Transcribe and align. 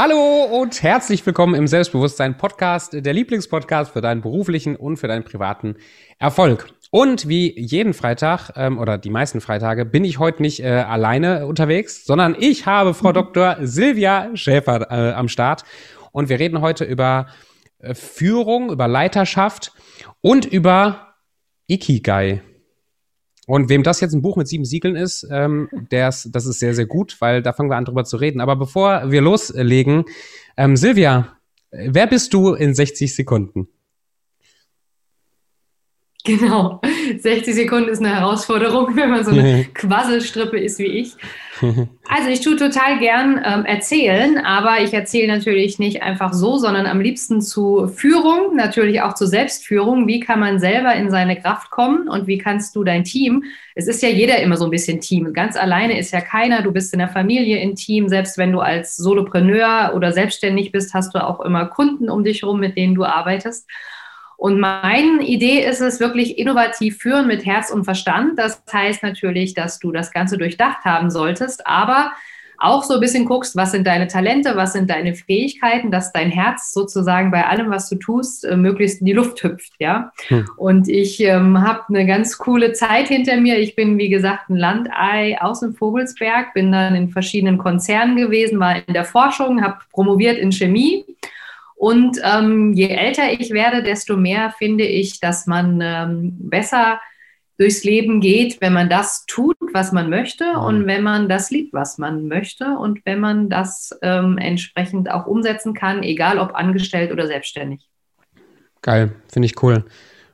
Hallo 0.00 0.44
und 0.44 0.80
herzlich 0.84 1.26
willkommen 1.26 1.56
im 1.56 1.66
Selbstbewusstsein 1.66 2.36
Podcast, 2.36 2.92
der 2.92 3.12
Lieblingspodcast 3.12 3.92
für 3.92 4.00
deinen 4.00 4.20
beruflichen 4.20 4.76
und 4.76 4.96
für 4.96 5.08
deinen 5.08 5.24
privaten 5.24 5.74
Erfolg. 6.20 6.68
Und 6.92 7.26
wie 7.28 7.58
jeden 7.58 7.94
Freitag 7.94 8.52
ähm, 8.54 8.78
oder 8.78 8.96
die 8.96 9.10
meisten 9.10 9.40
Freitage 9.40 9.84
bin 9.84 10.04
ich 10.04 10.20
heute 10.20 10.40
nicht 10.40 10.60
äh, 10.60 10.68
alleine 10.68 11.48
unterwegs, 11.48 12.04
sondern 12.04 12.36
ich 12.38 12.64
habe 12.64 12.94
Frau 12.94 13.10
Dr. 13.10 13.56
Silvia 13.62 14.30
Schäfer 14.34 14.86
äh, 14.88 15.14
am 15.14 15.26
Start 15.26 15.64
und 16.12 16.28
wir 16.28 16.38
reden 16.38 16.60
heute 16.60 16.84
über 16.84 17.26
äh, 17.80 17.92
Führung, 17.92 18.70
über 18.70 18.86
Leiterschaft 18.86 19.72
und 20.20 20.46
über 20.46 21.16
Ikigai. 21.66 22.40
Und 23.48 23.70
wem 23.70 23.82
das 23.82 24.02
jetzt 24.02 24.12
ein 24.12 24.20
Buch 24.20 24.36
mit 24.36 24.46
sieben 24.46 24.66
Siegeln 24.66 24.94
ist, 24.94 25.26
ähm, 25.30 25.70
der's, 25.90 26.28
das 26.30 26.44
ist 26.44 26.58
sehr, 26.58 26.74
sehr 26.74 26.84
gut, 26.84 27.16
weil 27.20 27.40
da 27.40 27.54
fangen 27.54 27.70
wir 27.70 27.76
an 27.76 27.86
drüber 27.86 28.04
zu 28.04 28.18
reden. 28.18 28.42
Aber 28.42 28.56
bevor 28.56 29.10
wir 29.10 29.22
loslegen, 29.22 30.04
ähm, 30.58 30.76
Silvia, 30.76 31.32
wer 31.70 32.06
bist 32.06 32.34
du 32.34 32.52
in 32.52 32.74
60 32.74 33.16
Sekunden? 33.16 33.68
Genau, 36.28 36.78
60 37.18 37.54
Sekunden 37.54 37.88
ist 37.88 38.00
eine 38.00 38.14
Herausforderung, 38.14 38.88
wenn 38.96 39.08
man 39.08 39.24
so 39.24 39.30
eine 39.30 39.64
Quasselstrippe 39.72 40.58
ist 40.58 40.78
wie 40.78 40.86
ich. 40.86 41.14
Also 42.10 42.30
ich 42.30 42.40
tue 42.40 42.56
total 42.56 43.00
gern 43.00 43.42
ähm, 43.44 43.66
erzählen, 43.66 44.38
aber 44.38 44.80
ich 44.80 44.94
erzähle 44.94 45.26
natürlich 45.26 45.78
nicht 45.78 46.02
einfach 46.02 46.32
so, 46.32 46.56
sondern 46.56 46.86
am 46.86 47.00
liebsten 47.00 47.42
zu 47.42 47.88
Führung, 47.88 48.56
natürlich 48.56 49.02
auch 49.02 49.12
zu 49.14 49.26
Selbstführung. 49.26 50.06
Wie 50.06 50.20
kann 50.20 50.40
man 50.40 50.58
selber 50.60 50.94
in 50.94 51.10
seine 51.10 51.38
Kraft 51.38 51.70
kommen 51.70 52.08
und 52.08 52.28
wie 52.28 52.38
kannst 52.38 52.76
du 52.76 52.84
dein 52.84 53.02
Team? 53.02 53.42
Es 53.74 53.88
ist 53.88 54.02
ja 54.02 54.08
jeder 54.08 54.40
immer 54.40 54.56
so 54.56 54.66
ein 54.66 54.70
bisschen 54.70 55.00
Team. 55.00 55.34
Ganz 55.34 55.56
alleine 55.56 55.98
ist 55.98 56.12
ja 56.12 56.20
keiner. 56.20 56.62
Du 56.62 56.72
bist 56.72 56.94
in 56.94 57.00
der 57.00 57.08
Familie 57.08 57.58
in 57.58 57.74
Team. 57.74 58.08
Selbst 58.08 58.38
wenn 58.38 58.52
du 58.52 58.60
als 58.60 58.96
Solopreneur 58.96 59.92
oder 59.94 60.12
selbstständig 60.12 60.72
bist, 60.72 60.94
hast 60.94 61.14
du 61.14 61.22
auch 61.22 61.40
immer 61.40 61.66
Kunden 61.66 62.08
um 62.08 62.24
dich 62.24 62.42
herum, 62.42 62.60
mit 62.60 62.76
denen 62.76 62.94
du 62.94 63.04
arbeitest. 63.04 63.68
Und 64.38 64.60
meine 64.60 65.26
Idee 65.26 65.66
ist 65.66 65.80
es 65.80 65.98
wirklich 65.98 66.38
innovativ 66.38 66.98
führen 66.98 67.26
mit 67.26 67.44
Herz 67.44 67.72
und 67.72 67.82
Verstand. 67.84 68.38
Das 68.38 68.62
heißt 68.72 69.02
natürlich, 69.02 69.52
dass 69.52 69.80
du 69.80 69.90
das 69.90 70.12
Ganze 70.12 70.38
durchdacht 70.38 70.84
haben 70.84 71.10
solltest, 71.10 71.66
aber 71.66 72.12
auch 72.56 72.84
so 72.84 72.94
ein 72.94 73.00
bisschen 73.00 73.24
guckst, 73.24 73.56
was 73.56 73.72
sind 73.72 73.84
deine 73.84 74.06
Talente, 74.06 74.54
was 74.54 74.74
sind 74.74 74.90
deine 74.90 75.14
Fähigkeiten, 75.14 75.90
dass 75.90 76.12
dein 76.12 76.30
Herz 76.30 76.72
sozusagen 76.72 77.32
bei 77.32 77.46
allem, 77.46 77.70
was 77.70 77.88
du 77.88 77.96
tust, 77.96 78.44
äh, 78.44 78.56
möglichst 78.56 79.00
in 79.00 79.06
die 79.06 79.12
Luft 79.12 79.42
hüpft, 79.42 79.72
ja. 79.80 80.12
Hm. 80.28 80.48
Und 80.56 80.88
ich 80.88 81.20
ähm, 81.20 81.60
habe 81.60 81.82
eine 81.88 82.06
ganz 82.06 82.38
coole 82.38 82.72
Zeit 82.74 83.08
hinter 83.08 83.40
mir. 83.40 83.58
Ich 83.58 83.74
bin, 83.74 83.98
wie 83.98 84.08
gesagt, 84.08 84.50
ein 84.50 84.56
Landei 84.56 85.36
aus 85.40 85.60
dem 85.60 85.74
Vogelsberg, 85.74 86.54
bin 86.54 86.70
dann 86.70 86.94
in 86.94 87.08
verschiedenen 87.08 87.58
Konzernen 87.58 88.16
gewesen, 88.16 88.60
war 88.60 88.76
in 88.86 88.94
der 88.94 89.04
Forschung, 89.04 89.62
habe 89.62 89.78
promoviert 89.92 90.38
in 90.38 90.52
Chemie 90.52 91.04
und 91.78 92.18
ähm, 92.24 92.72
je 92.72 92.88
älter 92.88 93.32
ich 93.32 93.50
werde, 93.50 93.84
desto 93.84 94.16
mehr 94.16 94.52
finde 94.58 94.84
ich, 94.84 95.20
dass 95.20 95.46
man 95.46 95.80
ähm, 95.80 96.36
besser 96.36 97.00
durchs 97.56 97.84
Leben 97.84 98.20
geht, 98.20 98.60
wenn 98.60 98.72
man 98.72 98.90
das 98.90 99.26
tut, 99.26 99.56
was 99.72 99.92
man 99.92 100.10
möchte 100.10 100.44
mhm. 100.54 100.58
und 100.58 100.86
wenn 100.86 101.04
man 101.04 101.28
das 101.28 101.52
liebt, 101.52 101.72
was 101.72 101.96
man 101.96 102.26
möchte 102.26 102.76
und 102.76 103.06
wenn 103.06 103.20
man 103.20 103.48
das 103.48 103.96
ähm, 104.02 104.38
entsprechend 104.38 105.08
auch 105.08 105.26
umsetzen 105.26 105.72
kann, 105.72 106.02
egal 106.02 106.40
ob 106.40 106.56
angestellt 106.56 107.12
oder 107.12 107.28
selbstständig. 107.28 107.88
Geil, 108.82 109.12
finde 109.32 109.46
ich 109.46 109.62
cool. 109.62 109.84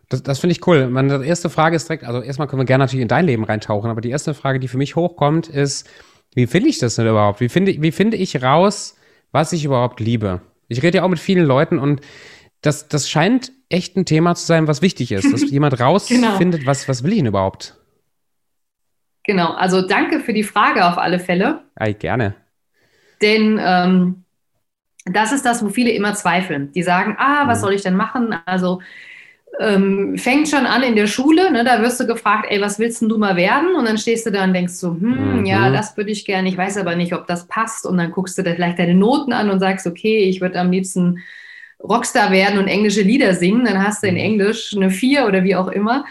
Das, 0.08 0.22
das 0.22 0.38
finde 0.38 0.52
ich 0.52 0.66
cool. 0.66 0.88
Meine 0.88 1.26
erste 1.26 1.50
Frage 1.50 1.76
ist 1.76 1.90
direkt, 1.90 2.04
also 2.04 2.22
erstmal 2.22 2.48
können 2.48 2.62
wir 2.62 2.66
gerne 2.66 2.84
natürlich 2.84 3.02
in 3.02 3.08
dein 3.08 3.26
Leben 3.26 3.44
reintauchen, 3.44 3.90
aber 3.90 4.00
die 4.00 4.10
erste 4.10 4.32
Frage, 4.32 4.60
die 4.60 4.68
für 4.68 4.78
mich 4.78 4.96
hochkommt, 4.96 5.48
ist, 5.48 5.90
wie 6.34 6.46
finde 6.46 6.70
ich 6.70 6.78
das 6.78 6.94
denn 6.94 7.06
überhaupt? 7.06 7.40
Wie 7.40 7.50
finde, 7.50 7.74
wie 7.82 7.92
finde 7.92 8.16
ich 8.16 8.42
raus, 8.42 8.96
was 9.30 9.52
ich 9.52 9.66
überhaupt 9.66 10.00
liebe? 10.00 10.40
Ich 10.68 10.82
rede 10.82 10.98
ja 10.98 11.04
auch 11.04 11.08
mit 11.08 11.18
vielen 11.18 11.44
Leuten 11.44 11.78
und 11.78 12.00
das, 12.60 12.88
das 12.88 13.10
scheint 13.10 13.52
echt 13.68 13.96
ein 13.96 14.06
Thema 14.06 14.34
zu 14.34 14.46
sein, 14.46 14.66
was 14.66 14.82
wichtig 14.82 15.12
ist, 15.12 15.32
dass 15.32 15.42
jemand 15.50 15.78
rausfindet, 15.80 16.60
genau. 16.60 16.66
was, 16.66 16.88
was 16.88 17.02
will 17.02 17.12
ich 17.12 17.18
denn 17.18 17.26
überhaupt? 17.26 17.76
Genau, 19.24 19.52
also 19.52 19.86
danke 19.86 20.20
für 20.20 20.32
die 20.32 20.42
Frage 20.42 20.86
auf 20.86 20.98
alle 20.98 21.18
Fälle. 21.18 21.64
Ja, 21.78 21.92
gerne. 21.92 22.34
Denn 23.22 23.58
ähm, 23.62 24.24
das 25.06 25.32
ist 25.32 25.44
das, 25.44 25.64
wo 25.64 25.68
viele 25.68 25.90
immer 25.90 26.14
zweifeln. 26.14 26.72
Die 26.72 26.82
sagen, 26.82 27.16
ah, 27.18 27.46
was 27.46 27.58
mhm. 27.58 27.62
soll 27.62 27.72
ich 27.74 27.82
denn 27.82 27.96
machen? 27.96 28.34
Also 28.46 28.80
ähm, 29.60 30.18
fängt 30.18 30.48
schon 30.48 30.66
an 30.66 30.82
in 30.82 30.96
der 30.96 31.06
Schule, 31.06 31.52
ne, 31.52 31.64
da 31.64 31.80
wirst 31.80 32.00
du 32.00 32.06
gefragt, 32.06 32.46
ey, 32.48 32.60
was 32.60 32.78
willst 32.78 33.02
denn 33.02 33.08
du 33.08 33.18
mal 33.18 33.36
werden? 33.36 33.74
Und 33.76 33.86
dann 33.86 33.98
stehst 33.98 34.26
du 34.26 34.30
da 34.30 34.44
und 34.44 34.52
denkst 34.52 34.74
so, 34.74 34.90
hm, 34.90 35.40
mhm. 35.40 35.46
ja, 35.46 35.70
das 35.70 35.96
würde 35.96 36.10
ich 36.10 36.24
gerne, 36.24 36.48
ich 36.48 36.56
weiß 36.56 36.76
aber 36.76 36.96
nicht, 36.96 37.14
ob 37.14 37.26
das 37.26 37.46
passt. 37.46 37.86
Und 37.86 37.98
dann 37.98 38.10
guckst 38.10 38.36
du 38.36 38.42
dir 38.42 38.54
vielleicht 38.54 38.78
deine 38.78 38.94
Noten 38.94 39.32
an 39.32 39.50
und 39.50 39.60
sagst, 39.60 39.86
okay, 39.86 40.24
ich 40.24 40.40
würde 40.40 40.60
am 40.60 40.70
liebsten 40.70 41.22
Rockstar 41.82 42.30
werden 42.30 42.58
und 42.58 42.68
englische 42.68 43.02
Lieder 43.02 43.34
singen. 43.34 43.64
Dann 43.64 43.82
hast 43.82 44.02
du 44.02 44.08
in 44.08 44.14
mhm. 44.14 44.20
Englisch 44.20 44.74
eine 44.74 44.90
Vier 44.90 45.26
oder 45.26 45.44
wie 45.44 45.56
auch 45.56 45.68
immer. 45.68 46.04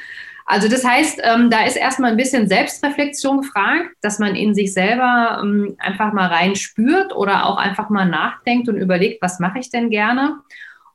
Also 0.46 0.68
das 0.68 0.84
heißt, 0.84 1.22
ähm, 1.24 1.50
da 1.50 1.66
ist 1.66 1.78
erstmal 1.78 2.12
ein 2.12 2.18
bisschen 2.18 2.48
Selbstreflexion 2.48 3.42
gefragt, 3.42 3.92
dass 4.02 4.20
man 4.20 4.36
in 4.36 4.54
sich 4.54 4.74
selber 4.74 5.40
ähm, 5.42 5.76
einfach 5.80 6.12
mal 6.12 6.28
rein 6.28 6.56
spürt 6.56 7.16
oder 7.16 7.46
auch 7.46 7.58
einfach 7.58 7.90
mal 7.90 8.06
nachdenkt 8.06 8.68
und 8.68 8.76
überlegt, 8.76 9.22
was 9.22 9.40
mache 9.40 9.60
ich 9.60 9.70
denn 9.70 9.90
gerne? 9.90 10.40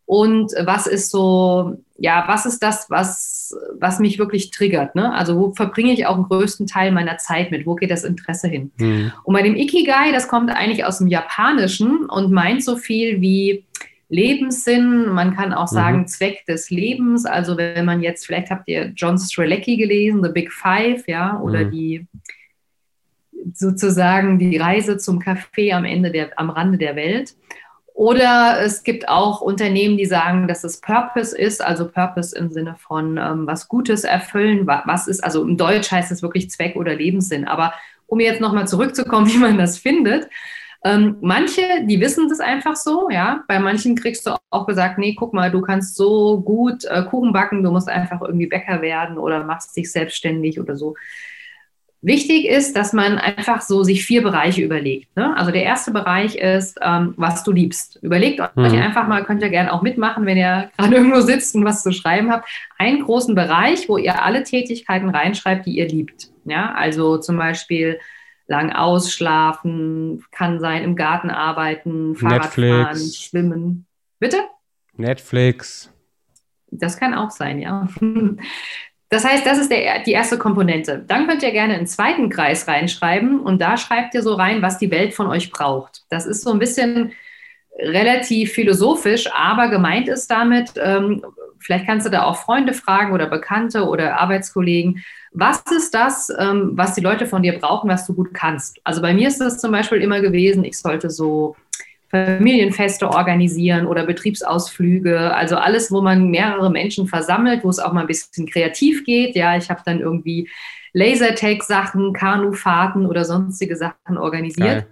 Und 0.08 0.54
was 0.64 0.86
ist 0.86 1.10
so, 1.10 1.76
ja, 1.98 2.24
was 2.28 2.46
ist 2.46 2.62
das, 2.62 2.88
was, 2.88 3.54
was 3.78 3.98
mich 3.98 4.18
wirklich 4.18 4.50
triggert? 4.50 4.94
Ne? 4.94 5.12
Also 5.12 5.36
wo 5.36 5.52
verbringe 5.52 5.92
ich 5.92 6.06
auch 6.06 6.14
den 6.14 6.24
größten 6.24 6.66
Teil 6.66 6.92
meiner 6.92 7.18
Zeit 7.18 7.50
mit? 7.50 7.66
Wo 7.66 7.74
geht 7.74 7.90
das 7.90 8.04
Interesse 8.04 8.48
hin? 8.48 8.72
Mhm. 8.78 9.12
Und 9.24 9.34
bei 9.34 9.42
dem 9.42 9.54
Ikigai, 9.54 10.10
das 10.10 10.26
kommt 10.26 10.48
eigentlich 10.50 10.86
aus 10.86 10.96
dem 10.96 11.08
Japanischen 11.08 12.06
und 12.06 12.32
meint 12.32 12.64
so 12.64 12.76
viel 12.76 13.20
wie 13.20 13.66
Lebenssinn, 14.08 15.10
man 15.10 15.36
kann 15.36 15.52
auch 15.52 15.68
sagen 15.68 15.98
mhm. 15.98 16.06
Zweck 16.06 16.46
des 16.46 16.70
Lebens. 16.70 17.26
Also 17.26 17.58
wenn 17.58 17.84
man 17.84 18.00
jetzt, 18.00 18.24
vielleicht 18.24 18.48
habt 18.48 18.66
ihr 18.66 18.92
John 18.96 19.18
Strelecki 19.18 19.76
gelesen, 19.76 20.24
The 20.24 20.30
Big 20.30 20.50
Five, 20.50 21.06
ja, 21.06 21.38
oder 21.38 21.66
mhm. 21.66 21.70
die 21.70 22.06
sozusagen 23.52 24.38
die 24.38 24.56
Reise 24.56 24.96
zum 24.96 25.18
Café 25.18 25.74
am 25.74 25.84
Ende 25.84 26.10
der, 26.10 26.30
am 26.38 26.48
Rande 26.48 26.78
der 26.78 26.96
Welt. 26.96 27.34
Oder 27.98 28.60
es 28.62 28.84
gibt 28.84 29.08
auch 29.08 29.40
Unternehmen, 29.40 29.96
die 29.96 30.06
sagen, 30.06 30.46
dass 30.46 30.62
es 30.62 30.80
Purpose 30.80 31.36
ist, 31.36 31.60
also 31.60 31.88
Purpose 31.88 32.38
im 32.38 32.48
Sinne 32.48 32.76
von 32.78 33.16
ähm, 33.18 33.44
was 33.48 33.66
Gutes 33.66 34.04
erfüllen. 34.04 34.68
Was 34.68 35.08
ist, 35.08 35.24
also 35.24 35.42
im 35.42 35.56
Deutsch 35.56 35.90
heißt 35.90 36.12
es 36.12 36.22
wirklich 36.22 36.48
Zweck 36.48 36.76
oder 36.76 36.94
Lebenssinn. 36.94 37.48
Aber 37.48 37.74
um 38.06 38.20
jetzt 38.20 38.40
nochmal 38.40 38.68
zurückzukommen, 38.68 39.26
wie 39.32 39.38
man 39.38 39.58
das 39.58 39.78
findet, 39.78 40.28
ähm, 40.84 41.16
manche, 41.22 41.62
die 41.86 42.00
wissen 42.00 42.28
das 42.28 42.38
einfach 42.38 42.76
so, 42.76 43.10
ja. 43.10 43.42
Bei 43.48 43.58
manchen 43.58 43.96
kriegst 43.96 44.28
du 44.28 44.36
auch 44.50 44.68
gesagt, 44.68 44.98
nee, 44.98 45.16
guck 45.18 45.34
mal, 45.34 45.50
du 45.50 45.60
kannst 45.60 45.96
so 45.96 46.40
gut 46.40 46.84
äh, 46.84 47.02
Kuchen 47.02 47.32
backen, 47.32 47.64
du 47.64 47.72
musst 47.72 47.88
einfach 47.88 48.20
irgendwie 48.22 48.46
Bäcker 48.46 48.80
werden 48.80 49.18
oder 49.18 49.42
machst 49.42 49.76
dich 49.76 49.90
selbstständig 49.90 50.60
oder 50.60 50.76
so. 50.76 50.94
Wichtig 52.00 52.46
ist, 52.46 52.76
dass 52.76 52.92
man 52.92 53.18
einfach 53.18 53.60
so 53.60 53.82
sich 53.82 54.04
vier 54.04 54.22
Bereiche 54.22 54.62
überlegt. 54.62 55.16
Ne? 55.16 55.36
Also 55.36 55.50
der 55.50 55.64
erste 55.64 55.90
Bereich 55.90 56.36
ist, 56.36 56.78
ähm, 56.80 57.14
was 57.16 57.42
du 57.42 57.50
liebst. 57.50 57.98
Überlegt 58.02 58.38
mhm. 58.38 58.62
euch 58.62 58.72
einfach 58.72 59.08
mal, 59.08 59.24
könnt 59.24 59.42
ihr 59.42 59.48
gerne 59.48 59.72
auch 59.72 59.82
mitmachen, 59.82 60.24
wenn 60.24 60.36
ihr 60.36 60.70
gerade 60.78 60.94
irgendwo 60.94 61.20
sitzt 61.20 61.56
und 61.56 61.64
was 61.64 61.82
zu 61.82 61.92
schreiben 61.92 62.30
habt. 62.30 62.48
Einen 62.78 63.02
großen 63.02 63.34
Bereich, 63.34 63.88
wo 63.88 63.96
ihr 63.96 64.22
alle 64.22 64.44
Tätigkeiten 64.44 65.08
reinschreibt, 65.08 65.66
die 65.66 65.76
ihr 65.76 65.88
liebt. 65.88 66.30
Ja, 66.44 66.72
also 66.72 67.18
zum 67.18 67.36
Beispiel 67.36 67.98
lang 68.46 68.72
ausschlafen, 68.72 70.24
kann 70.30 70.60
sein, 70.60 70.84
im 70.84 70.94
Garten 70.94 71.30
arbeiten, 71.30 72.14
Fahrradfahren, 72.14 72.96
schwimmen. 72.96 73.86
Bitte? 74.20 74.38
Netflix. 74.96 75.92
Das 76.70 76.98
kann 76.98 77.14
auch 77.14 77.30
sein, 77.30 77.58
ja. 77.58 77.88
Das 79.10 79.24
heißt, 79.24 79.46
das 79.46 79.58
ist 79.58 79.70
der, 79.70 80.00
die 80.02 80.12
erste 80.12 80.36
Komponente. 80.36 81.02
Dann 81.06 81.26
könnt 81.26 81.42
ihr 81.42 81.50
gerne 81.50 81.74
einen 81.74 81.86
zweiten 81.86 82.28
Kreis 82.28 82.68
reinschreiben 82.68 83.40
und 83.40 83.60
da 83.60 83.76
schreibt 83.76 84.14
ihr 84.14 84.22
so 84.22 84.34
rein, 84.34 84.60
was 84.60 84.78
die 84.78 84.90
Welt 84.90 85.14
von 85.14 85.26
euch 85.28 85.50
braucht. 85.50 86.02
Das 86.10 86.26
ist 86.26 86.42
so 86.42 86.52
ein 86.52 86.58
bisschen 86.58 87.12
relativ 87.78 88.52
philosophisch, 88.52 89.30
aber 89.32 89.68
gemeint 89.68 90.08
ist 90.08 90.30
damit, 90.30 90.72
ähm, 90.76 91.24
vielleicht 91.58 91.86
kannst 91.86 92.06
du 92.06 92.10
da 92.10 92.24
auch 92.24 92.36
Freunde 92.36 92.74
fragen 92.74 93.12
oder 93.12 93.26
Bekannte 93.26 93.86
oder 93.86 94.20
Arbeitskollegen, 94.20 95.04
was 95.32 95.62
ist 95.70 95.94
das, 95.94 96.30
ähm, 96.38 96.72
was 96.74 96.94
die 96.94 97.00
Leute 97.00 97.26
von 97.26 97.42
dir 97.42 97.58
brauchen, 97.58 97.88
was 97.88 98.06
du 98.06 98.14
gut 98.14 98.34
kannst? 98.34 98.80
Also 98.84 99.00
bei 99.00 99.14
mir 99.14 99.28
ist 99.28 99.40
das 99.40 99.58
zum 99.58 99.72
Beispiel 99.72 100.02
immer 100.02 100.20
gewesen, 100.20 100.64
ich 100.64 100.78
sollte 100.78 101.10
so 101.10 101.56
Familienfeste 102.10 103.10
organisieren 103.10 103.86
oder 103.86 104.06
Betriebsausflüge, 104.06 105.34
also 105.34 105.56
alles, 105.56 105.92
wo 105.92 106.00
man 106.00 106.28
mehrere 106.30 106.70
Menschen 106.70 107.06
versammelt, 107.06 107.64
wo 107.64 107.68
es 107.68 107.78
auch 107.78 107.92
mal 107.92 108.02
ein 108.02 108.06
bisschen 108.06 108.46
kreativ 108.46 109.04
geht. 109.04 109.36
Ja, 109.36 109.56
ich 109.56 109.68
habe 109.68 109.82
dann 109.84 110.00
irgendwie 110.00 110.48
Lasertag-Sachen, 110.94 112.14
Kanufahrten 112.14 113.06
oder 113.06 113.24
sonstige 113.24 113.76
Sachen 113.76 114.16
organisiert. 114.16 114.66
Geil. 114.66 114.86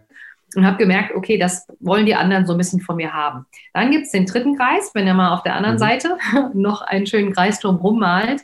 Und 0.54 0.66
habe 0.66 0.76
gemerkt, 0.76 1.14
okay, 1.14 1.38
das 1.38 1.66
wollen 1.80 2.06
die 2.06 2.14
anderen 2.14 2.46
so 2.46 2.52
ein 2.52 2.58
bisschen 2.58 2.80
von 2.80 2.96
mir 2.96 3.12
haben. 3.12 3.46
Dann 3.74 3.90
gibt 3.90 4.06
es 4.06 4.12
den 4.12 4.26
dritten 4.26 4.56
Kreis, 4.56 4.90
wenn 4.94 5.06
ihr 5.06 5.14
mal 5.14 5.32
auf 5.32 5.42
der 5.42 5.54
anderen 5.54 5.76
mhm. 5.76 5.80
Seite 5.80 6.18
noch 6.54 6.82
einen 6.82 7.06
schönen 7.06 7.32
Kreis 7.32 7.60
drum 7.60 7.76
rummalt. 7.76 8.42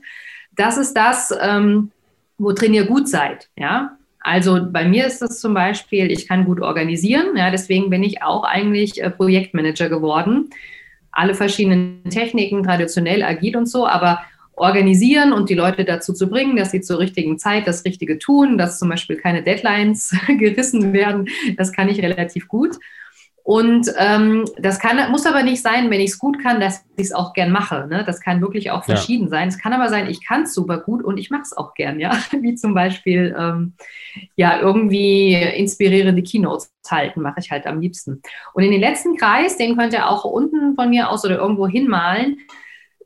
Das 0.56 0.76
ist 0.76 0.94
das, 0.94 1.32
ähm, 1.40 1.90
wo 2.38 2.52
drin 2.52 2.74
ihr 2.74 2.86
gut 2.86 3.08
seid. 3.08 3.48
Ja? 3.56 3.96
Also 4.22 4.60
bei 4.70 4.84
mir 4.84 5.06
ist 5.06 5.20
es 5.20 5.40
zum 5.40 5.52
Beispiel, 5.54 6.10
ich 6.10 6.28
kann 6.28 6.44
gut 6.44 6.60
organisieren, 6.60 7.36
ja, 7.36 7.50
deswegen 7.50 7.90
bin 7.90 8.02
ich 8.02 8.22
auch 8.22 8.44
eigentlich 8.44 9.02
äh, 9.02 9.10
Projektmanager 9.10 9.88
geworden. 9.88 10.50
Alle 11.10 11.34
verschiedenen 11.34 12.04
Techniken, 12.08 12.62
traditionell, 12.62 13.22
agil 13.22 13.56
und 13.56 13.66
so, 13.66 13.86
aber 13.86 14.20
organisieren 14.54 15.32
und 15.32 15.50
die 15.50 15.54
Leute 15.54 15.84
dazu 15.84 16.12
zu 16.12 16.28
bringen, 16.28 16.56
dass 16.56 16.70
sie 16.70 16.80
zur 16.80 16.98
richtigen 16.98 17.38
Zeit 17.38 17.66
das 17.66 17.84
Richtige 17.84 18.18
tun, 18.18 18.58
dass 18.58 18.78
zum 18.78 18.88
Beispiel 18.88 19.16
keine 19.16 19.42
Deadlines 19.42 20.14
gerissen 20.38 20.92
werden, 20.92 21.28
das 21.56 21.72
kann 21.72 21.88
ich 21.88 22.00
relativ 22.00 22.48
gut. 22.48 22.76
Und 23.44 23.92
ähm, 23.98 24.44
das 24.58 24.78
kann, 24.78 25.10
muss 25.10 25.26
aber 25.26 25.42
nicht 25.42 25.62
sein, 25.62 25.90
wenn 25.90 26.00
ich 26.00 26.10
es 26.12 26.18
gut 26.18 26.40
kann, 26.40 26.60
dass 26.60 26.84
ich 26.96 27.06
es 27.06 27.12
auch 27.12 27.32
gern 27.32 27.50
mache. 27.50 27.88
Ne? 27.88 28.04
Das 28.06 28.20
kann 28.20 28.40
wirklich 28.40 28.70
auch 28.70 28.84
verschieden 28.84 29.24
ja. 29.24 29.30
sein. 29.30 29.48
Es 29.48 29.58
kann 29.58 29.72
aber 29.72 29.88
sein, 29.88 30.08
ich 30.08 30.24
kann 30.24 30.42
es 30.42 30.54
super 30.54 30.78
gut 30.78 31.02
und 31.02 31.18
ich 31.18 31.30
mache 31.30 31.42
es 31.42 31.56
auch 31.56 31.74
gern, 31.74 31.98
ja. 31.98 32.12
Wie 32.40 32.54
zum 32.54 32.74
Beispiel 32.74 33.34
ähm, 33.36 33.74
ja 34.36 34.60
irgendwie 34.60 35.34
inspirierende 35.34 36.22
Keynotes 36.22 36.72
halten, 36.88 37.20
mache 37.20 37.40
ich 37.40 37.50
halt 37.50 37.66
am 37.66 37.80
liebsten. 37.80 38.22
Und 38.54 38.62
in 38.62 38.70
den 38.70 38.80
letzten 38.80 39.16
Kreis, 39.16 39.56
den 39.56 39.76
könnt 39.76 39.92
ihr 39.92 40.08
auch 40.08 40.24
unten 40.24 40.74
von 40.76 40.90
mir 40.90 41.10
aus 41.10 41.24
oder 41.24 41.38
irgendwo 41.38 41.66
hinmalen, 41.66 42.38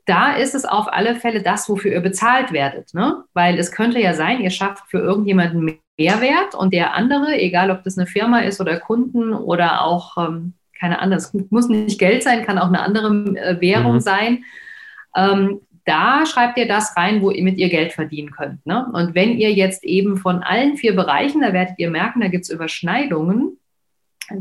da 0.07 0.31
ist 0.31 0.55
es 0.55 0.65
auf 0.65 0.91
alle 0.91 1.15
Fälle 1.15 1.43
das, 1.43 1.69
wofür 1.69 1.91
ihr 1.91 2.01
bezahlt 2.01 2.53
werdet. 2.53 2.93
Ne? 2.93 3.25
Weil 3.33 3.59
es 3.59 3.71
könnte 3.71 3.99
ja 3.99 4.13
sein, 4.13 4.39
ihr 4.39 4.49
schafft 4.49 4.89
für 4.89 4.99
irgendjemanden 4.99 5.79
Mehrwert 5.97 6.55
und 6.55 6.73
der 6.73 6.93
andere, 6.93 7.37
egal 7.37 7.71
ob 7.71 7.83
das 7.83 7.97
eine 7.97 8.07
Firma 8.07 8.39
ist 8.39 8.61
oder 8.61 8.79
Kunden 8.79 9.33
oder 9.33 9.83
auch, 9.83 10.17
ähm, 10.17 10.53
keine 10.79 10.99
Ahnung, 10.99 11.17
es 11.17 11.33
muss 11.49 11.67
nicht 11.67 11.99
Geld 11.99 12.23
sein, 12.23 12.45
kann 12.45 12.57
auch 12.57 12.67
eine 12.67 12.81
andere 12.81 13.07
äh, 13.35 13.59
Währung 13.59 13.95
mhm. 13.95 13.99
sein. 13.99 14.43
Ähm, 15.15 15.59
da 15.83 16.25
schreibt 16.25 16.57
ihr 16.57 16.67
das 16.67 16.95
rein, 16.95 17.21
wo 17.21 17.29
ihr 17.29 17.43
mit 17.43 17.57
ihr 17.57 17.69
Geld 17.69 17.91
verdienen 17.91 18.31
könnt. 18.31 18.65
Ne? 18.65 18.85
Und 18.93 19.13
wenn 19.13 19.37
ihr 19.37 19.51
jetzt 19.51 19.83
eben 19.83 20.15
von 20.15 20.41
allen 20.41 20.77
vier 20.77 20.95
Bereichen, 20.95 21.41
da 21.41 21.51
werdet 21.51 21.79
ihr 21.79 21.89
merken, 21.89 22.21
da 22.21 22.29
gibt 22.29 22.45
es 22.45 22.49
Überschneidungen. 22.49 23.57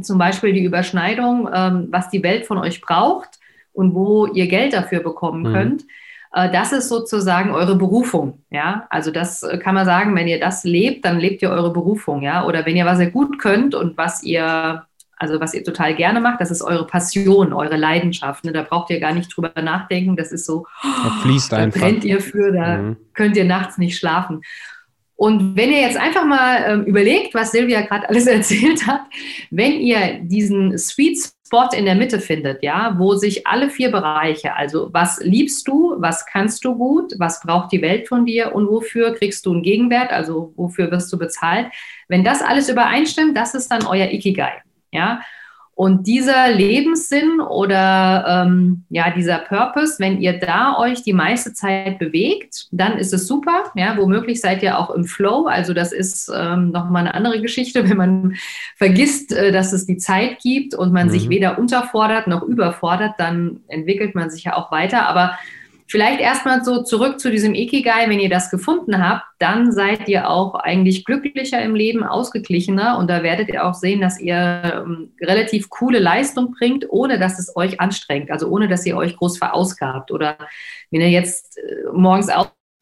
Zum 0.02 0.18
Beispiel 0.18 0.52
die 0.52 0.64
Überschneidung, 0.64 1.48
ähm, 1.52 1.88
was 1.90 2.10
die 2.10 2.22
Welt 2.22 2.46
von 2.46 2.58
euch 2.58 2.80
braucht 2.80 3.35
und 3.76 3.94
wo 3.94 4.26
ihr 4.26 4.48
Geld 4.48 4.72
dafür 4.72 5.00
bekommen 5.00 5.42
mhm. 5.42 5.52
könnt. 5.52 5.84
Äh, 6.32 6.50
das 6.50 6.72
ist 6.72 6.88
sozusagen 6.88 7.50
eure 7.50 7.76
Berufung, 7.76 8.42
ja. 8.50 8.86
Also 8.90 9.10
das 9.10 9.42
äh, 9.42 9.58
kann 9.58 9.74
man 9.74 9.84
sagen, 9.84 10.16
wenn 10.16 10.26
ihr 10.26 10.40
das 10.40 10.64
lebt, 10.64 11.04
dann 11.04 11.18
lebt 11.18 11.42
ihr 11.42 11.50
eure 11.50 11.72
Berufung, 11.72 12.22
ja. 12.22 12.44
Oder 12.44 12.64
wenn 12.66 12.76
ihr 12.76 12.86
was 12.86 13.00
ihr 13.00 13.10
gut 13.10 13.38
könnt 13.38 13.74
und 13.74 13.98
was 13.98 14.22
ihr, 14.22 14.84
also 15.18 15.40
was 15.40 15.52
ihr 15.52 15.62
total 15.62 15.94
gerne 15.94 16.20
macht, 16.20 16.40
das 16.40 16.50
ist 16.50 16.62
eure 16.62 16.86
Passion, 16.86 17.52
eure 17.52 17.76
Leidenschaft. 17.76 18.44
Ne? 18.44 18.52
Da 18.52 18.62
braucht 18.62 18.90
ihr 18.90 18.98
gar 18.98 19.12
nicht 19.12 19.34
drüber 19.36 19.52
nachdenken. 19.60 20.16
Das 20.16 20.32
ist 20.32 20.46
so, 20.46 20.66
da 20.82 21.10
fließt 21.22 21.52
da 21.52 21.66
brennt 21.66 22.04
ihr 22.04 22.20
für, 22.20 22.52
da 22.52 22.78
mhm. 22.78 22.96
könnt 23.12 23.36
ihr 23.36 23.44
nachts 23.44 23.76
nicht 23.76 23.98
schlafen. 23.98 24.40
Und 25.16 25.56
wenn 25.56 25.72
ihr 25.72 25.80
jetzt 25.80 25.96
einfach 25.96 26.24
mal 26.24 26.64
ähm, 26.66 26.84
überlegt, 26.84 27.34
was 27.34 27.50
Silvia 27.50 27.80
gerade 27.80 28.08
alles 28.08 28.26
erzählt 28.26 28.86
hat, 28.86 29.02
wenn 29.50 29.80
ihr 29.80 30.20
diesen 30.20 30.76
Sweet 30.76 31.18
Spot 31.46 31.68
in 31.74 31.84
der 31.84 31.94
Mitte 31.94 32.20
findet, 32.20 32.62
ja, 32.62 32.96
wo 32.98 33.14
sich 33.14 33.46
alle 33.46 33.70
vier 33.70 33.90
Bereiche, 33.90 34.54
also 34.54 34.88
was 34.92 35.20
liebst 35.22 35.66
du, 35.68 35.94
was 35.98 36.26
kannst 36.26 36.64
du 36.64 36.74
gut, 36.74 37.14
was 37.18 37.40
braucht 37.40 37.72
die 37.72 37.82
Welt 37.82 38.08
von 38.08 38.26
dir 38.26 38.54
und 38.54 38.68
wofür 38.68 39.14
kriegst 39.14 39.46
du 39.46 39.52
einen 39.52 39.62
Gegenwert, 39.62 40.10
also 40.10 40.52
wofür 40.56 40.90
wirst 40.90 41.12
du 41.12 41.18
bezahlt, 41.18 41.68
wenn 42.08 42.24
das 42.24 42.42
alles 42.42 42.68
übereinstimmt, 42.68 43.36
das 43.36 43.54
ist 43.54 43.68
dann 43.68 43.86
euer 43.86 44.10
Ikigai, 44.10 44.60
ja. 44.92 45.20
Und 45.76 46.06
dieser 46.06 46.50
Lebenssinn 46.50 47.38
oder 47.38 48.46
ähm, 48.46 48.84
ja, 48.88 49.10
dieser 49.10 49.40
Purpose, 49.40 49.96
wenn 49.98 50.22
ihr 50.22 50.38
da 50.38 50.78
euch 50.78 51.02
die 51.02 51.12
meiste 51.12 51.52
Zeit 51.52 51.98
bewegt, 51.98 52.68
dann 52.70 52.96
ist 52.96 53.12
es 53.12 53.26
super. 53.26 53.64
Ja, 53.74 53.94
womöglich 53.98 54.40
seid 54.40 54.62
ihr 54.62 54.78
auch 54.78 54.88
im 54.88 55.04
Flow. 55.04 55.44
Also 55.44 55.74
das 55.74 55.92
ist 55.92 56.32
ähm, 56.34 56.70
nochmal 56.70 57.02
eine 57.02 57.14
andere 57.14 57.42
Geschichte, 57.42 57.86
wenn 57.90 57.98
man 57.98 58.36
vergisst, 58.76 59.34
äh, 59.34 59.52
dass 59.52 59.74
es 59.74 59.84
die 59.84 59.98
Zeit 59.98 60.38
gibt 60.38 60.74
und 60.74 60.94
man 60.94 61.08
mhm. 61.08 61.10
sich 61.10 61.28
weder 61.28 61.58
unterfordert 61.58 62.26
noch 62.26 62.42
überfordert, 62.42 63.12
dann 63.18 63.60
entwickelt 63.68 64.14
man 64.14 64.30
sich 64.30 64.44
ja 64.44 64.56
auch 64.56 64.72
weiter. 64.72 65.06
Aber 65.06 65.38
Vielleicht 65.88 66.20
erstmal 66.20 66.64
so 66.64 66.82
zurück 66.82 67.20
zu 67.20 67.30
diesem 67.30 67.54
Ikigai. 67.54 68.08
Wenn 68.08 68.18
ihr 68.18 68.28
das 68.28 68.50
gefunden 68.50 69.06
habt, 69.06 69.24
dann 69.38 69.70
seid 69.70 70.08
ihr 70.08 70.28
auch 70.28 70.56
eigentlich 70.56 71.04
glücklicher 71.04 71.62
im 71.62 71.76
Leben, 71.76 72.02
ausgeglichener 72.02 72.98
und 72.98 73.08
da 73.08 73.22
werdet 73.22 73.48
ihr 73.48 73.64
auch 73.64 73.74
sehen, 73.74 74.00
dass 74.00 74.20
ihr 74.20 74.84
ähm, 74.84 75.12
relativ 75.20 75.70
coole 75.70 76.00
Leistung 76.00 76.52
bringt, 76.58 76.86
ohne 76.88 77.20
dass 77.20 77.38
es 77.38 77.54
euch 77.56 77.78
anstrengt, 77.78 78.32
also 78.32 78.48
ohne 78.48 78.66
dass 78.66 78.84
ihr 78.84 78.96
euch 78.96 79.16
groß 79.16 79.38
verausgabt. 79.38 80.10
Oder 80.10 80.36
wenn 80.90 81.02
ihr 81.02 81.10
jetzt 81.10 81.58
äh, 81.58 81.92
morgens 81.92 82.30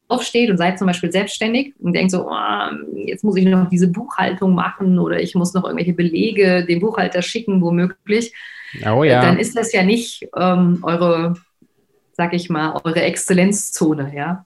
aufsteht 0.07 0.49
und 0.49 0.57
seid 0.57 0.79
zum 0.79 0.87
Beispiel 0.87 1.11
selbstständig 1.11 1.75
und 1.79 1.93
denkt 1.93 2.11
so, 2.11 2.27
oh, 2.27 2.95
jetzt 2.95 3.23
muss 3.23 3.37
ich 3.37 3.45
noch 3.45 3.69
diese 3.69 3.87
Buchhaltung 3.87 4.55
machen 4.55 4.97
oder 4.97 5.19
ich 5.19 5.35
muss 5.35 5.53
noch 5.53 5.63
irgendwelche 5.63 5.93
Belege 5.93 6.65
dem 6.65 6.79
Buchhalter 6.79 7.21
schicken, 7.21 7.61
womöglich. 7.61 8.33
Oh 8.89 9.03
ja. 9.03 9.21
Dann 9.21 9.37
ist 9.37 9.55
das 9.55 9.71
ja 9.73 9.83
nicht 9.83 10.27
ähm, 10.35 10.79
eure 10.81 11.35
sag 12.15 12.33
ich 12.33 12.49
mal, 12.49 12.79
eure 12.83 13.01
Exzellenzzone, 13.01 14.13
ja. 14.15 14.45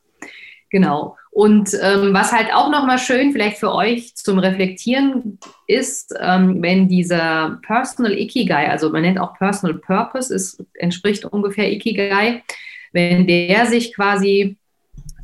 Genau. 0.71 1.18
Und 1.31 1.74
ähm, 1.81 2.13
was 2.13 2.31
halt 2.31 2.54
auch 2.54 2.69
nochmal 2.69 3.00
schön 3.00 3.31
vielleicht 3.31 3.57
für 3.57 3.74
euch 3.74 4.16
zum 4.16 4.39
Reflektieren 4.39 5.39
ist, 5.68 6.13
ähm, 6.19 6.62
wenn 6.62 6.88
dieser 6.88 7.60
Personal 7.66 8.13
Ikigai, 8.13 8.69
also 8.69 8.89
man 8.89 9.04
nennt 9.04 9.19
auch 9.19 9.38
Personal 9.38 9.77
Purpose, 9.77 10.33
ist, 10.33 10.63
entspricht 10.74 11.25
ungefähr 11.25 11.71
Ikigai, 11.71 12.44
wenn 12.92 13.27
der 13.27 13.68
sich 13.68 13.95
quasi, 13.95 14.57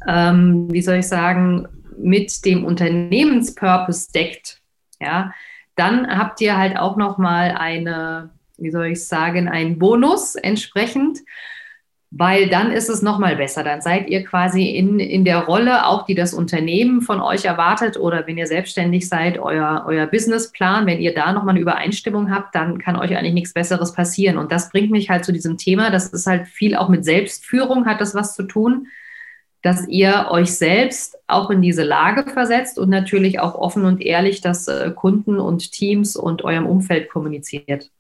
ähm, 0.08 0.68
wie 0.72 0.82
soll 0.82 0.98
ich 0.98 1.08
sagen, 1.08 1.68
mit 1.98 2.46
dem 2.46 2.66
Unternehmenspurpose 2.66 4.12
deckt, 4.12 4.62
ja, 5.00 5.34
dann 5.76 6.08
habt 6.08 6.40
ihr 6.42 6.58
halt 6.58 6.78
auch 6.78 6.98
nochmal 6.98 7.52
eine, 7.52 8.30
wie 8.58 8.72
soll 8.72 8.88
ich 8.88 9.06
sagen, 9.06 9.48
einen 9.48 9.80
Bonus 9.80 10.36
entsprechend 10.36 11.20
weil 12.18 12.48
dann 12.48 12.72
ist 12.72 12.90
es 12.90 13.02
nochmal 13.02 13.36
besser. 13.36 13.62
Dann 13.62 13.82
seid 13.82 14.08
ihr 14.08 14.24
quasi 14.24 14.70
in, 14.70 15.02
in 15.02 15.26
der 15.26 15.40
Rolle, 15.40 15.86
auch 15.86 16.06
die 16.06 16.16
das 16.16 16.34
Unternehmen 16.34 17.02
von 17.02 17.20
euch 17.20 17.44
erwartet 17.44 17.98
oder 17.98 18.26
wenn 18.26 18.38
ihr 18.38 18.48
selbstständig 18.48 19.10
seid, 19.10 19.38
euer, 19.38 19.84
euer 19.86 20.08
Businessplan, 20.08 20.86
wenn 20.86 21.02
ihr 21.02 21.14
da 21.14 21.34
nochmal 21.34 21.56
eine 21.56 21.60
Übereinstimmung 21.60 22.34
habt, 22.34 22.56
dann 22.56 22.78
kann 22.78 22.96
euch 22.96 23.18
eigentlich 23.18 23.34
nichts 23.34 23.54
Besseres 23.54 23.92
passieren. 23.92 24.38
Und 24.38 24.54
das 24.54 24.70
bringt 24.70 24.92
mich 24.92 25.10
halt 25.10 25.26
zu 25.26 25.34
diesem 25.34 25.58
Thema. 25.58 25.90
Das 25.90 26.08
ist 26.08 26.26
halt 26.26 26.48
viel 26.48 26.78
auch 26.78 26.88
mit 26.88 27.04
Selbstführung, 27.04 27.86
hat 27.86 28.00
das 28.00 28.16
was 28.16 28.34
zu 28.34 28.44
tun, 28.44 28.88
dass 29.62 29.86
ihr 29.90 30.28
euch 30.30 30.56
selbst 30.56 31.18
auch 31.28 31.50
in 31.50 31.62
diese 31.62 31.84
Lage 31.84 32.32
versetzt 32.32 32.80
und 32.80 32.88
natürlich 32.88 33.42
auch 33.42 33.56
offen 33.56 33.84
und 33.84 34.02
ehrlich 34.02 34.40
das 34.40 34.70
äh, 34.70 34.90
Kunden 34.96 35.38
und 35.38 35.70
Teams 35.74 36.16
und 36.16 36.46
eurem 36.46 36.66
Umfeld 36.66 37.10
kommuniziert. 37.10 37.92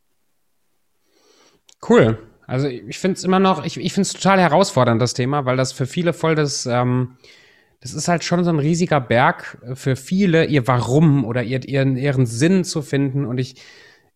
Cool. 1.87 2.17
Also 2.47 2.67
ich 2.67 2.99
finde 2.99 3.17
es 3.17 3.23
immer 3.23 3.39
noch, 3.39 3.65
ich, 3.65 3.77
ich 3.77 3.93
finde 3.93 4.07
es 4.07 4.13
total 4.13 4.39
herausfordernd, 4.39 5.01
das 5.01 5.13
Thema, 5.13 5.45
weil 5.45 5.57
das 5.57 5.71
für 5.71 5.85
viele 5.85 6.13
voll 6.13 6.35
das, 6.35 6.65
ähm, 6.65 7.17
das 7.81 7.93
ist 7.93 8.07
halt 8.07 8.23
schon 8.23 8.43
so 8.43 8.49
ein 8.49 8.59
riesiger 8.59 8.99
Berg 9.01 9.57
für 9.73 9.95
viele, 9.95 10.45
ihr 10.45 10.67
Warum 10.67 11.25
oder 11.25 11.43
ihr, 11.43 11.63
ihren, 11.67 11.97
ihren 11.97 12.25
Sinn 12.25 12.63
zu 12.63 12.81
finden. 12.81 13.25
Und 13.25 13.37
ich, 13.37 13.55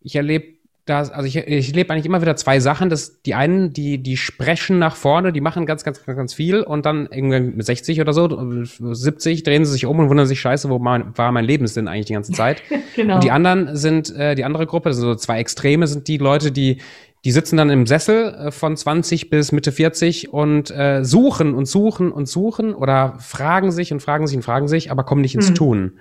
ich 0.02 0.16
erlebe 0.16 0.60
das, 0.90 1.12
also 1.12 1.28
ich, 1.28 1.36
ich 1.36 1.76
lebe 1.76 1.94
eigentlich 1.94 2.08
immer 2.08 2.22
wieder 2.22 2.36
zwei 2.36 2.60
Sachen. 2.60 2.90
Das, 2.90 3.22
die 3.22 3.36
einen, 3.36 3.72
die, 3.72 4.00
die 4.00 4.18
sprechen 4.18 4.80
nach 4.80 4.96
vorne, 4.96 5.32
die 5.32 5.42
machen 5.42 5.68
ganz, 5.68 5.84
ganz, 5.84 6.04
ganz, 6.04 6.18
ganz 6.18 6.34
viel 6.34 6.62
und 6.62 6.86
dann 6.86 7.08
irgendwann 7.12 7.56
mit 7.56 7.66
60 7.66 8.02
oder 8.02 8.12
so, 8.12 8.64
70, 8.64 9.44
drehen 9.44 9.66
sie 9.66 9.72
sich 9.72 9.86
um 9.86 10.00
und 10.00 10.10
wundern 10.10 10.26
sich, 10.26 10.42
scheiße, 10.42 10.70
wo 10.70 10.80
mein, 10.80 11.16
war 11.16 11.32
mein 11.32 11.46
Lebenssinn 11.46 11.88
eigentlich 11.88 12.08
die 12.08 12.14
ganze 12.14 12.32
Zeit? 12.32 12.64
genau. 12.96 13.16
Und 13.16 13.24
die 13.24 13.32
anderen 13.32 13.76
sind, 13.76 14.16
äh, 14.16 14.34
die 14.34 14.46
andere 14.46 14.66
Gruppe, 14.66 14.90
also 14.90 15.02
so 15.02 15.16
zwei 15.16 15.40
Extreme, 15.40 15.86
sind 15.86 16.08
die 16.08 16.18
Leute, 16.18 16.52
die, 16.52 16.78
die 17.26 17.32
sitzen 17.32 17.58
dann 17.58 17.70
im 17.70 17.86
Sessel 17.86 18.34
äh, 18.34 18.52
von 18.52 18.78
20 18.78 19.30
bis 19.30 19.52
Mitte 19.52 19.72
40 19.72 20.32
und 20.32 20.72
äh, 20.72 21.04
suchen 21.04 21.54
und 21.54 21.66
suchen 21.66 22.12
und 22.12 22.28
suchen 22.28 22.74
oder 22.74 23.18
fragen 23.20 23.72
sich 23.72 23.92
und 23.92 24.02
fragen 24.02 24.28
sich 24.28 24.38
und 24.38 24.44
fragen 24.44 24.68
sich, 24.68 24.92
aber 24.92 25.04
kommen 25.04 25.22
nicht 25.22 25.36
ins 25.36 25.50
mhm. 25.50 25.56
Tun. 25.56 26.00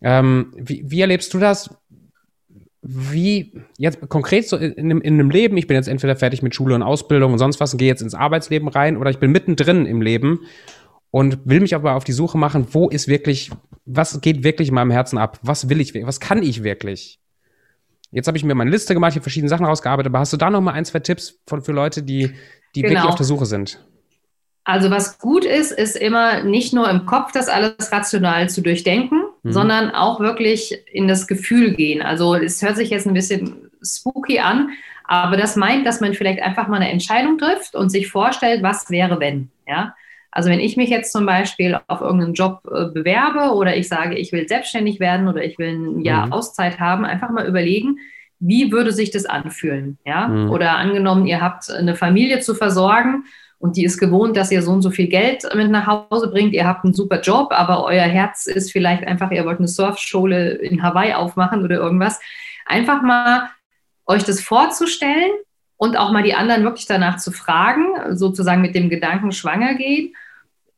Ähm, 0.00 0.52
wie, 0.56 0.84
wie 0.86 1.00
erlebst 1.00 1.34
du 1.34 1.38
das? 1.38 1.70
Wie 2.80 3.60
jetzt 3.76 4.08
konkret 4.08 4.48
so 4.48 4.56
in, 4.56 4.72
in, 4.72 5.00
in 5.00 5.14
einem 5.14 5.30
Leben, 5.30 5.56
ich 5.56 5.66
bin 5.66 5.76
jetzt 5.76 5.88
entweder 5.88 6.14
fertig 6.14 6.42
mit 6.42 6.54
Schule 6.54 6.76
und 6.76 6.82
Ausbildung 6.82 7.32
und 7.32 7.38
sonst 7.38 7.58
was 7.58 7.72
und 7.72 7.78
gehe 7.78 7.88
jetzt 7.88 8.02
ins 8.02 8.14
Arbeitsleben 8.14 8.68
rein 8.68 8.96
oder 8.96 9.10
ich 9.10 9.18
bin 9.18 9.32
mittendrin 9.32 9.84
im 9.84 10.00
Leben 10.00 10.40
und 11.10 11.38
will 11.44 11.60
mich 11.60 11.74
aber 11.74 11.94
auf 11.94 12.04
die 12.04 12.12
Suche 12.12 12.38
machen, 12.38 12.68
wo 12.70 12.88
ist 12.88 13.08
wirklich, 13.08 13.50
was 13.84 14.20
geht 14.20 14.44
wirklich 14.44 14.68
in 14.68 14.74
meinem 14.74 14.92
Herzen 14.92 15.18
ab? 15.18 15.40
Was 15.42 15.68
will 15.68 15.80
ich, 15.80 15.94
was 15.94 16.20
kann 16.20 16.42
ich 16.42 16.62
wirklich? 16.62 17.18
Jetzt 18.10 18.26
habe 18.26 18.38
ich 18.38 18.44
mir 18.44 18.54
meine 18.54 18.70
Liste 18.70 18.94
gemacht, 18.94 19.12
hier 19.12 19.22
verschiedene 19.22 19.48
Sachen 19.48 19.66
rausgearbeitet, 19.66 20.10
aber 20.10 20.20
hast 20.20 20.32
du 20.32 20.36
da 20.36 20.50
noch 20.50 20.60
mal 20.60 20.72
ein, 20.72 20.84
zwei 20.84 21.00
Tipps 21.00 21.38
von, 21.46 21.60
für 21.62 21.72
Leute, 21.72 22.02
die, 22.02 22.34
die 22.74 22.82
genau. 22.82 22.94
wirklich 22.94 23.10
auf 23.10 23.16
der 23.16 23.26
Suche 23.26 23.46
sind? 23.46 23.84
Also 24.64 24.90
was 24.90 25.18
gut 25.18 25.44
ist, 25.44 25.72
ist 25.72 25.96
immer 25.96 26.42
nicht 26.42 26.74
nur 26.74 26.90
im 26.90 27.06
Kopf 27.06 27.32
das 27.32 27.48
alles 27.48 27.90
rational 27.90 28.50
zu 28.50 28.60
durchdenken, 28.60 29.22
mhm. 29.42 29.52
sondern 29.52 29.90
auch 29.90 30.20
wirklich 30.20 30.78
in 30.92 31.08
das 31.08 31.26
Gefühl 31.26 31.74
gehen. 31.74 32.02
Also 32.02 32.34
es 32.34 32.60
hört 32.62 32.76
sich 32.76 32.90
jetzt 32.90 33.06
ein 33.06 33.14
bisschen 33.14 33.70
spooky 33.82 34.40
an, 34.40 34.70
aber 35.04 35.38
das 35.38 35.56
meint, 35.56 35.86
dass 35.86 36.00
man 36.00 36.12
vielleicht 36.12 36.42
einfach 36.42 36.68
mal 36.68 36.76
eine 36.76 36.90
Entscheidung 36.90 37.38
trifft 37.38 37.74
und 37.74 37.88
sich 37.88 38.08
vorstellt, 38.08 38.62
was 38.62 38.90
wäre 38.90 39.18
wenn, 39.20 39.50
ja. 39.66 39.94
Also 40.38 40.50
wenn 40.50 40.60
ich 40.60 40.76
mich 40.76 40.88
jetzt 40.88 41.10
zum 41.10 41.26
Beispiel 41.26 41.80
auf 41.88 42.00
irgendeinen 42.00 42.34
Job 42.34 42.60
äh, 42.72 42.84
bewerbe 42.84 43.56
oder 43.56 43.76
ich 43.76 43.88
sage, 43.88 44.16
ich 44.16 44.30
will 44.30 44.46
selbstständig 44.46 45.00
werden 45.00 45.26
oder 45.26 45.42
ich 45.42 45.58
will 45.58 45.70
ein 45.70 46.00
Jahr 46.02 46.26
mhm. 46.26 46.32
Auszeit 46.32 46.78
haben, 46.78 47.04
einfach 47.04 47.30
mal 47.30 47.44
überlegen, 47.44 47.98
wie 48.38 48.70
würde 48.70 48.92
sich 48.92 49.10
das 49.10 49.26
anfühlen? 49.26 49.98
Ja? 50.06 50.28
Mhm. 50.28 50.50
Oder 50.50 50.76
angenommen, 50.76 51.26
ihr 51.26 51.40
habt 51.40 51.68
eine 51.72 51.96
Familie 51.96 52.38
zu 52.38 52.54
versorgen 52.54 53.24
und 53.58 53.76
die 53.76 53.82
ist 53.82 53.98
gewohnt, 53.98 54.36
dass 54.36 54.52
ihr 54.52 54.62
so 54.62 54.70
und 54.70 54.82
so 54.82 54.92
viel 54.92 55.08
Geld 55.08 55.42
mit 55.56 55.72
nach 55.72 55.88
Hause 55.88 56.30
bringt. 56.30 56.52
Ihr 56.52 56.68
habt 56.68 56.84
einen 56.84 56.94
super 56.94 57.20
Job, 57.20 57.48
aber 57.50 57.82
euer 57.82 58.04
Herz 58.04 58.46
ist 58.46 58.70
vielleicht 58.70 59.04
einfach, 59.08 59.32
ihr 59.32 59.44
wollt 59.44 59.58
eine 59.58 59.66
Surfschule 59.66 60.50
in 60.50 60.84
Hawaii 60.84 61.14
aufmachen 61.14 61.64
oder 61.64 61.78
irgendwas. 61.78 62.20
Einfach 62.64 63.02
mal 63.02 63.48
euch 64.06 64.22
das 64.22 64.40
vorzustellen 64.40 65.32
und 65.78 65.96
auch 65.96 66.12
mal 66.12 66.22
die 66.22 66.34
anderen 66.34 66.62
wirklich 66.62 66.86
danach 66.86 67.16
zu 67.16 67.32
fragen, 67.32 68.16
sozusagen 68.16 68.62
mit 68.62 68.76
dem 68.76 68.88
Gedanken 68.88 69.32
schwanger 69.32 69.74
gehen. 69.74 70.14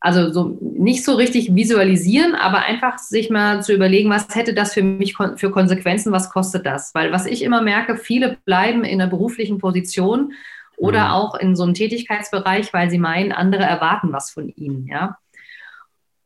Also 0.02 0.32
so 0.32 0.58
nicht 0.60 1.04
so 1.04 1.14
richtig 1.14 1.54
visualisieren, 1.54 2.34
aber 2.34 2.60
einfach 2.60 2.98
sich 2.98 3.28
mal 3.28 3.62
zu 3.62 3.74
überlegen, 3.74 4.08
was 4.08 4.34
hätte 4.34 4.54
das 4.54 4.72
für 4.72 4.82
mich 4.82 5.16
für 5.36 5.50
Konsequenzen, 5.50 6.10
was 6.10 6.30
kostet 6.30 6.64
das? 6.64 6.94
Weil 6.94 7.12
was 7.12 7.26
ich 7.26 7.42
immer 7.42 7.60
merke, 7.60 7.98
viele 7.98 8.38
bleiben 8.46 8.82
in 8.82 9.00
einer 9.00 9.10
beruflichen 9.10 9.58
Position 9.58 10.32
oder 10.78 11.08
mhm. 11.08 11.10
auch 11.10 11.34
in 11.34 11.54
so 11.54 11.64
einem 11.64 11.74
Tätigkeitsbereich, 11.74 12.72
weil 12.72 12.88
sie 12.88 12.98
meinen, 12.98 13.32
andere 13.32 13.64
erwarten 13.64 14.12
was 14.12 14.30
von 14.30 14.48
ihnen, 14.48 14.86
ja. 14.86 15.18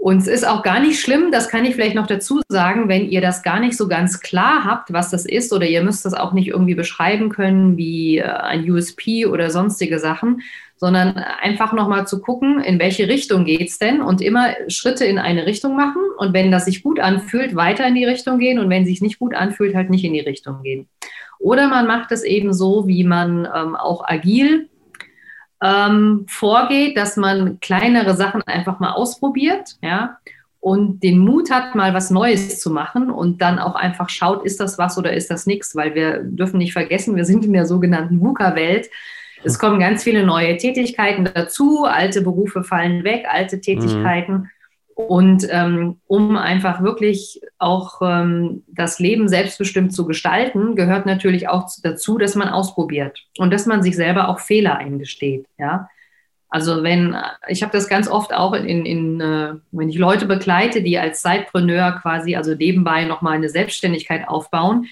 Und 0.04 0.18
es 0.18 0.26
ist 0.26 0.46
auch 0.46 0.62
gar 0.62 0.80
nicht 0.80 1.00
schlimm, 1.00 1.32
das 1.32 1.48
kann 1.48 1.64
ich 1.64 1.74
vielleicht 1.74 1.94
noch 1.94 2.06
dazu 2.06 2.42
sagen, 2.48 2.90
wenn 2.90 3.08
ihr 3.08 3.22
das 3.22 3.42
gar 3.42 3.58
nicht 3.58 3.74
so 3.74 3.88
ganz 3.88 4.20
klar 4.20 4.62
habt, 4.62 4.92
was 4.92 5.10
das 5.10 5.24
ist, 5.24 5.50
oder 5.50 5.66
ihr 5.66 5.82
müsst 5.82 6.04
das 6.04 6.12
auch 6.12 6.34
nicht 6.34 6.48
irgendwie 6.48 6.74
beschreiben 6.74 7.30
können 7.30 7.78
wie 7.78 8.18
äh, 8.18 8.24
ein 8.24 8.70
USP 8.70 9.24
oder 9.24 9.50
sonstige 9.50 9.98
Sachen, 9.98 10.42
sondern 10.76 11.16
einfach 11.16 11.72
nochmal 11.72 12.06
zu 12.06 12.20
gucken, 12.20 12.60
in 12.60 12.78
welche 12.78 13.08
Richtung 13.08 13.44
geht 13.44 13.68
es 13.68 13.78
denn 13.78 14.02
und 14.02 14.20
immer 14.20 14.54
Schritte 14.68 15.04
in 15.04 15.18
eine 15.18 15.46
Richtung 15.46 15.76
machen 15.76 16.02
und 16.18 16.34
wenn 16.34 16.50
das 16.50 16.64
sich 16.66 16.82
gut 16.82 17.00
anfühlt, 17.00 17.54
weiter 17.54 17.86
in 17.86 17.94
die 17.94 18.04
Richtung 18.04 18.38
gehen 18.38 18.58
und 18.58 18.68
wenn 18.70 18.84
sich 18.84 19.00
nicht 19.00 19.18
gut 19.18 19.34
anfühlt, 19.34 19.74
halt 19.74 19.90
nicht 19.90 20.04
in 20.04 20.12
die 20.12 20.20
Richtung 20.20 20.62
gehen. 20.62 20.88
Oder 21.38 21.68
man 21.68 21.86
macht 21.86 22.12
es 22.12 22.24
eben 22.24 22.52
so, 22.52 22.86
wie 22.88 23.04
man 23.04 23.48
ähm, 23.54 23.76
auch 23.76 24.06
agil 24.06 24.68
ähm, 25.62 26.26
vorgeht, 26.28 26.96
dass 26.96 27.16
man 27.16 27.60
kleinere 27.60 28.14
Sachen 28.14 28.42
einfach 28.42 28.80
mal 28.80 28.92
ausprobiert, 28.92 29.76
ja, 29.82 30.18
und 30.64 31.02
den 31.02 31.18
Mut 31.18 31.50
hat, 31.50 31.74
mal 31.74 31.92
was 31.92 32.08
Neues 32.08 32.58
zu 32.58 32.70
machen 32.70 33.10
und 33.10 33.42
dann 33.42 33.58
auch 33.58 33.74
einfach 33.74 34.08
schaut, 34.08 34.46
ist 34.46 34.60
das 34.60 34.78
was 34.78 34.96
oder 34.96 35.12
ist 35.12 35.30
das 35.30 35.44
nichts, 35.44 35.76
weil 35.76 35.94
wir 35.94 36.22
dürfen 36.22 36.56
nicht 36.56 36.72
vergessen, 36.72 37.16
wir 37.16 37.26
sind 37.26 37.44
in 37.44 37.52
der 37.52 37.66
sogenannten 37.66 38.22
VUCA-Welt. 38.22 38.88
Es 39.44 39.58
kommen 39.58 39.78
ganz 39.78 40.02
viele 40.02 40.24
neue 40.24 40.56
Tätigkeiten 40.56 41.28
dazu, 41.32 41.84
alte 41.84 42.22
Berufe 42.22 42.64
fallen 42.64 43.04
weg, 43.04 43.26
alte 43.28 43.60
Tätigkeiten. 43.60 44.32
Mhm. 44.32 44.50
Und 44.94 45.46
ähm, 45.50 45.96
um 46.06 46.36
einfach 46.36 46.80
wirklich 46.80 47.40
auch 47.58 48.00
ähm, 48.00 48.62
das 48.68 49.00
Leben 49.00 49.28
selbstbestimmt 49.28 49.92
zu 49.92 50.06
gestalten, 50.06 50.76
gehört 50.76 51.04
natürlich 51.04 51.48
auch 51.48 51.68
dazu, 51.82 52.16
dass 52.16 52.36
man 52.36 52.48
ausprobiert 52.48 53.26
und 53.38 53.52
dass 53.52 53.66
man 53.66 53.82
sich 53.82 53.96
selber 53.96 54.28
auch 54.28 54.38
Fehler 54.38 54.76
eingesteht. 54.76 55.46
Ja, 55.58 55.88
also 56.48 56.84
wenn 56.84 57.16
ich 57.48 57.64
habe 57.64 57.72
das 57.72 57.88
ganz 57.88 58.06
oft 58.06 58.32
auch 58.32 58.52
in, 58.52 58.86
in 58.86 59.20
äh, 59.20 59.54
wenn 59.72 59.88
ich 59.88 59.98
Leute 59.98 60.26
begleite, 60.26 60.82
die 60.82 60.96
als 60.96 61.20
Zeitpreneur 61.22 61.98
quasi 62.00 62.36
also 62.36 62.54
nebenbei 62.54 63.04
noch 63.04 63.22
mal 63.22 63.32
eine 63.32 63.48
Selbstständigkeit 63.48 64.28
aufbauen, 64.28 64.86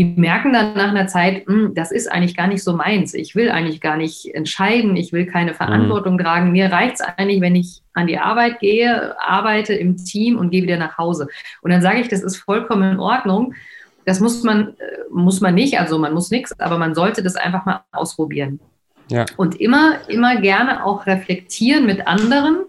die 0.00 0.14
merken 0.16 0.54
dann 0.54 0.72
nach 0.72 0.88
einer 0.88 1.08
Zeit, 1.08 1.46
hm, 1.46 1.74
das 1.74 1.92
ist 1.92 2.10
eigentlich 2.10 2.34
gar 2.34 2.46
nicht 2.46 2.64
so 2.64 2.72
meins. 2.74 3.12
Ich 3.12 3.34
will 3.34 3.50
eigentlich 3.50 3.82
gar 3.82 3.98
nicht 3.98 4.34
entscheiden, 4.34 4.96
ich 4.96 5.12
will 5.12 5.26
keine 5.26 5.52
Verantwortung 5.52 6.14
mhm. 6.14 6.20
tragen. 6.20 6.52
Mir 6.52 6.72
reicht 6.72 6.94
es 6.94 7.00
eigentlich, 7.02 7.42
wenn 7.42 7.54
ich 7.54 7.82
an 7.92 8.06
die 8.06 8.16
Arbeit 8.16 8.60
gehe, 8.60 9.14
arbeite 9.20 9.74
im 9.74 9.98
Team 9.98 10.38
und 10.38 10.48
gehe 10.48 10.62
wieder 10.62 10.78
nach 10.78 10.96
Hause. 10.96 11.28
Und 11.60 11.70
dann 11.70 11.82
sage 11.82 12.00
ich, 12.00 12.08
das 12.08 12.22
ist 12.22 12.38
vollkommen 12.38 12.92
in 12.92 12.98
Ordnung. 12.98 13.52
Das 14.06 14.20
muss 14.20 14.42
man, 14.42 14.68
äh, 14.68 14.72
muss 15.10 15.42
man 15.42 15.54
nicht, 15.54 15.78
also 15.78 15.98
man 15.98 16.14
muss 16.14 16.30
nichts, 16.30 16.58
aber 16.58 16.78
man 16.78 16.94
sollte 16.94 17.22
das 17.22 17.36
einfach 17.36 17.66
mal 17.66 17.82
ausprobieren. 17.92 18.58
Ja. 19.10 19.26
Und 19.36 19.60
immer, 19.60 19.98
immer 20.08 20.40
gerne 20.40 20.86
auch 20.86 21.06
reflektieren 21.06 21.84
mit 21.84 22.06
anderen 22.06 22.64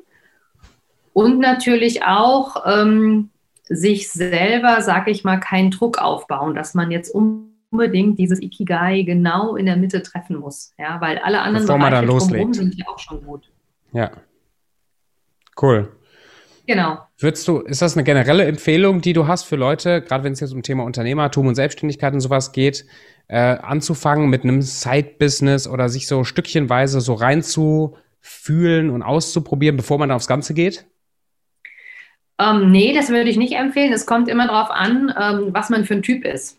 und 1.14 1.40
natürlich 1.40 2.04
auch 2.04 2.58
ähm, 2.66 3.30
sich 3.72 4.12
selber, 4.12 4.82
sag 4.82 5.08
ich 5.08 5.24
mal, 5.24 5.40
keinen 5.40 5.72
Druck 5.72 5.98
aufbauen, 5.98 6.56
dass 6.56 6.74
man 6.74 6.92
jetzt 6.92 7.10
unbedingt 7.10 8.20
dieses 8.20 8.42
Ikigai 8.42 9.04
genau 9.04 9.56
in 9.56 9.66
der 9.66 9.78
Mitte 9.78 10.01
treffen 10.04 10.38
muss. 10.38 10.74
Ja, 10.78 11.00
weil 11.00 11.18
alle 11.20 11.42
anderen 11.42 11.66
Bevor 11.66 11.80
Bereiche 11.80 12.06
drumherum 12.06 12.54
sind 12.54 12.75
ja 12.75 12.86
auch 12.88 13.00
schon 13.00 13.24
gut. 13.24 13.50
Ja. 13.94 14.12
Cool. 15.62 15.92
Genau. 16.68 17.00
Würdest 17.18 17.48
du, 17.48 17.60
ist 17.60 17.82
das 17.82 17.96
eine 17.96 18.04
generelle 18.04 18.46
Empfehlung, 18.46 19.01
die 19.01 19.13
du 19.13 19.28
hast 19.28 19.44
für 19.44 19.56
Leute, 19.56 20.01
gerade 20.01 20.24
wenn 20.24 20.34
es 20.34 20.40
jetzt 20.40 20.54
um 20.54 20.63
Thema 20.63 20.84
Unternehmertum 20.84 21.48
und 21.48 21.56
Selbstständigkeit 21.56 22.13
und 22.13 22.20
sowas 22.20 22.51
geht, 22.51 22.86
äh, 23.28 23.38
anzufangen 23.38 24.30
mit 24.30 24.44
einem 24.44 24.62
Side-Business 24.62 25.68
oder 25.68 25.90
sich 25.90 26.08
so 26.08 26.24
stückchenweise 26.24 27.01
so 27.01 27.13
reinzufühlen 27.13 28.90
und 28.90 29.01
auszuprobieren, 29.01 29.78
bevor 29.78 29.98
man 29.98 30.12
aufs 30.12 30.28
Ganze 30.28 30.54
geht? 30.54 30.86
Ähm, 32.42 32.72
nee, 32.72 32.94
das 32.94 33.10
würde 33.10 33.30
ich 33.30 33.38
nicht 33.38 33.54
empfehlen. 33.54 33.94
Es 33.94 34.06
kommt 34.06 34.28
immer 34.28 34.48
darauf 34.48 34.72
an, 34.72 35.14
ähm, 35.20 35.50
was 35.52 35.70
man 35.70 35.86
für 35.86 35.94
ein 35.94 36.02
Typ 36.02 36.26
ist. 36.26 36.58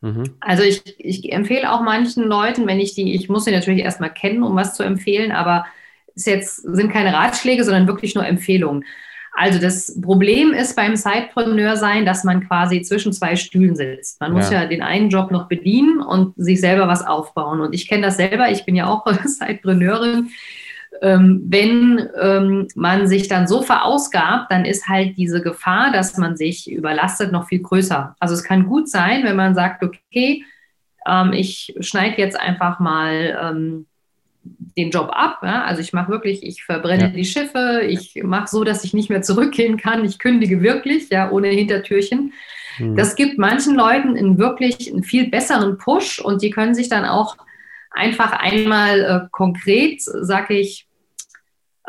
Mhm. 0.00 0.34
Also 0.40 0.62
ich, 0.62 0.82
ich 0.98 1.32
empfehle 1.32 1.70
auch 1.70 1.82
manchen 1.82 2.24
Leuten, 2.24 2.66
wenn 2.66 2.80
ich 2.80 2.94
die, 2.94 3.14
ich 3.14 3.28
muss 3.28 3.44
sie 3.44 3.52
natürlich 3.52 3.82
erstmal 3.82 4.12
kennen, 4.12 4.42
um 4.42 4.56
was 4.56 4.74
zu 4.74 4.82
empfehlen, 4.82 5.30
aber 5.30 5.66
es 6.14 6.26
jetzt 6.26 6.56
sind 6.56 6.90
keine 6.90 7.12
Ratschläge, 7.12 7.64
sondern 7.64 7.86
wirklich 7.86 8.14
nur 8.14 8.26
Empfehlungen. 8.26 8.84
Also 9.32 9.60
das 9.60 9.98
Problem 10.00 10.52
ist 10.52 10.74
beim 10.74 10.96
Sidepreneur 10.96 11.76
sein, 11.76 12.04
dass 12.04 12.24
man 12.24 12.46
quasi 12.46 12.82
zwischen 12.82 13.12
zwei 13.12 13.36
Stühlen 13.36 13.76
sitzt. 13.76 14.20
Man 14.20 14.32
muss 14.32 14.50
ja. 14.50 14.62
ja 14.62 14.68
den 14.68 14.82
einen 14.82 15.08
Job 15.08 15.30
noch 15.30 15.46
bedienen 15.48 16.00
und 16.00 16.34
sich 16.36 16.60
selber 16.60 16.88
was 16.88 17.06
aufbauen. 17.06 17.60
Und 17.60 17.72
ich 17.72 17.86
kenne 17.86 18.02
das 18.02 18.16
selber, 18.16 18.50
ich 18.50 18.64
bin 18.64 18.74
ja 18.74 18.88
auch 18.88 19.06
Sidepreneurin 19.24 20.30
ähm, 21.02 21.42
wenn 21.46 22.08
ähm, 22.20 22.68
man 22.74 23.06
sich 23.06 23.28
dann 23.28 23.46
so 23.46 23.62
verausgabt, 23.62 24.50
dann 24.50 24.64
ist 24.64 24.88
halt 24.88 25.16
diese 25.16 25.42
Gefahr, 25.42 25.92
dass 25.92 26.16
man 26.18 26.36
sich 26.36 26.70
überlastet, 26.70 27.32
noch 27.32 27.48
viel 27.48 27.62
größer. 27.62 28.14
Also 28.18 28.34
es 28.34 28.44
kann 28.44 28.66
gut 28.66 28.88
sein, 28.88 29.24
wenn 29.24 29.36
man 29.36 29.54
sagt, 29.54 29.82
okay, 29.82 30.44
ähm, 31.06 31.32
ich 31.32 31.74
schneide 31.80 32.18
jetzt 32.18 32.38
einfach 32.38 32.80
mal 32.80 33.38
ähm, 33.42 33.86
den 34.76 34.90
Job 34.90 35.10
ab. 35.12 35.38
Ja? 35.42 35.64
Also 35.64 35.80
ich 35.80 35.92
mache 35.92 36.10
wirklich, 36.10 36.42
ich 36.42 36.64
verbrenne 36.64 37.04
ja. 37.04 37.08
die 37.08 37.24
Schiffe, 37.24 37.82
ich 37.88 38.20
mache 38.22 38.48
so, 38.48 38.64
dass 38.64 38.84
ich 38.84 38.92
nicht 38.92 39.08
mehr 39.08 39.22
zurückgehen 39.22 39.78
kann, 39.78 40.04
ich 40.04 40.18
kündige 40.18 40.62
wirklich, 40.62 41.08
ja, 41.10 41.30
ohne 41.30 41.48
Hintertürchen. 41.48 42.34
Mhm. 42.78 42.96
Das 42.96 43.16
gibt 43.16 43.38
manchen 43.38 43.74
Leuten 43.74 44.16
einen 44.16 44.38
wirklich 44.38 44.92
einen 44.92 45.02
viel 45.02 45.30
besseren 45.30 45.78
Push 45.78 46.18
und 46.18 46.42
die 46.42 46.50
können 46.50 46.74
sich 46.74 46.90
dann 46.90 47.06
auch 47.06 47.36
einfach 47.90 48.32
einmal 48.32 49.00
äh, 49.00 49.28
konkret, 49.30 50.00
sage 50.02 50.54
ich, 50.54 50.86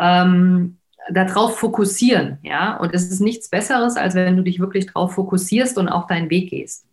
ähm, 0.01 0.77
darauf 1.10 1.58
fokussieren. 1.58 2.39
Ja? 2.43 2.77
Und 2.77 2.93
es 2.93 3.10
ist 3.10 3.22
nichts 3.22 3.50
Besseres, 3.50 3.96
als 3.96 4.15
wenn 4.15 4.38
du 4.38 4.43
dich 4.43 4.60
wirklich 4.60 4.88
darauf 4.88 5.13
fokussierst 5.13 5.77
und 5.77 5.88
auch 5.88 6.08
deinen 6.08 6.29
Weg 6.29 6.50
gehst. 6.50 6.86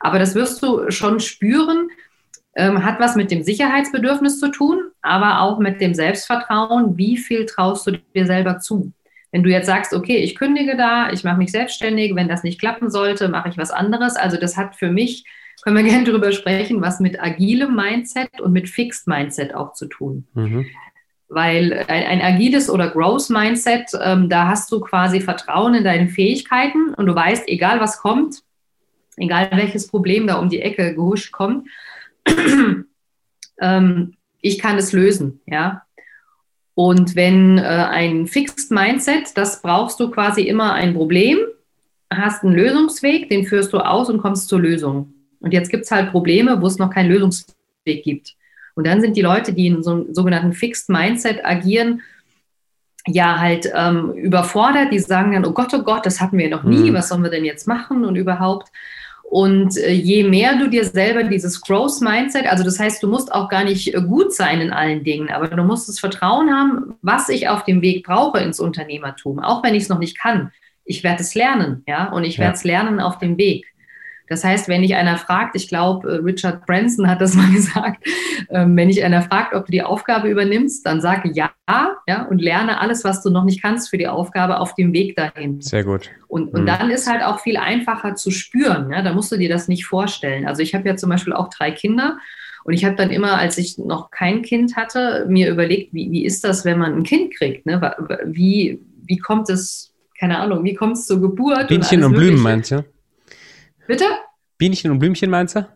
Aber 0.00 0.18
das 0.18 0.34
wirst 0.34 0.62
du 0.62 0.90
schon 0.90 1.20
spüren, 1.20 1.88
ähm, 2.54 2.84
hat 2.84 3.00
was 3.00 3.16
mit 3.16 3.30
dem 3.30 3.42
Sicherheitsbedürfnis 3.42 4.40
zu 4.40 4.50
tun, 4.50 4.90
aber 5.02 5.40
auch 5.40 5.58
mit 5.58 5.80
dem 5.80 5.94
Selbstvertrauen. 5.94 6.96
Wie 6.96 7.16
viel 7.16 7.46
traust 7.46 7.86
du 7.86 7.92
dir 8.14 8.26
selber 8.26 8.58
zu? 8.58 8.92
Wenn 9.32 9.42
du 9.42 9.50
jetzt 9.50 9.66
sagst, 9.66 9.92
okay, 9.92 10.18
ich 10.18 10.36
kündige 10.36 10.76
da, 10.76 11.10
ich 11.10 11.24
mache 11.24 11.36
mich 11.36 11.50
selbstständig, 11.50 12.14
wenn 12.14 12.28
das 12.28 12.42
nicht 12.42 12.58
klappen 12.58 12.90
sollte, 12.90 13.28
mache 13.28 13.48
ich 13.48 13.58
was 13.58 13.70
anderes. 13.70 14.16
Also 14.16 14.38
das 14.38 14.56
hat 14.56 14.76
für 14.76 14.90
mich, 14.90 15.24
können 15.62 15.76
wir 15.76 15.82
gerne 15.90 16.04
darüber 16.04 16.32
sprechen, 16.32 16.80
was 16.80 17.00
mit 17.00 17.22
agilem 17.22 17.74
Mindset 17.74 18.40
und 18.40 18.52
mit 18.52 18.68
Fixed 18.68 19.06
Mindset 19.06 19.54
auch 19.54 19.72
zu 19.72 19.86
tun. 19.86 20.26
Mhm. 20.34 20.66
Weil 21.28 21.84
ein, 21.88 22.04
ein 22.04 22.22
agiles 22.22 22.70
oder 22.70 22.90
Growth 22.90 23.30
Mindset, 23.30 23.90
ähm, 24.00 24.28
da 24.28 24.46
hast 24.46 24.70
du 24.70 24.80
quasi 24.80 25.20
Vertrauen 25.20 25.74
in 25.74 25.84
deine 25.84 26.08
Fähigkeiten 26.08 26.94
und 26.94 27.06
du 27.06 27.14
weißt, 27.14 27.48
egal 27.48 27.80
was 27.80 27.98
kommt, 27.98 28.42
egal 29.16 29.48
welches 29.52 29.88
Problem 29.88 30.26
da 30.26 30.36
um 30.36 30.48
die 30.48 30.62
Ecke 30.62 30.94
gehuscht 30.94 31.32
kommt, 31.32 31.68
ähm, 33.60 34.14
ich 34.40 34.58
kann 34.58 34.78
es 34.78 34.92
lösen, 34.92 35.40
ja. 35.46 35.82
Und 36.74 37.16
wenn 37.16 37.58
äh, 37.58 37.62
ein 37.62 38.26
Fixed 38.26 38.70
Mindset, 38.70 39.36
das 39.36 39.62
brauchst 39.62 39.98
du 39.98 40.10
quasi 40.10 40.42
immer 40.42 40.74
ein 40.74 40.94
Problem, 40.94 41.38
hast 42.10 42.44
einen 42.44 42.54
Lösungsweg, 42.54 43.30
den 43.30 43.46
führst 43.46 43.72
du 43.72 43.78
aus 43.78 44.10
und 44.10 44.18
kommst 44.18 44.48
zur 44.48 44.60
Lösung. 44.60 45.12
Und 45.40 45.52
jetzt 45.52 45.70
gibt 45.70 45.84
es 45.84 45.90
halt 45.90 46.10
Probleme, 46.10 46.60
wo 46.60 46.66
es 46.66 46.78
noch 46.78 46.90
keinen 46.90 47.10
Lösungsweg 47.10 48.04
gibt. 48.04 48.36
Und 48.76 48.86
dann 48.86 49.00
sind 49.00 49.16
die 49.16 49.22
Leute, 49.22 49.52
die 49.52 49.66
in 49.66 49.82
so 49.82 49.90
einem 49.90 50.14
sogenannten 50.14 50.52
Fixed 50.52 50.88
Mindset 50.88 51.44
agieren, 51.44 52.02
ja 53.06 53.38
halt 53.38 53.70
ähm, 53.74 54.12
überfordert. 54.12 54.92
Die 54.92 54.98
sagen 54.98 55.32
dann, 55.32 55.44
oh 55.44 55.52
Gott, 55.52 55.72
oh 55.74 55.82
Gott, 55.82 56.06
das 56.06 56.20
hatten 56.20 56.38
wir 56.38 56.48
noch 56.48 56.62
nie, 56.62 56.90
mhm. 56.90 56.94
was 56.94 57.08
sollen 57.08 57.22
wir 57.22 57.30
denn 57.30 57.44
jetzt 57.44 57.66
machen 57.66 58.04
und 58.04 58.16
überhaupt. 58.16 58.68
Und 59.28 59.76
äh, 59.76 59.90
je 59.90 60.22
mehr 60.22 60.56
du 60.56 60.68
dir 60.68 60.84
selber 60.84 61.24
dieses 61.24 61.60
Growth 61.60 62.00
Mindset, 62.00 62.46
also 62.46 62.62
das 62.62 62.78
heißt, 62.78 63.02
du 63.02 63.08
musst 63.08 63.32
auch 63.32 63.48
gar 63.48 63.64
nicht 63.64 63.92
äh, 63.92 64.00
gut 64.00 64.32
sein 64.32 64.60
in 64.60 64.72
allen 64.72 65.02
Dingen, 65.02 65.30
aber 65.30 65.48
du 65.48 65.64
musst 65.64 65.88
das 65.88 65.98
Vertrauen 65.98 66.50
haben, 66.50 66.94
was 67.02 67.28
ich 67.28 67.48
auf 67.48 67.64
dem 67.64 67.82
Weg 67.82 68.06
brauche 68.06 68.38
ins 68.38 68.60
Unternehmertum, 68.60 69.40
auch 69.40 69.64
wenn 69.64 69.74
ich 69.74 69.84
es 69.84 69.88
noch 69.88 69.98
nicht 69.98 70.18
kann. 70.18 70.52
Ich 70.84 71.02
werde 71.02 71.22
es 71.22 71.34
lernen, 71.34 71.82
ja, 71.88 72.10
und 72.10 72.22
ich 72.22 72.36
ja. 72.36 72.44
werde 72.44 72.54
es 72.54 72.62
lernen 72.62 73.00
auf 73.00 73.18
dem 73.18 73.36
Weg. 73.36 73.66
Das 74.28 74.44
heißt, 74.44 74.68
wenn 74.68 74.82
dich 74.82 74.94
einer 74.94 75.16
fragt, 75.16 75.54
ich 75.56 75.68
glaube, 75.68 76.08
äh, 76.08 76.16
Richard 76.16 76.66
Branson 76.66 77.08
hat 77.08 77.20
das 77.20 77.34
mal 77.36 77.50
gesagt, 77.52 78.06
ähm, 78.50 78.76
wenn 78.76 78.88
dich 78.88 79.04
einer 79.04 79.22
fragt, 79.22 79.54
ob 79.54 79.66
du 79.66 79.72
die 79.72 79.82
Aufgabe 79.82 80.28
übernimmst, 80.28 80.84
dann 80.84 81.00
sage 81.00 81.30
ja, 81.32 81.50
ja 82.06 82.24
und 82.24 82.40
lerne 82.40 82.80
alles, 82.80 83.04
was 83.04 83.22
du 83.22 83.30
noch 83.30 83.44
nicht 83.44 83.62
kannst 83.62 83.90
für 83.90 83.98
die 83.98 84.08
Aufgabe 84.08 84.60
auf 84.60 84.74
dem 84.74 84.92
Weg 84.92 85.16
dahin. 85.16 85.60
Sehr 85.60 85.84
gut. 85.84 86.10
Und, 86.28 86.52
und 86.54 86.62
mhm. 86.62 86.66
dann 86.66 86.90
ist 86.90 87.10
halt 87.10 87.22
auch 87.22 87.40
viel 87.40 87.56
einfacher 87.56 88.14
zu 88.14 88.30
spüren. 88.30 88.90
Ja? 88.90 89.02
Da 89.02 89.12
musst 89.12 89.30
du 89.32 89.36
dir 89.36 89.48
das 89.48 89.68
nicht 89.68 89.86
vorstellen. 89.86 90.46
Also 90.46 90.62
ich 90.62 90.74
habe 90.74 90.88
ja 90.88 90.96
zum 90.96 91.10
Beispiel 91.10 91.32
auch 91.32 91.48
drei 91.48 91.70
Kinder. 91.70 92.18
Und 92.64 92.72
ich 92.72 92.84
habe 92.84 92.96
dann 92.96 93.10
immer, 93.10 93.38
als 93.38 93.58
ich 93.58 93.78
noch 93.78 94.10
kein 94.10 94.42
Kind 94.42 94.74
hatte, 94.74 95.24
mir 95.28 95.48
überlegt, 95.48 95.94
wie, 95.94 96.10
wie 96.10 96.24
ist 96.24 96.42
das, 96.42 96.64
wenn 96.64 96.80
man 96.80 96.94
ein 96.94 97.04
Kind 97.04 97.32
kriegt? 97.32 97.64
Ne? 97.64 97.94
Wie, 98.24 98.80
wie 99.04 99.18
kommt 99.18 99.48
es, 99.48 99.94
keine 100.18 100.38
Ahnung, 100.38 100.64
wie 100.64 100.74
kommt 100.74 100.96
es 100.96 101.06
zur 101.06 101.20
Geburt? 101.20 101.68
Bienchen 101.68 102.02
und, 102.02 102.10
und 102.10 102.18
Blümen 102.18 102.42
meinst 102.42 102.72
du? 102.72 102.84
Bitte? 103.86 104.04
Bienchen 104.58 104.90
und 104.90 104.98
Blümchen 104.98 105.30
meinst 105.30 105.56
du? 105.56 105.66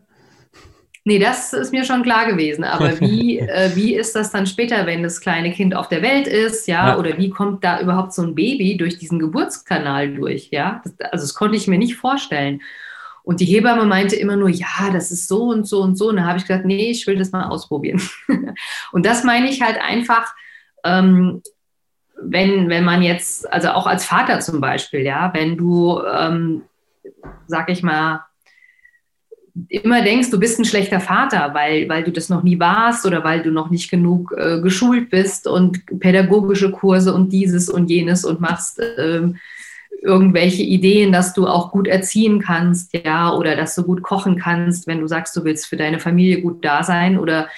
Nee, 1.03 1.17
das 1.17 1.51
ist 1.53 1.71
mir 1.71 1.83
schon 1.83 2.03
klar 2.03 2.27
gewesen. 2.27 2.63
Aber 2.63 2.99
wie, 2.99 3.39
äh, 3.39 3.71
wie 3.75 3.95
ist 3.95 4.15
das 4.15 4.31
dann 4.31 4.45
später, 4.45 4.85
wenn 4.85 5.03
das 5.03 5.21
kleine 5.21 5.51
Kind 5.51 5.75
auf 5.75 5.87
der 5.87 6.01
Welt 6.01 6.27
ist, 6.27 6.67
ja? 6.67 6.89
ja. 6.89 6.97
Oder 6.97 7.17
wie 7.17 7.29
kommt 7.29 7.63
da 7.63 7.81
überhaupt 7.81 8.13
so 8.13 8.21
ein 8.21 8.35
Baby 8.35 8.77
durch 8.77 8.97
diesen 8.97 9.19
Geburtskanal 9.19 10.13
durch, 10.13 10.49
ja? 10.51 10.81
Das, 10.83 11.11
also 11.11 11.23
das 11.23 11.33
konnte 11.33 11.57
ich 11.57 11.67
mir 11.67 11.77
nicht 11.77 11.95
vorstellen. 11.95 12.61
Und 13.23 13.39
die 13.39 13.45
Hebamme 13.45 13.85
meinte 13.85 14.15
immer 14.15 14.35
nur, 14.35 14.49
ja, 14.49 14.89
das 14.91 15.11
ist 15.11 15.27
so 15.27 15.43
und 15.43 15.67
so 15.67 15.81
und 15.81 15.95
so. 15.95 16.09
Und 16.09 16.17
da 16.17 16.23
habe 16.23 16.37
ich 16.37 16.45
gesagt, 16.45 16.65
nee, 16.65 16.91
ich 16.91 17.05
will 17.07 17.17
das 17.17 17.31
mal 17.31 17.47
ausprobieren. 17.49 18.01
und 18.91 19.05
das 19.05 19.23
meine 19.23 19.49
ich 19.49 19.61
halt 19.61 19.79
einfach, 19.79 20.33
ähm, 20.83 21.41
wenn, 22.23 22.69
wenn 22.69 22.83
man 22.83 23.01
jetzt, 23.01 23.51
also 23.51 23.69
auch 23.69 23.87
als 23.87 24.05
Vater 24.05 24.39
zum 24.39 24.61
Beispiel, 24.61 25.01
ja, 25.01 25.31
wenn 25.33 25.57
du 25.57 26.01
ähm, 26.03 26.63
sag 27.47 27.69
ich 27.69 27.83
mal, 27.83 28.25
immer 29.67 30.01
denkst, 30.01 30.29
du 30.29 30.39
bist 30.39 30.59
ein 30.59 30.65
schlechter 30.65 30.99
Vater, 30.99 31.53
weil, 31.53 31.87
weil 31.89 32.03
du 32.03 32.11
das 32.11 32.29
noch 32.29 32.43
nie 32.43 32.59
warst 32.59 33.05
oder 33.05 33.23
weil 33.23 33.41
du 33.41 33.51
noch 33.51 33.69
nicht 33.69 33.89
genug 33.91 34.33
äh, 34.37 34.61
geschult 34.61 35.09
bist 35.09 35.47
und 35.47 35.99
pädagogische 35.99 36.71
Kurse 36.71 37.13
und 37.13 37.33
dieses 37.33 37.69
und 37.69 37.89
jenes 37.89 38.23
und 38.23 38.39
machst 38.39 38.79
äh, 38.79 39.29
irgendwelche 40.01 40.63
Ideen, 40.63 41.11
dass 41.11 41.33
du 41.33 41.47
auch 41.47 41.71
gut 41.71 41.87
erziehen 41.87 42.39
kannst, 42.39 42.93
ja, 42.93 43.33
oder 43.33 43.55
dass 43.55 43.75
du 43.75 43.83
gut 43.83 44.01
kochen 44.01 44.37
kannst, 44.37 44.87
wenn 44.87 44.99
du 44.99 45.07
sagst, 45.07 45.35
du 45.35 45.43
willst 45.43 45.67
für 45.67 45.77
deine 45.77 45.99
Familie 45.99 46.41
gut 46.41 46.63
da 46.63 46.83
sein 46.83 47.19
oder 47.19 47.49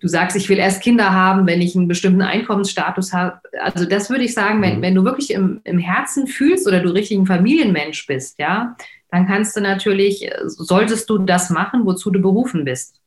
du 0.00 0.08
sagst, 0.08 0.36
ich 0.36 0.48
will 0.48 0.58
erst 0.58 0.82
Kinder 0.82 1.12
haben, 1.12 1.46
wenn 1.46 1.62
ich 1.62 1.74
einen 1.74 1.88
bestimmten 1.88 2.22
Einkommensstatus 2.22 3.12
habe. 3.12 3.40
Also 3.62 3.86
das 3.86 4.10
würde 4.10 4.24
ich 4.24 4.34
sagen, 4.34 4.60
wenn, 4.60 4.78
mhm. 4.78 4.82
wenn 4.82 4.94
du 4.94 5.04
wirklich 5.04 5.30
im, 5.30 5.60
im 5.64 5.78
Herzen 5.78 6.26
fühlst 6.26 6.66
oder 6.66 6.80
du 6.80 6.90
richtig 6.90 7.18
ein 7.18 7.26
Familienmensch 7.26 8.06
bist, 8.06 8.38
ja, 8.38 8.76
dann 9.10 9.26
kannst 9.26 9.56
du 9.56 9.60
natürlich, 9.60 10.30
solltest 10.44 11.08
du 11.10 11.18
das 11.18 11.50
machen, 11.50 11.86
wozu 11.86 12.10
du 12.10 12.20
berufen 12.20 12.64
bist. 12.64 13.00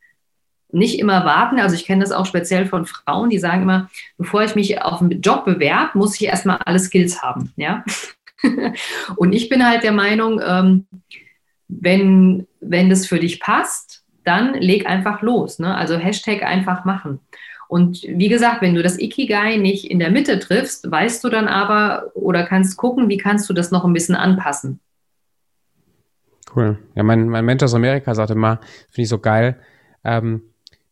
Nicht 0.72 1.00
immer 1.00 1.26
warten, 1.26 1.60
also 1.60 1.76
ich 1.76 1.86
kenne 1.86 2.02
das 2.02 2.12
auch 2.12 2.26
speziell 2.26 2.68
von 2.68 2.86
Frauen, 2.86 3.30
die 3.30 3.40
sagen 3.40 3.64
immer, 3.64 3.90
bevor 4.18 4.44
ich 4.44 4.56
mich 4.56 4.82
auf 4.82 5.02
einen 5.02 5.22
Job 5.22 5.46
bewerbe, 5.46 5.98
muss 5.98 6.16
ich 6.16 6.28
erstmal 6.28 6.58
alle 6.58 6.80
Skills 6.80 7.22
haben, 7.22 7.52
ja. 7.56 7.84
Und 9.16 9.34
ich 9.34 9.50
bin 9.50 9.68
halt 9.68 9.84
der 9.84 9.92
Meinung, 9.92 10.40
ähm, 10.46 10.86
wenn, 11.68 12.48
wenn 12.62 12.90
das 12.90 13.06
für 13.06 13.20
dich 13.20 13.40
passt, 13.40 14.04
dann 14.24 14.54
leg 14.54 14.86
einfach 14.86 15.22
los. 15.22 15.60
Ne? 15.60 15.76
Also 15.76 15.98
Hashtag 15.98 16.44
einfach 16.44 16.86
machen. 16.86 17.20
Und 17.68 18.02
wie 18.04 18.30
gesagt, 18.30 18.62
wenn 18.62 18.74
du 18.74 18.82
das 18.82 18.98
Ikigai 18.98 19.58
nicht 19.58 19.86
in 19.86 20.00
der 20.00 20.10
Mitte 20.10 20.40
triffst, 20.40 20.90
weißt 20.90 21.24
du 21.24 21.30
dann 21.30 21.48
aber 21.48 22.12
oder 22.16 22.44
kannst 22.44 22.78
gucken, 22.78 23.10
wie 23.10 23.18
kannst 23.18 23.48
du 23.50 23.54
das 23.54 23.70
noch 23.70 23.86
ein 23.86 23.94
bisschen 23.94 24.16
anpassen. 24.16 24.80
Cool. 26.56 26.80
Ja, 26.96 27.04
mein, 27.04 27.30
mein 27.30 27.46
Mentor 27.46 27.66
aus 27.66 27.74
Amerika 27.74 28.16
sagte 28.16 28.36
mal, 28.36 28.60
finde 28.90 29.04
ich 29.04 29.10
so 29.10 29.20
geil, 29.20 29.58
ähm, 30.04 30.42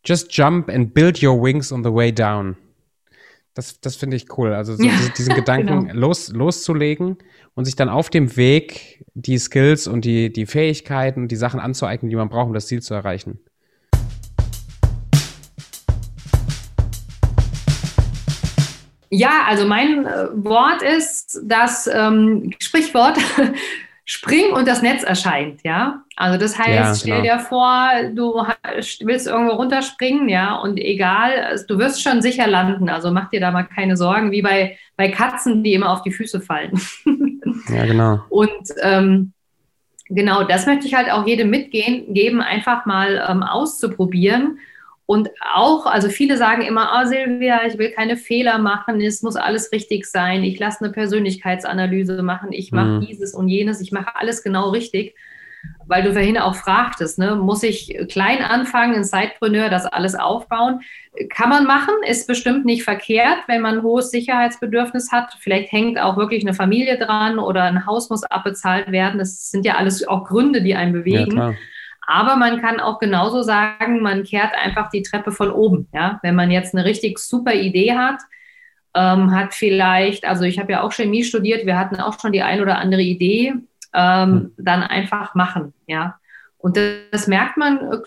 just 0.06 0.36
jump 0.36 0.70
and 0.70 0.94
build 0.94 1.22
your 1.24 1.42
wings 1.42 1.72
on 1.72 1.84
the 1.84 1.94
way 1.94 2.12
down. 2.12 2.56
Das, 3.54 3.82
das 3.82 3.96
finde 3.96 4.16
ich 4.18 4.38
cool. 4.38 4.54
Also 4.54 4.76
so 4.76 4.84
ja, 4.84 4.94
diesen 5.18 5.34
Gedanken 5.36 5.88
genau. 5.88 6.00
los, 6.00 6.30
loszulegen 6.30 7.18
und 7.56 7.66
sich 7.66 7.76
dann 7.76 7.90
auf 7.90 8.10
dem 8.12 8.38
Weg 8.38 9.04
die 9.16 9.40
Skills 9.40 9.88
und 9.88 10.06
die, 10.06 10.32
die 10.32 10.46
Fähigkeiten 10.46 11.24
und 11.24 11.32
die 11.32 11.36
Sachen 11.36 11.60
anzueignen, 11.60 12.10
die 12.10 12.16
man 12.16 12.30
braucht, 12.30 12.48
um 12.48 12.54
das 12.54 12.68
Ziel 12.68 12.84
zu 12.84 12.94
erreichen. 12.94 13.40
Ja, 19.10 19.46
also 19.48 19.66
mein 19.66 20.06
äh, 20.06 20.28
Wort 20.34 20.84
ist 20.84 21.40
das 21.44 21.90
ähm, 21.92 22.54
Sprichwort, 22.60 23.18
spring 24.10 24.54
und 24.54 24.68
das 24.68 24.82
Netz 24.82 25.04
erscheint, 25.04 25.60
ja. 25.66 26.02
Also 26.16 26.40
das 26.40 26.58
heißt, 26.58 26.70
ja, 26.70 26.96
stell 26.96 27.22
genau. 27.22 27.36
dir 27.36 27.40
vor, 27.40 27.90
du 28.14 28.42
willst 29.06 29.28
irgendwo 29.28 29.56
runterspringen, 29.56 30.30
ja, 30.30 30.56
und 30.56 30.78
egal, 30.78 31.62
du 31.68 31.78
wirst 31.78 32.02
schon 32.02 32.22
sicher 32.22 32.48
landen. 32.48 32.88
Also 32.88 33.12
mach 33.12 33.30
dir 33.30 33.42
da 33.42 33.52
mal 33.52 33.64
keine 33.64 33.98
Sorgen, 33.98 34.32
wie 34.32 34.42
bei, 34.42 34.78
bei 34.96 35.10
Katzen, 35.10 35.62
die 35.62 35.74
immer 35.74 35.92
auf 35.92 36.04
die 36.04 36.12
Füße 36.12 36.40
fallen. 36.40 36.80
ja, 37.70 37.86
genau. 37.86 38.22
Und 38.30 38.70
ähm, 38.82 39.34
genau, 40.08 40.46
das 40.46 40.66
möchte 40.66 40.88
ich 40.88 40.96
halt 40.96 41.12
auch 41.12 41.28
jedem 41.28 41.50
mitgeben, 41.50 42.40
einfach 42.40 42.86
mal 42.86 43.22
ähm, 43.30 43.44
auszuprobieren 43.44 44.58
und 45.08 45.30
auch, 45.54 45.86
also 45.86 46.10
viele 46.10 46.36
sagen 46.36 46.64
immer, 46.64 46.92
oh 47.02 47.08
Silvia, 47.08 47.66
ich 47.66 47.78
will 47.78 47.92
keine 47.92 48.18
Fehler 48.18 48.58
machen, 48.58 49.00
es 49.00 49.24
muss 49.24 49.38
alles 49.38 49.72
richtig 49.72 50.06
sein, 50.06 50.44
ich 50.44 50.60
lasse 50.60 50.84
eine 50.84 50.92
Persönlichkeitsanalyse 50.92 52.22
machen, 52.22 52.52
ich 52.52 52.74
mache 52.74 53.00
mhm. 53.00 53.08
dieses 53.08 53.34
und 53.34 53.48
jenes, 53.48 53.80
ich 53.80 53.94
mache 53.94 54.18
alles 54.18 54.44
genau 54.44 54.70
richtig. 54.70 55.16
Weil 55.86 56.04
du 56.04 56.12
vorhin 56.12 56.38
auch 56.38 56.56
fragtest, 56.56 57.20
ne, 57.20 57.36
muss 57.36 57.64
ich 57.64 57.98
klein 58.10 58.44
anfangen, 58.44 58.96
ein 58.96 59.04
Sidepreneur, 59.06 59.70
das 59.70 59.86
alles 59.86 60.14
aufbauen? 60.16 60.82
Kann 61.30 61.50
man 61.50 61.66
machen, 61.66 61.96
ist 62.06 62.28
bestimmt 62.28 62.66
nicht 62.66 62.84
verkehrt, 62.84 63.40
wenn 63.48 63.62
man 63.62 63.78
ein 63.78 63.84
hohes 63.84 64.12
Sicherheitsbedürfnis 64.12 65.12
hat. 65.14 65.36
Vielleicht 65.40 65.72
hängt 65.72 66.00
auch 66.00 66.18
wirklich 66.18 66.44
eine 66.44 66.54
Familie 66.54 66.98
dran 66.98 67.40
oder 67.40 67.64
ein 67.64 67.86
Haus 67.86 68.10
muss 68.10 68.24
abbezahlt 68.24 68.92
werden. 68.92 69.18
Das 69.18 69.50
sind 69.50 69.66
ja 69.66 69.76
alles 69.76 70.06
auch 70.06 70.26
Gründe, 70.26 70.62
die 70.62 70.76
einen 70.76 70.94
bewegen. 70.94 71.38
Ja, 71.38 71.54
aber 72.08 72.38
man 72.38 72.62
kann 72.62 72.80
auch 72.80 73.00
genauso 73.00 73.44
sagen, 73.44 74.02
man 74.02 74.24
kehrt 74.24 74.54
einfach 74.56 74.90
die 74.90 75.04
Treppe 75.04 75.32
von 75.32 75.52
oben. 75.52 75.90
Ja? 75.94 76.20
Wenn 76.24 76.36
man 76.36 76.50
jetzt 76.50 76.74
eine 76.74 76.86
richtig 76.86 77.20
super 77.20 77.54
Idee 77.54 77.96
hat, 77.96 78.22
ähm, 78.96 79.36
hat 79.36 79.54
vielleicht, 79.54 80.26
also 80.26 80.46
ich 80.46 80.58
habe 80.58 80.72
ja 80.72 80.82
auch 80.82 80.94
Chemie 80.94 81.26
studiert, 81.26 81.66
wir 81.66 81.78
hatten 81.78 81.98
auch 81.98 82.18
schon 82.20 82.32
die 82.32 82.42
ein 82.42 82.62
oder 82.62 82.78
andere 82.78 83.02
Idee, 83.02 83.54
ähm, 83.94 84.32
hm. 84.32 84.54
dann 84.58 84.84
einfach 84.84 85.36
machen. 85.36 85.74
Ja? 85.86 86.18
Und 86.58 86.78
das, 86.78 86.94
das, 87.12 87.28
merkt 87.28 87.58
man 87.58 87.78
äh, 87.92 87.98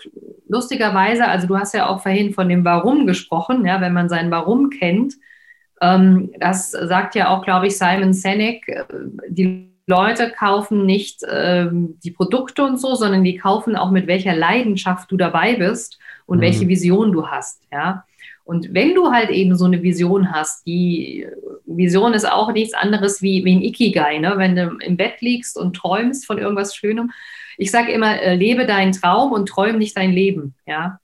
lustigerweise, 0.49 1.27
also 1.27 1.47
du 1.47 1.57
hast 1.57 1.75
ja 1.75 1.87
auch 1.87 2.01
vorhin 2.01 2.33
von 2.33 2.49
dem 2.49 2.65
Warum 2.65 3.05
gesprochen, 3.05 3.65
ja, 3.65 3.81
wenn 3.81 3.93
man 3.93 4.09
sein 4.09 4.31
Warum 4.31 4.71
kennt, 4.71 5.13
ähm, 5.79 6.31
das 6.39 6.71
sagt 6.71 7.13
ja 7.13 7.29
auch, 7.29 7.43
glaube 7.43 7.67
ich, 7.67 7.77
Simon 7.77 8.13
Sinek, 8.13 8.67
äh, 8.67 8.83
die 9.29 9.70
Leute 9.87 10.31
kaufen 10.31 10.85
nicht 10.85 11.21
ähm, 11.29 11.99
die 12.03 12.11
Produkte 12.11 12.63
und 12.63 12.79
so, 12.79 12.95
sondern 12.95 13.23
die 13.23 13.37
kaufen 13.37 13.75
auch 13.75 13.91
mit 13.91 14.07
welcher 14.07 14.35
Leidenschaft 14.35 15.11
du 15.11 15.17
dabei 15.17 15.55
bist 15.55 15.99
und 16.25 16.37
mhm. 16.37 16.41
welche 16.43 16.67
Vision 16.67 17.11
du 17.11 17.27
hast, 17.27 17.61
ja. 17.71 18.05
Und 18.43 18.73
wenn 18.73 18.95
du 18.95 19.11
halt 19.11 19.29
eben 19.29 19.55
so 19.55 19.65
eine 19.65 19.81
Vision 19.81 20.31
hast, 20.31 20.65
die 20.65 21.27
Vision 21.65 22.13
ist 22.13 22.29
auch 22.29 22.51
nichts 22.51 22.73
anderes 22.73 23.21
wie, 23.21 23.45
wie 23.45 23.55
ein 23.55 23.61
Ikigai, 23.61 24.17
ne? 24.17 24.33
wenn 24.35 24.55
du 24.55 24.77
im 24.79 24.97
Bett 24.97 25.21
liegst 25.21 25.57
und 25.57 25.75
träumst 25.75 26.25
von 26.25 26.37
irgendwas 26.37 26.75
Schönem. 26.75 27.11
Ich 27.57 27.71
sage 27.71 27.91
immer, 27.91 28.19
äh, 28.19 28.35
lebe 28.35 28.65
deinen 28.65 28.93
Traum 28.93 29.31
und 29.31 29.47
träum 29.47 29.77
nicht 29.77 29.95
dein 29.95 30.11
Leben, 30.11 30.55
ja. 30.65 30.99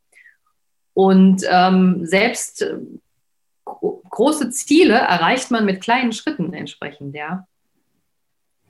Und 0.93 1.43
ähm, 1.49 2.05
selbst 2.05 2.63
äh, 2.63 2.75
große 4.09 4.49
Ziele 4.49 4.95
erreicht 4.95 5.51
man 5.51 5.63
mit 5.63 5.79
kleinen 5.79 6.11
Schritten 6.11 6.53
entsprechend, 6.53 7.15
ja. 7.15 7.45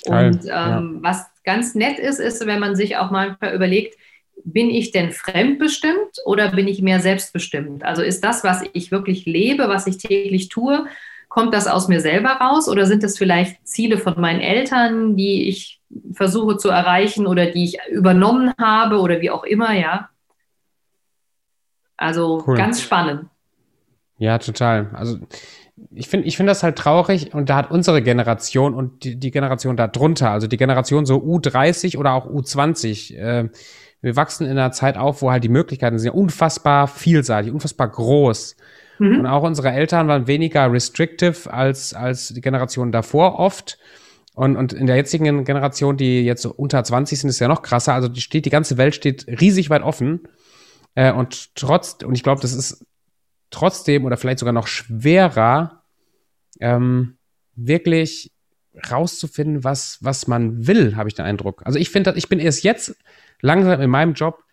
Und 0.08 0.46
ähm, 0.46 0.50
ja. 0.50 0.84
was 1.02 1.26
ganz 1.43 1.76
nett 1.76 2.00
ist, 2.00 2.20
ist, 2.20 2.46
wenn 2.46 2.60
man 2.60 2.76
sich 2.76 2.98
auch 2.98 3.12
manchmal 3.12 3.56
überlegt, 3.56 3.98
bin 4.43 4.70
ich 4.70 4.91
denn 4.91 5.12
fremdbestimmt 5.12 6.20
oder 6.26 6.52
bin 6.52 6.67
ich 6.67 6.82
mehr 6.82 7.00
selbstbestimmt? 7.00 7.84
Also 7.84 8.02
ist 8.02 8.24
das, 8.24 8.43
was 8.43 8.63
ich 8.74 8.91
wirklich 8.91 9.26
lebe, 9.26 9.67
was 9.67 9.88
ich 9.88 9.98
täglich 9.98 10.50
tue, 10.50 10.86
kommt 11.28 11.54
das 11.54 11.67
aus 11.67 11.88
mir 11.88 12.00
selber 12.00 12.30
raus 12.30 12.70
oder 12.70 12.86
sind 12.86 13.04
es 13.04 13.17
vielleicht 13.17 13.67
Ziele 13.67 13.98
von 13.98 14.20
meinen 14.20 14.39
Eltern, 14.39 15.15
die 15.15 15.50
ich 15.50 15.82
versuche 16.13 16.58
zu 16.58 16.70
erreichen 16.70 17.28
oder 17.28 17.48
die 17.48 17.63
ich 17.63 17.78
übernommen 17.89 18.54
habe 18.60 19.00
oder 19.00 19.22
wie 19.22 19.30
auch 19.30 19.43
immer, 19.43 19.74
ja? 19.74 20.10
Also 21.98 22.43
cool. 22.48 22.56
ganz 22.56 22.82
spannend. 22.82 23.26
Ja, 24.17 24.38
total. 24.38 24.89
Also 24.93 25.20
ich 25.92 26.08
finde 26.08 26.28
ich 26.28 26.38
finde 26.38 26.52
das 26.52 26.63
halt 26.63 26.76
traurig 26.76 27.34
und 27.34 27.50
da 27.50 27.56
hat 27.56 27.72
unsere 27.72 28.02
Generation 28.02 28.74
und 28.74 29.04
die, 29.04 29.16
die 29.16 29.32
Generation 29.32 29.78
da 29.78 29.88
drunter, 29.88 30.32
also 30.32 30.48
die 30.48 30.58
Generation 30.58 31.06
so 31.06 31.18
U30 31.18 31.98
oder 31.98 32.13
auch 32.13 32.26
U20, 32.28 33.16
äh, 33.16 33.50
wir 34.02 34.16
wachsen 34.16 34.46
in 34.46 34.52
einer 34.52 34.72
Zeit 34.72 34.98
auf, 34.98 35.22
wo 35.22 35.32
halt 35.32 35.44
die 35.44 35.50
Möglichkeiten 35.50 35.98
sind 35.98 36.08
ja 36.08 36.13
unfassbar 36.13 36.88
vielseitig, 36.88 37.52
unfassbar 37.52 37.90
groß. 37.90 38.56
Mhm. 39.00 39.20
Und 39.20 39.26
auch 39.26 39.44
unsere 39.44 39.72
Eltern 39.72 40.08
waren 40.08 40.28
weniger 40.28 40.72
restrictive 40.72 41.52
als, 41.52 41.94
als 41.94 42.30
die 42.30 42.42
Generation 42.42 42.92
davor 42.92 43.40
oft. 43.40 43.78
Und, 44.34 44.56
und 44.56 44.74
in 44.74 44.86
der 44.86 44.98
jetzigen 44.98 45.46
Generation, 45.46 45.98
die 45.98 46.24
jetzt 46.24 46.44
so 46.44 46.54
unter 46.54 46.84
20 46.84 47.20
sind, 47.20 47.30
ist 47.30 47.40
ja 47.40 47.48
noch 47.48 47.63
krasser. 47.63 47.96
Also 47.96 48.08
die 48.08 48.22
steht, 48.22 48.46
die 48.46 48.52
ganze 48.52 48.78
Welt 48.78 48.94
steht 48.94 49.26
riesig 49.28 49.72
weit 49.72 49.82
offen. 49.82 50.28
Äh, 50.94 51.12
und 51.12 51.56
trotz, 51.56 51.98
und 52.04 52.13
ich 52.13 52.22
glaube, 52.22 52.42
das 52.42 52.54
ist 52.54 52.86
trotzdem 53.50 54.06
oder 54.06 54.18
vielleicht 54.18 54.40
sogar 54.40 54.54
noch 54.54 54.68
schwerer, 54.68 55.84
ähm, 56.60 57.18
wirklich 57.56 58.32
rauszufinden, 58.92 59.64
was, 59.64 59.98
was 60.02 60.28
man 60.28 60.68
will, 60.68 60.96
habe 60.96 61.10
ich 61.10 61.16
den 61.16 61.26
Eindruck. 61.26 61.64
Also 61.66 61.80
ich 61.80 61.90
finde, 61.90 62.14
ich 62.16 62.30
bin 62.30 62.40
erst 62.40 62.64
jetzt 62.64 62.96
langsam 63.42 63.82
in 63.82 63.90
meinem 63.90 64.14
Job 64.14 64.44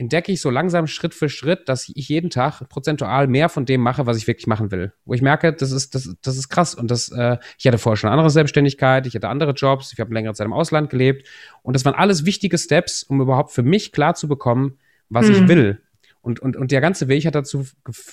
entdecke 0.00 0.32
ich 0.32 0.40
so 0.40 0.48
langsam 0.48 0.86
Schritt 0.86 1.12
für 1.12 1.28
Schritt, 1.28 1.68
dass 1.68 1.86
ich 1.94 2.08
jeden 2.08 2.30
Tag 2.30 2.66
prozentual 2.70 3.26
mehr 3.26 3.50
von 3.50 3.66
dem 3.66 3.82
mache, 3.82 4.06
was 4.06 4.16
ich 4.16 4.26
wirklich 4.26 4.46
machen 4.46 4.70
will. 4.70 4.94
Wo 5.04 5.12
ich 5.12 5.20
merke, 5.20 5.52
das 5.52 5.72
ist, 5.72 5.94
das, 5.94 6.16
das 6.22 6.38
ist 6.38 6.48
krass. 6.48 6.74
Und 6.74 6.90
das, 6.90 7.10
äh, 7.10 7.36
ich 7.58 7.66
hatte 7.66 7.76
vorher 7.76 7.98
schon 7.98 8.08
eine 8.08 8.14
andere 8.14 8.30
Selbstständigkeit, 8.30 9.06
ich 9.06 9.14
hatte 9.14 9.28
andere 9.28 9.52
Jobs, 9.52 9.92
ich 9.92 10.00
habe 10.00 10.14
längere 10.14 10.32
Zeit 10.32 10.46
im 10.46 10.54
Ausland 10.54 10.88
gelebt. 10.88 11.28
Und 11.62 11.76
das 11.76 11.84
waren 11.84 11.94
alles 11.94 12.24
wichtige 12.24 12.56
Steps, 12.56 13.02
um 13.02 13.20
überhaupt 13.20 13.52
für 13.52 13.62
mich 13.62 13.92
klar 13.92 14.14
zu 14.14 14.26
bekommen, 14.26 14.78
was 15.10 15.28
mhm. 15.28 15.34
ich 15.34 15.48
will. 15.48 15.82
Und, 16.22 16.40
und, 16.40 16.56
und 16.56 16.70
der 16.70 16.80
ganze 16.80 17.08
Weg 17.08 17.24
hat 17.24 17.34
dazu, 17.34 17.66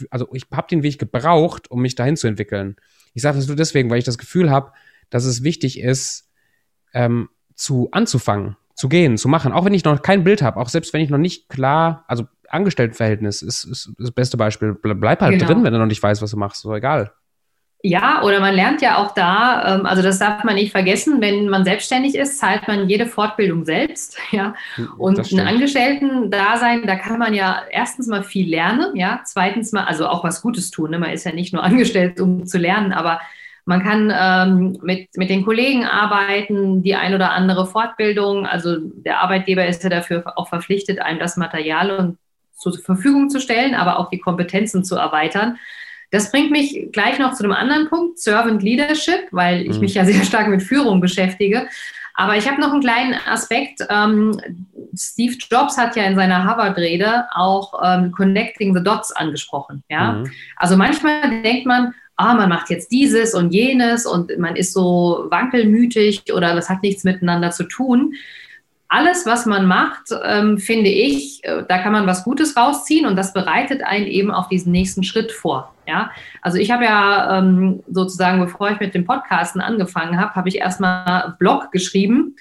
also 0.09 0.29
ich 0.33 0.45
habe 0.51 0.67
den 0.69 0.83
Weg 0.83 0.97
gebraucht, 0.97 1.69
um 1.69 1.81
mich 1.81 1.95
dahin 1.95 2.15
zu 2.15 2.27
entwickeln. 2.27 2.77
Ich 3.13 3.21
sage 3.21 3.37
das 3.37 3.47
nur 3.47 3.55
deswegen, 3.55 3.89
weil 3.89 3.99
ich 3.99 4.05
das 4.05 4.17
Gefühl 4.17 4.49
habe, 4.49 4.71
dass 5.09 5.25
es 5.25 5.43
wichtig 5.43 5.79
ist, 5.79 6.29
ähm, 6.93 7.29
zu 7.55 7.89
anzufangen 7.91 8.55
zu 8.77 8.89
gehen, 8.89 9.17
zu 9.17 9.27
machen, 9.27 9.51
auch 9.51 9.65
wenn 9.65 9.73
ich 9.73 9.83
noch 9.83 10.01
kein 10.03 10.23
Bild 10.23 10.43
habe, 10.43 10.59
auch 10.59 10.69
selbst 10.69 10.93
wenn 10.93 11.01
ich 11.01 11.09
noch 11.09 11.17
nicht 11.17 11.49
klar, 11.49 12.05
also 12.07 12.27
Angestelltenverhältnis 12.47 13.41
ist, 13.41 13.63
ist 13.65 13.91
das 13.97 14.11
beste 14.11 14.37
Beispiel. 14.37 14.75
Bleib 14.75 15.19
halt 15.19 15.33
genau. 15.33 15.45
drin, 15.51 15.63
wenn 15.63 15.73
du 15.73 15.79
noch 15.79 15.87
nicht 15.87 16.01
weißt, 16.01 16.21
was 16.21 16.31
du 16.31 16.37
machst, 16.37 16.61
so 16.61 16.73
egal. 16.73 17.11
Ja, 17.87 18.21
oder 18.21 18.41
man 18.41 18.53
lernt 18.53 18.81
ja 18.81 18.97
auch 18.97 19.13
da, 19.13 19.75
ähm, 19.75 19.85
also 19.85 20.01
das 20.01 20.19
darf 20.19 20.43
man 20.43 20.55
nicht 20.55 20.73
vergessen, 20.73 21.21
wenn 21.21 21.47
man 21.47 21.63
selbstständig 21.63 22.15
ist, 22.15 22.37
zahlt 22.37 22.67
man 22.67 22.89
jede 22.89 23.05
Fortbildung 23.05 23.63
selbst, 23.63 24.17
ja. 24.31 24.55
Und 24.97 25.19
ein 25.31 25.39
Angestellten-Dasein, 25.39 26.85
da 26.85 26.97
kann 26.97 27.17
man 27.17 27.33
ja 27.33 27.61
erstens 27.71 28.07
mal 28.07 28.23
viel 28.23 28.49
lernen, 28.49 28.97
ja. 28.97 29.21
Zweitens 29.23 29.71
mal, 29.71 29.85
also 29.85 30.05
auch 30.07 30.25
was 30.25 30.41
Gutes 30.41 30.69
tun. 30.69 30.91
Ne? 30.91 30.99
Man 30.99 31.11
ist 31.11 31.23
ja 31.23 31.31
nicht 31.31 31.53
nur 31.53 31.63
angestellt, 31.67 32.19
um 32.19 32.45
zu 32.45 32.57
lernen, 32.57 32.91
aber 32.91 33.21
man 33.63 33.81
kann 33.81 34.13
ähm, 34.13 34.77
mit, 34.81 35.15
mit 35.15 35.29
den 35.29 35.45
Kollegen 35.45 35.85
arbeiten, 35.85 36.83
die 36.83 36.95
ein 36.95 37.13
oder 37.13 37.31
andere 37.31 37.67
Fortbildung. 37.67 38.45
Also 38.45 38.77
der 38.79 39.21
Arbeitgeber 39.21 39.65
ist 39.65 39.83
ja 39.83 39.89
dafür 39.89 40.33
auch 40.35 40.49
verpflichtet, 40.49 40.99
einem 40.99 41.19
das 41.19 41.37
Material 41.37 42.17
zur 42.53 42.77
Verfügung 42.77 43.29
zu 43.29 43.39
stellen, 43.39 43.75
aber 43.75 43.99
auch 43.99 44.09
die 44.09 44.19
Kompetenzen 44.19 44.83
zu 44.83 44.95
erweitern. 44.95 45.57
Das 46.09 46.31
bringt 46.31 46.51
mich 46.51 46.89
gleich 46.91 47.19
noch 47.19 47.33
zu 47.33 47.43
einem 47.43 47.53
anderen 47.53 47.89
Punkt, 47.89 48.19
Servant 48.19 48.63
Leadership, 48.63 49.27
weil 49.31 49.61
ich 49.61 49.75
mhm. 49.75 49.81
mich 49.81 49.93
ja 49.93 50.05
sehr 50.05 50.23
stark 50.23 50.47
mit 50.47 50.63
Führung 50.63 51.01
beschäftige. 51.01 51.67
Aber 52.19 52.35
ich 52.35 52.49
habe 52.49 52.59
noch 52.59 52.71
einen 52.71 52.81
kleinen 52.81 53.15
Aspekt. 53.29 53.85
Ähm, 53.89 54.41
Steve 54.97 55.35
Jobs 55.51 55.77
hat 55.77 55.95
ja 55.95 56.03
in 56.03 56.15
seiner 56.15 56.43
Harvard-Rede 56.45 57.25
auch 57.35 57.79
ähm, 57.85 58.11
Connecting 58.11 58.75
the 58.75 58.83
Dots 58.83 59.11
angesprochen. 59.11 59.83
Ja? 59.87 60.13
Mhm. 60.13 60.31
Also 60.55 60.77
manchmal 60.77 61.43
denkt 61.43 61.67
man, 61.67 61.93
ah, 62.15 62.33
man 62.33 62.49
macht 62.49 62.71
jetzt 62.71 62.91
dieses 62.91 63.35
und 63.35 63.53
jenes 63.53 64.07
und 64.07 64.35
man 64.39 64.55
ist 64.55 64.73
so 64.73 65.27
wankelmütig 65.29 66.23
oder 66.33 66.55
das 66.55 66.69
hat 66.69 66.81
nichts 66.81 67.03
miteinander 67.03 67.51
zu 67.51 67.65
tun. 67.65 68.13
Alles, 68.89 69.25
was 69.25 69.45
man 69.45 69.65
macht, 69.65 70.03
ähm, 70.23 70.57
finde 70.57 70.89
ich, 70.89 71.43
äh, 71.43 71.63
da 71.67 71.79
kann 71.79 71.91
man 71.91 72.07
was 72.07 72.23
Gutes 72.23 72.55
rausziehen 72.55 73.05
und 73.05 73.17
das 73.17 73.33
bereitet 73.33 73.83
einen 73.83 74.07
eben 74.07 74.31
auf 74.31 74.47
diesen 74.47 74.71
nächsten 74.71 75.03
Schritt 75.03 75.31
vor. 75.31 75.73
Ja, 75.85 76.11
also 76.41 76.57
ich 76.57 76.71
habe 76.71 76.85
ja 76.85 77.37
ähm, 77.37 77.83
sozusagen, 77.89 78.39
bevor 78.39 78.71
ich 78.71 78.79
mit 78.79 78.93
dem 78.93 79.05
Podcasten 79.05 79.61
angefangen 79.61 80.19
habe, 80.19 80.35
habe 80.35 80.49
ich 80.49 80.57
erstmal 80.57 81.35
Blog 81.39 81.71
geschrieben. 81.71 82.35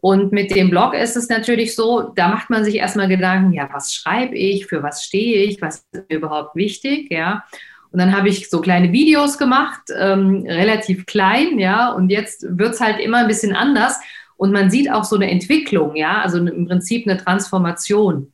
Und 0.00 0.32
mit 0.32 0.54
dem 0.54 0.68
Blog 0.68 0.92
ist 0.92 1.16
es 1.16 1.30
natürlich 1.30 1.74
so, 1.74 2.12
da 2.14 2.28
macht 2.28 2.50
man 2.50 2.62
sich 2.62 2.74
erstmal 2.74 3.08
Gedanken, 3.08 3.54
ja, 3.54 3.70
was 3.72 3.94
schreibe 3.94 4.36
ich, 4.36 4.66
für 4.66 4.82
was 4.82 5.02
stehe 5.02 5.44
ich, 5.44 5.62
was 5.62 5.86
ist 5.92 6.10
mir 6.10 6.16
überhaupt 6.16 6.56
wichtig, 6.56 7.10
ja. 7.10 7.44
Und 7.90 8.00
dann 8.00 8.14
habe 8.14 8.28
ich 8.28 8.50
so 8.50 8.60
kleine 8.60 8.92
Videos 8.92 9.38
gemacht, 9.38 9.80
ähm, 9.98 10.44
relativ 10.46 11.06
klein, 11.06 11.58
ja, 11.58 11.90
und 11.90 12.10
jetzt 12.10 12.44
wird 12.58 12.74
es 12.74 12.80
halt 12.82 12.98
immer 13.00 13.18
ein 13.18 13.28
bisschen 13.28 13.56
anders. 13.56 13.98
Und 14.36 14.52
man 14.52 14.70
sieht 14.70 14.90
auch 14.90 15.04
so 15.04 15.16
eine 15.16 15.30
Entwicklung, 15.30 15.96
ja, 15.96 16.20
also 16.22 16.38
im 16.38 16.66
Prinzip 16.66 17.06
eine 17.06 17.18
Transformation. 17.18 18.32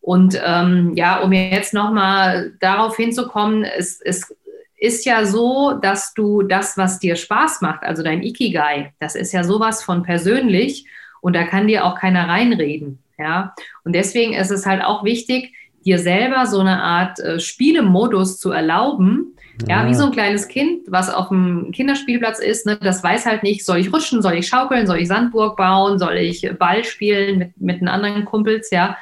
Und 0.00 0.40
ähm, 0.44 0.92
ja, 0.96 1.20
um 1.20 1.32
jetzt 1.32 1.74
nochmal 1.74 2.52
darauf 2.60 2.96
hinzukommen, 2.96 3.64
es, 3.64 4.00
es 4.00 4.34
ist 4.76 5.04
ja 5.04 5.26
so, 5.26 5.72
dass 5.72 6.14
du 6.14 6.42
das, 6.42 6.78
was 6.78 6.98
dir 6.98 7.16
Spaß 7.16 7.60
macht, 7.60 7.82
also 7.82 8.02
dein 8.02 8.22
Ikigai, 8.22 8.94
das 8.98 9.14
ist 9.14 9.32
ja 9.32 9.44
sowas 9.44 9.82
von 9.82 10.02
persönlich 10.02 10.86
und 11.20 11.36
da 11.36 11.44
kann 11.44 11.68
dir 11.68 11.84
auch 11.84 11.96
keiner 11.96 12.28
reinreden. 12.28 12.98
Ja, 13.18 13.54
und 13.84 13.92
deswegen 13.94 14.32
ist 14.32 14.50
es 14.50 14.64
halt 14.64 14.82
auch 14.82 15.04
wichtig, 15.04 15.52
dir 15.84 15.98
selber 15.98 16.46
so 16.46 16.60
eine 16.60 16.82
Art 16.82 17.18
äh, 17.20 17.38
Spielemodus 17.38 18.38
zu 18.38 18.50
erlauben. 18.50 19.36
Ja, 19.68 19.86
wie 19.86 19.94
so 19.94 20.06
ein 20.06 20.12
kleines 20.12 20.48
Kind, 20.48 20.82
was 20.88 21.10
auf 21.10 21.28
dem 21.28 21.70
Kinderspielplatz 21.72 22.38
ist, 22.38 22.66
ne, 22.66 22.78
das 22.80 23.02
weiß 23.02 23.26
halt 23.26 23.42
nicht, 23.42 23.64
soll 23.64 23.78
ich 23.78 23.92
rutschen, 23.92 24.22
soll 24.22 24.34
ich 24.34 24.48
schaukeln, 24.48 24.86
soll 24.86 24.98
ich 24.98 25.08
Sandburg 25.08 25.56
bauen, 25.56 25.98
soll 25.98 26.16
ich 26.16 26.50
Ball 26.58 26.84
spielen 26.84 27.38
mit, 27.38 27.60
mit 27.60 27.80
den 27.80 27.88
anderen 27.88 28.24
Kumpels, 28.24 28.70
ja. 28.70 28.96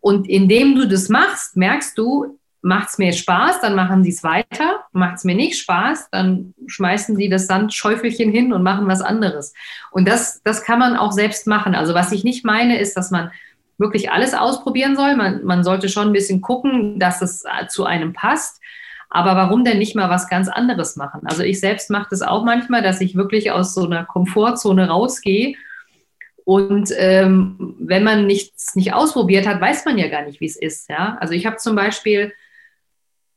Und 0.00 0.28
indem 0.28 0.74
du 0.74 0.86
das 0.86 1.08
machst, 1.08 1.56
merkst 1.56 1.96
du, 1.96 2.38
macht 2.64 2.88
es 2.88 2.98
mir 2.98 3.12
Spaß, 3.12 3.60
dann 3.60 3.74
machen 3.74 4.02
sie 4.02 4.10
es 4.10 4.24
weiter. 4.24 4.84
Macht 4.92 5.16
es 5.16 5.24
mir 5.24 5.34
nicht 5.34 5.58
Spaß, 5.58 6.08
dann 6.10 6.54
schmeißen 6.66 7.14
sie 7.14 7.28
das 7.28 7.46
Sandschäufelchen 7.46 8.30
hin 8.30 8.54
und 8.54 8.62
machen 8.62 8.88
was 8.88 9.02
anderes. 9.02 9.52
Und 9.90 10.08
das, 10.08 10.42
das 10.44 10.64
kann 10.64 10.78
man 10.78 10.96
auch 10.96 11.12
selbst 11.12 11.46
machen. 11.46 11.74
Also 11.74 11.92
was 11.92 12.10
ich 12.10 12.24
nicht 12.24 12.44
meine, 12.44 12.78
ist, 12.78 12.96
dass 12.96 13.10
man 13.10 13.30
wirklich 13.76 14.10
alles 14.10 14.32
ausprobieren 14.32 14.96
soll. 14.96 15.14
Man, 15.14 15.44
man 15.44 15.62
sollte 15.62 15.90
schon 15.90 16.08
ein 16.08 16.12
bisschen 16.14 16.40
gucken, 16.40 16.98
dass 16.98 17.20
es 17.20 17.44
zu 17.68 17.84
einem 17.84 18.14
passt. 18.14 18.62
Aber 19.14 19.36
warum 19.36 19.62
denn 19.62 19.78
nicht 19.78 19.94
mal 19.94 20.10
was 20.10 20.28
ganz 20.28 20.48
anderes 20.48 20.96
machen? 20.96 21.20
Also 21.24 21.44
ich 21.44 21.60
selbst 21.60 21.88
mache 21.88 22.08
das 22.10 22.20
auch 22.20 22.44
manchmal, 22.44 22.82
dass 22.82 23.00
ich 23.00 23.14
wirklich 23.14 23.52
aus 23.52 23.72
so 23.72 23.84
einer 23.84 24.04
Komfortzone 24.04 24.88
rausgehe. 24.88 25.54
Und 26.42 26.90
ähm, 26.98 27.76
wenn 27.78 28.02
man 28.02 28.26
nichts 28.26 28.74
nicht 28.74 28.92
ausprobiert 28.92 29.46
hat, 29.46 29.60
weiß 29.60 29.84
man 29.84 29.98
ja 29.98 30.08
gar 30.08 30.24
nicht, 30.24 30.40
wie 30.40 30.46
es 30.46 30.56
ist. 30.56 30.90
Ja? 30.90 31.16
Also 31.20 31.32
ich 31.32 31.46
habe 31.46 31.58
zum 31.58 31.76
Beispiel 31.76 32.32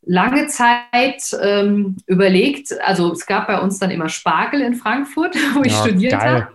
lange 0.02 0.48
Zeit 0.48 1.22
ähm, 1.40 1.98
überlegt, 2.06 2.74
also 2.80 3.12
es 3.12 3.24
gab 3.24 3.46
bei 3.46 3.60
uns 3.60 3.78
dann 3.78 3.92
immer 3.92 4.08
Spargel 4.08 4.62
in 4.62 4.74
Frankfurt, 4.74 5.36
wo 5.54 5.62
ich 5.62 5.72
ja, 5.72 5.78
studiert 5.78 6.14
habe. 6.16 6.48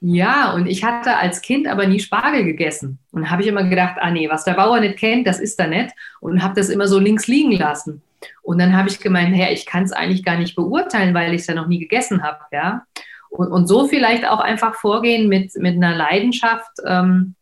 Ja, 0.00 0.52
und 0.52 0.66
ich 0.66 0.82
hatte 0.82 1.16
als 1.16 1.42
Kind 1.42 1.68
aber 1.68 1.86
nie 1.86 2.00
Spargel 2.00 2.42
gegessen. 2.42 2.98
Und 3.12 3.30
habe 3.30 3.42
ich 3.42 3.48
immer 3.48 3.62
gedacht, 3.62 3.98
ah 4.00 4.10
nee, 4.10 4.28
was 4.28 4.42
der 4.42 4.54
Bauer 4.54 4.80
nicht 4.80 4.98
kennt, 4.98 5.28
das 5.28 5.38
ist 5.38 5.60
er 5.60 5.68
nicht. 5.68 5.94
Und 6.20 6.42
habe 6.42 6.56
das 6.56 6.70
immer 6.70 6.88
so 6.88 6.98
links 6.98 7.28
liegen 7.28 7.52
lassen. 7.52 8.02
Und 8.42 8.58
dann 8.58 8.76
habe 8.76 8.88
ich 8.88 9.00
gemeint, 9.00 9.34
Herr, 9.34 9.52
ich 9.52 9.66
kann 9.66 9.84
es 9.84 9.92
eigentlich 9.92 10.24
gar 10.24 10.38
nicht 10.38 10.54
beurteilen, 10.54 11.14
weil 11.14 11.34
ich 11.34 11.42
es 11.42 11.46
ja 11.46 11.54
noch 11.54 11.66
nie 11.66 11.78
gegessen 11.78 12.22
habe. 12.22 12.38
Ja? 12.52 12.84
Und, 13.30 13.48
und 13.48 13.66
so 13.66 13.86
vielleicht 13.86 14.26
auch 14.26 14.40
einfach 14.40 14.74
vorgehen 14.74 15.28
mit, 15.28 15.54
mit 15.56 15.74
einer 15.74 15.94
Leidenschaft, 15.94 16.72
ähm, 16.86 17.34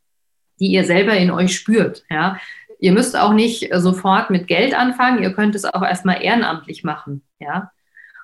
die 0.60 0.68
ihr 0.68 0.84
selber 0.84 1.14
in 1.14 1.30
euch 1.30 1.54
spürt. 1.54 2.04
Ja? 2.10 2.38
Ihr 2.78 2.92
müsst 2.92 3.16
auch 3.16 3.32
nicht 3.32 3.70
sofort 3.74 4.30
mit 4.30 4.46
Geld 4.48 4.74
anfangen, 4.74 5.22
ihr 5.22 5.32
könnt 5.32 5.54
es 5.54 5.64
auch 5.64 5.82
erstmal 5.82 6.22
ehrenamtlich 6.22 6.84
machen. 6.84 7.22
Ja? 7.38 7.70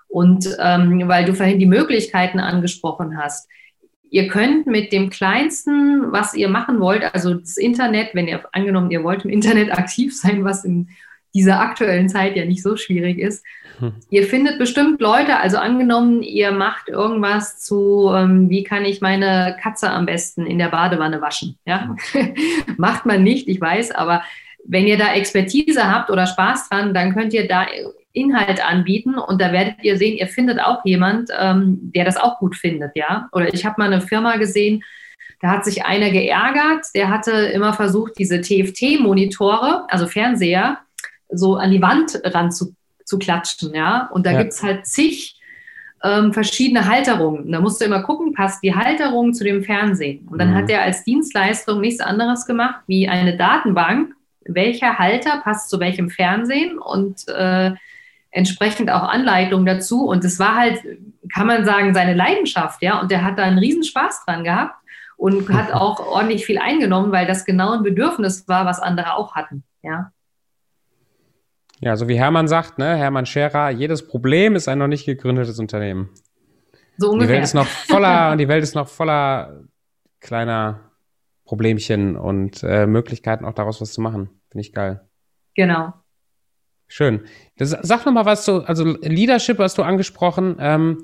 Und 0.08 0.48
ähm, 0.58 1.06
weil 1.06 1.24
du 1.24 1.34
vorhin 1.34 1.58
die 1.58 1.66
Möglichkeiten 1.66 2.40
angesprochen 2.40 3.18
hast 3.18 3.48
ihr 4.10 4.28
könnt 4.28 4.66
mit 4.66 4.92
dem 4.92 5.10
kleinsten, 5.10 6.12
was 6.12 6.34
ihr 6.34 6.48
machen 6.48 6.80
wollt, 6.80 7.02
also 7.14 7.34
das 7.34 7.56
Internet, 7.56 8.14
wenn 8.14 8.28
ihr 8.28 8.44
angenommen, 8.52 8.90
ihr 8.90 9.04
wollt 9.04 9.24
im 9.24 9.30
Internet 9.30 9.72
aktiv 9.72 10.16
sein, 10.16 10.44
was 10.44 10.64
in 10.64 10.88
dieser 11.34 11.60
aktuellen 11.60 12.08
Zeit 12.08 12.36
ja 12.36 12.44
nicht 12.44 12.62
so 12.62 12.76
schwierig 12.76 13.18
ist. 13.18 13.44
Hm. 13.78 13.92
Ihr 14.10 14.24
findet 14.24 14.58
bestimmt 14.58 15.00
Leute, 15.00 15.38
also 15.38 15.58
angenommen, 15.58 16.22
ihr 16.22 16.52
macht 16.52 16.88
irgendwas 16.88 17.60
zu, 17.60 18.10
ähm, 18.14 18.48
wie 18.50 18.64
kann 18.64 18.84
ich 18.84 19.00
meine 19.00 19.56
Katze 19.60 19.90
am 19.90 20.06
besten 20.06 20.46
in 20.46 20.58
der 20.58 20.68
Badewanne 20.68 21.20
waschen? 21.20 21.58
Ja? 21.64 21.96
Hm. 22.12 22.34
macht 22.76 23.06
man 23.06 23.22
nicht, 23.22 23.48
ich 23.48 23.60
weiß, 23.60 23.92
aber 23.92 24.22
wenn 24.64 24.86
ihr 24.86 24.98
da 24.98 25.14
Expertise 25.14 25.90
habt 25.90 26.10
oder 26.10 26.26
Spaß 26.26 26.68
dran, 26.68 26.92
dann 26.92 27.14
könnt 27.14 27.32
ihr 27.32 27.48
da 27.48 27.66
Inhalt 28.12 28.64
anbieten 28.64 29.16
und 29.16 29.40
da 29.40 29.52
werdet 29.52 29.76
ihr 29.82 29.96
sehen, 29.96 30.16
ihr 30.16 30.26
findet 30.26 30.60
auch 30.60 30.84
jemand, 30.84 31.30
ähm, 31.38 31.78
der 31.94 32.04
das 32.04 32.16
auch 32.16 32.38
gut 32.38 32.56
findet, 32.56 32.92
ja. 32.94 33.28
Oder 33.32 33.52
ich 33.52 33.64
habe 33.64 33.76
mal 33.78 33.92
eine 33.92 34.00
Firma 34.00 34.36
gesehen, 34.36 34.82
da 35.40 35.50
hat 35.50 35.64
sich 35.64 35.84
einer 35.84 36.10
geärgert, 36.10 36.86
der 36.94 37.10
hatte 37.10 37.30
immer 37.30 37.72
versucht, 37.72 38.18
diese 38.18 38.40
TFT-Monitore, 38.40 39.86
also 39.88 40.06
Fernseher, 40.06 40.78
so 41.30 41.56
an 41.56 41.70
die 41.70 41.82
Wand 41.82 42.20
ranzu, 42.24 42.74
zu 43.04 43.18
klatschen, 43.18 43.74
ja. 43.74 44.08
Und 44.12 44.26
da 44.26 44.32
ja. 44.32 44.42
es 44.42 44.62
halt 44.62 44.86
zig 44.86 45.38
ähm, 46.02 46.32
verschiedene 46.32 46.86
Halterungen. 46.86 47.50
Da 47.50 47.60
musst 47.60 47.80
du 47.80 47.84
immer 47.84 48.02
gucken, 48.02 48.32
passt 48.32 48.62
die 48.62 48.74
Halterung 48.74 49.34
zu 49.34 49.44
dem 49.44 49.64
Fernsehen. 49.64 50.28
Und 50.28 50.38
dann 50.38 50.50
mhm. 50.50 50.54
hat 50.54 50.70
er 50.70 50.82
als 50.82 51.04
Dienstleistung 51.04 51.80
nichts 51.80 52.00
anderes 52.00 52.46
gemacht 52.46 52.80
wie 52.86 53.08
eine 53.08 53.36
Datenbank, 53.36 54.14
welcher 54.44 54.98
Halter 54.98 55.40
passt 55.42 55.70
zu 55.70 55.80
welchem 55.80 56.10
Fernsehen 56.10 56.78
und 56.78 57.28
äh, 57.28 57.72
entsprechend 58.30 58.90
auch 58.90 59.02
Anleitungen 59.02 59.66
dazu. 59.66 60.06
Und 60.06 60.24
es 60.24 60.38
war 60.38 60.54
halt, 60.54 60.80
kann 61.32 61.46
man 61.46 61.64
sagen, 61.64 61.94
seine 61.94 62.14
Leidenschaft, 62.14 62.82
ja. 62.82 63.00
Und 63.00 63.10
der 63.10 63.24
hat 63.24 63.38
da 63.38 63.42
einen 63.42 63.58
riesen 63.58 63.84
Spaß 63.84 64.24
dran 64.24 64.44
gehabt 64.44 64.76
und 65.16 65.48
hat 65.52 65.72
auch 65.74 66.00
ordentlich 66.00 66.46
viel 66.46 66.58
eingenommen, 66.58 67.12
weil 67.12 67.26
das 67.26 67.44
genau 67.44 67.72
ein 67.72 67.82
Bedürfnis 67.82 68.46
war, 68.48 68.66
was 68.66 68.80
andere 68.80 69.14
auch 69.14 69.34
hatten, 69.34 69.64
ja. 69.82 70.12
Ja, 71.80 71.96
so 71.96 72.08
wie 72.08 72.18
Hermann 72.18 72.48
sagt, 72.48 72.78
ne, 72.78 72.96
Hermann 72.96 73.26
Scherer, 73.26 73.70
jedes 73.70 74.06
Problem 74.06 74.56
ist 74.56 74.68
ein 74.68 74.78
noch 74.78 74.88
nicht 74.88 75.06
gegründetes 75.06 75.58
Unternehmen. 75.58 76.10
So 76.96 77.10
ungefähr. 77.10 77.28
Die 77.28 77.32
Welt 77.34 77.44
ist 77.44 77.54
noch 77.54 77.66
voller, 77.66 78.36
die 78.36 78.48
Welt 78.48 78.62
ist 78.62 78.74
noch 78.74 78.88
voller 78.88 79.64
kleiner 80.20 80.90
Problemchen 81.44 82.16
und 82.16 82.62
äh, 82.62 82.86
Möglichkeiten, 82.86 83.44
auch 83.44 83.54
daraus 83.54 83.80
was 83.80 83.92
zu 83.92 84.00
machen. 84.00 84.28
Finde 84.50 84.62
ich 84.62 84.72
geil. 84.72 85.08
Genau. 85.54 85.94
Schön. 86.88 87.22
Das, 87.56 87.70
sag 87.70 88.04
noch 88.06 88.12
mal 88.12 88.24
was 88.24 88.44
zu, 88.44 88.64
also 88.64 88.84
Leadership 88.84 89.58
hast 89.58 89.78
du 89.78 89.82
angesprochen, 89.82 90.56
ähm, 90.58 91.02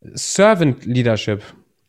Servant 0.00 0.84
Leadership. 0.84 1.42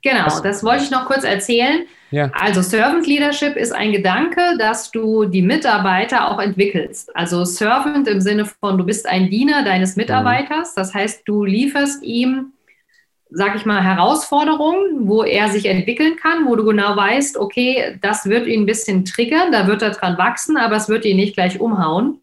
Genau, 0.04 0.40
das 0.42 0.64
wollte 0.64 0.84
ich 0.84 0.92
noch 0.92 1.06
kurz 1.06 1.24
erzählen. 1.24 1.86
Ja. 2.12 2.32
Also 2.34 2.62
Servant 2.62 3.06
Leadership 3.06 3.56
ist 3.56 3.74
ein 3.74 3.92
Gedanke, 3.92 4.42
dass 4.58 4.92
du 4.92 5.26
die 5.26 5.42
Mitarbeiter 5.42 6.32
auch 6.32 6.40
entwickelst. 6.40 7.14
Also 7.16 7.44
Servant 7.44 8.08
im 8.08 8.22
Sinne 8.22 8.46
von, 8.46 8.78
du 8.78 8.86
bist 8.86 9.08
ein 9.08 9.30
Diener 9.30 9.64
deines 9.64 9.96
mhm. 9.96 10.04
Mitarbeiters. 10.04 10.74
Das 10.76 10.94
heißt, 10.94 11.24
du 11.26 11.44
lieferst 11.44 12.04
ihm, 12.04 12.54
sag 13.30 13.56
ich 13.56 13.66
mal, 13.66 13.84
Herausforderungen, 13.84 15.08
wo 15.08 15.24
er 15.24 15.50
sich 15.50 15.66
entwickeln 15.66 16.16
kann, 16.16 16.46
wo 16.46 16.56
du 16.56 16.64
genau 16.64 16.96
weißt, 16.96 17.38
okay, 17.38 17.98
das 18.02 18.26
wird 18.26 18.48
ihn 18.48 18.62
ein 18.62 18.66
bisschen 18.66 19.04
triggern, 19.04 19.52
da 19.52 19.68
wird 19.68 19.82
er 19.82 19.90
dran 19.90 20.18
wachsen, 20.18 20.56
aber 20.56 20.78
es 20.78 20.88
wird 20.88 21.04
ihn 21.04 21.18
nicht 21.18 21.34
gleich 21.34 21.60
umhauen. 21.60 22.22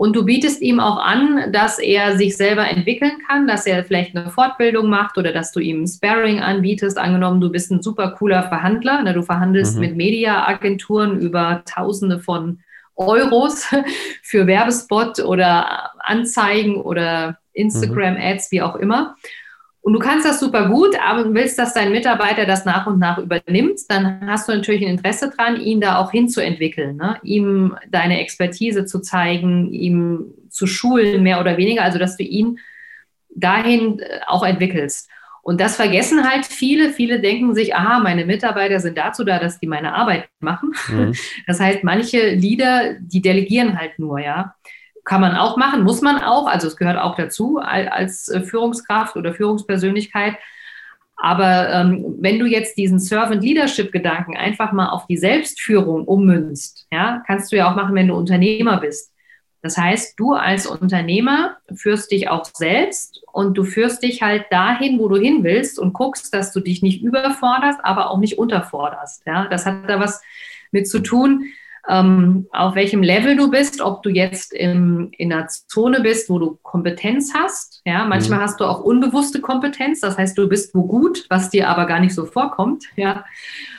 Und 0.00 0.16
du 0.16 0.24
bietest 0.24 0.62
ihm 0.62 0.80
auch 0.80 0.96
an, 0.96 1.52
dass 1.52 1.78
er 1.78 2.16
sich 2.16 2.34
selber 2.34 2.66
entwickeln 2.66 3.18
kann, 3.28 3.46
dass 3.46 3.66
er 3.66 3.84
vielleicht 3.84 4.16
eine 4.16 4.30
Fortbildung 4.30 4.88
macht 4.88 5.18
oder 5.18 5.30
dass 5.30 5.52
du 5.52 5.60
ihm 5.60 5.86
Sparring 5.86 6.40
anbietest. 6.40 6.96
Angenommen, 6.96 7.42
du 7.42 7.50
bist 7.50 7.70
ein 7.70 7.82
super 7.82 8.12
cooler 8.12 8.44
Verhandler, 8.44 9.02
ne? 9.02 9.12
du 9.12 9.20
verhandelst 9.20 9.74
mhm. 9.74 9.80
mit 9.80 9.96
Mediaagenturen 9.96 11.20
über 11.20 11.64
Tausende 11.66 12.18
von 12.18 12.60
Euros 12.96 13.66
für 14.22 14.46
Werbespot 14.46 15.18
oder 15.18 15.90
Anzeigen 15.98 16.80
oder 16.80 17.36
Instagram-Ads, 17.52 18.52
wie 18.52 18.62
auch 18.62 18.76
immer. 18.76 19.16
Und 19.82 19.94
du 19.94 19.98
kannst 19.98 20.26
das 20.26 20.40
super 20.40 20.68
gut, 20.68 20.94
aber 21.02 21.32
willst, 21.32 21.58
dass 21.58 21.72
dein 21.72 21.90
Mitarbeiter 21.90 22.44
das 22.44 22.66
nach 22.66 22.86
und 22.86 22.98
nach 22.98 23.18
übernimmt, 23.18 23.80
dann 23.88 24.26
hast 24.26 24.48
du 24.48 24.52
natürlich 24.52 24.82
ein 24.82 24.96
Interesse 24.96 25.30
dran, 25.30 25.58
ihn 25.58 25.80
da 25.80 25.96
auch 25.96 26.10
hinzuentwickeln, 26.10 26.96
ne? 26.96 27.16
ihm 27.22 27.74
deine 27.88 28.20
Expertise 28.20 28.84
zu 28.84 29.00
zeigen, 29.00 29.72
ihm 29.72 30.34
zu 30.50 30.66
schulen, 30.66 31.22
mehr 31.22 31.40
oder 31.40 31.56
weniger, 31.56 31.82
also 31.82 31.98
dass 31.98 32.18
du 32.18 32.24
ihn 32.24 32.58
dahin 33.34 34.00
äh, 34.00 34.20
auch 34.26 34.44
entwickelst. 34.44 35.08
Und 35.42 35.60
das 35.60 35.76
vergessen 35.76 36.28
halt 36.28 36.44
viele. 36.44 36.90
Viele 36.90 37.20
denken 37.20 37.54
sich, 37.54 37.74
aha, 37.74 38.00
meine 38.00 38.26
Mitarbeiter 38.26 38.78
sind 38.78 38.98
dazu 38.98 39.24
da, 39.24 39.38
dass 39.38 39.58
die 39.58 39.66
meine 39.66 39.94
Arbeit 39.94 40.28
machen. 40.40 40.74
Mhm. 40.88 41.14
Das 41.46 41.58
heißt, 41.58 41.82
manche 41.82 42.34
Leader, 42.34 42.96
die 43.00 43.22
delegieren 43.22 43.78
halt 43.78 43.98
nur, 43.98 44.20
ja. 44.20 44.54
Kann 45.04 45.20
man 45.20 45.36
auch 45.36 45.56
machen, 45.56 45.82
muss 45.82 46.02
man 46.02 46.22
auch, 46.22 46.46
also 46.46 46.66
es 46.66 46.76
gehört 46.76 46.98
auch 46.98 47.16
dazu 47.16 47.58
als 47.58 48.28
äh, 48.28 48.42
Führungskraft 48.42 49.16
oder 49.16 49.34
Führungspersönlichkeit. 49.34 50.36
Aber 51.16 51.68
ähm, 51.70 52.16
wenn 52.18 52.38
du 52.38 52.46
jetzt 52.46 52.78
diesen 52.78 52.98
Servant 52.98 53.42
Leadership 53.42 53.92
Gedanken 53.92 54.36
einfach 54.36 54.72
mal 54.72 54.88
auf 54.88 55.06
die 55.06 55.18
Selbstführung 55.18 56.06
ummünzt, 56.06 56.86
ja, 56.90 57.22
kannst 57.26 57.52
du 57.52 57.56
ja 57.56 57.70
auch 57.70 57.76
machen, 57.76 57.94
wenn 57.94 58.08
du 58.08 58.14
Unternehmer 58.14 58.80
bist. 58.80 59.12
Das 59.62 59.76
heißt, 59.76 60.18
du 60.18 60.32
als 60.32 60.66
Unternehmer 60.66 61.58
führst 61.74 62.10
dich 62.12 62.30
auch 62.30 62.46
selbst 62.46 63.22
und 63.30 63.58
du 63.58 63.64
führst 63.64 64.02
dich 64.02 64.22
halt 64.22 64.46
dahin, 64.50 64.98
wo 64.98 65.08
du 65.08 65.16
hin 65.16 65.44
willst 65.44 65.78
und 65.78 65.92
guckst, 65.92 66.32
dass 66.32 66.52
du 66.52 66.60
dich 66.60 66.82
nicht 66.82 67.02
überforderst, 67.02 67.80
aber 67.82 68.10
auch 68.10 68.18
nicht 68.18 68.38
unterforderst. 68.38 69.22
Ja, 69.26 69.46
das 69.48 69.66
hat 69.66 69.88
da 69.88 70.00
was 70.00 70.22
mit 70.72 70.88
zu 70.88 71.00
tun, 71.00 71.44
ähm, 71.88 72.46
auf 72.52 72.74
welchem 72.74 73.02
Level 73.02 73.36
du 73.36 73.50
bist, 73.50 73.80
ob 73.80 74.02
du 74.02 74.10
jetzt 74.10 74.52
im, 74.52 75.10
in 75.16 75.32
einer 75.32 75.48
Zone 75.48 76.00
bist, 76.00 76.28
wo 76.28 76.38
du 76.38 76.58
Kompetenz 76.62 77.32
hast. 77.34 77.80
Ja, 77.84 78.04
manchmal 78.04 78.38
mhm. 78.38 78.42
hast 78.42 78.60
du 78.60 78.64
auch 78.64 78.80
unbewusste 78.80 79.40
Kompetenz, 79.40 80.00
das 80.00 80.18
heißt, 80.18 80.36
du 80.36 80.48
bist 80.48 80.74
wo 80.74 80.84
gut, 80.84 81.26
was 81.28 81.50
dir 81.50 81.68
aber 81.68 81.86
gar 81.86 82.00
nicht 82.00 82.14
so 82.14 82.26
vorkommt. 82.26 82.84
Ja, 82.96 83.24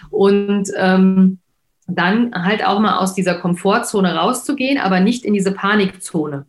und 0.09 0.69
ähm, 0.77 1.39
dann 1.87 2.33
halt 2.33 2.65
auch 2.65 2.79
mal 2.79 2.97
aus 2.97 3.13
dieser 3.13 3.35
Komfortzone 3.35 4.15
rauszugehen, 4.15 4.79
aber 4.79 4.99
nicht 4.99 5.25
in 5.25 5.33
diese 5.33 5.51
Panikzone. 5.51 6.45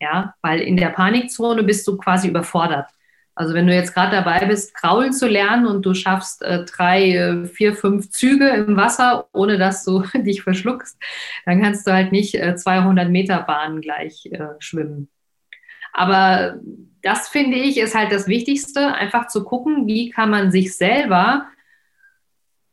Ja, 0.00 0.34
weil 0.42 0.60
in 0.60 0.76
der 0.76 0.90
Panikzone 0.90 1.64
bist 1.64 1.86
du 1.88 1.96
quasi 1.96 2.28
überfordert. 2.28 2.88
Also 3.38 3.54
wenn 3.54 3.68
du 3.68 3.72
jetzt 3.72 3.94
gerade 3.94 4.10
dabei 4.10 4.44
bist, 4.46 4.74
kraulen 4.74 5.12
zu 5.12 5.28
lernen 5.28 5.64
und 5.66 5.86
du 5.86 5.94
schaffst 5.94 6.42
äh, 6.42 6.64
drei, 6.64 7.12
äh, 7.12 7.46
vier, 7.46 7.72
fünf 7.72 8.10
Züge 8.10 8.48
im 8.48 8.76
Wasser, 8.76 9.28
ohne 9.32 9.58
dass 9.58 9.84
du 9.84 10.02
dich 10.14 10.42
verschluckst, 10.42 10.98
dann 11.46 11.62
kannst 11.62 11.86
du 11.86 11.92
halt 11.92 12.10
nicht 12.10 12.34
äh, 12.34 12.56
200 12.56 13.08
Meter 13.08 13.40
Bahnen 13.42 13.80
gleich 13.80 14.26
äh, 14.26 14.48
schwimmen. 14.58 15.08
Aber 15.92 16.58
das 17.02 17.28
finde 17.28 17.58
ich 17.58 17.78
ist 17.78 17.94
halt 17.94 18.10
das 18.10 18.26
Wichtigste, 18.26 18.92
einfach 18.92 19.28
zu 19.28 19.44
gucken, 19.44 19.86
wie 19.86 20.10
kann 20.10 20.30
man 20.30 20.50
sich 20.50 20.76
selber 20.76 21.46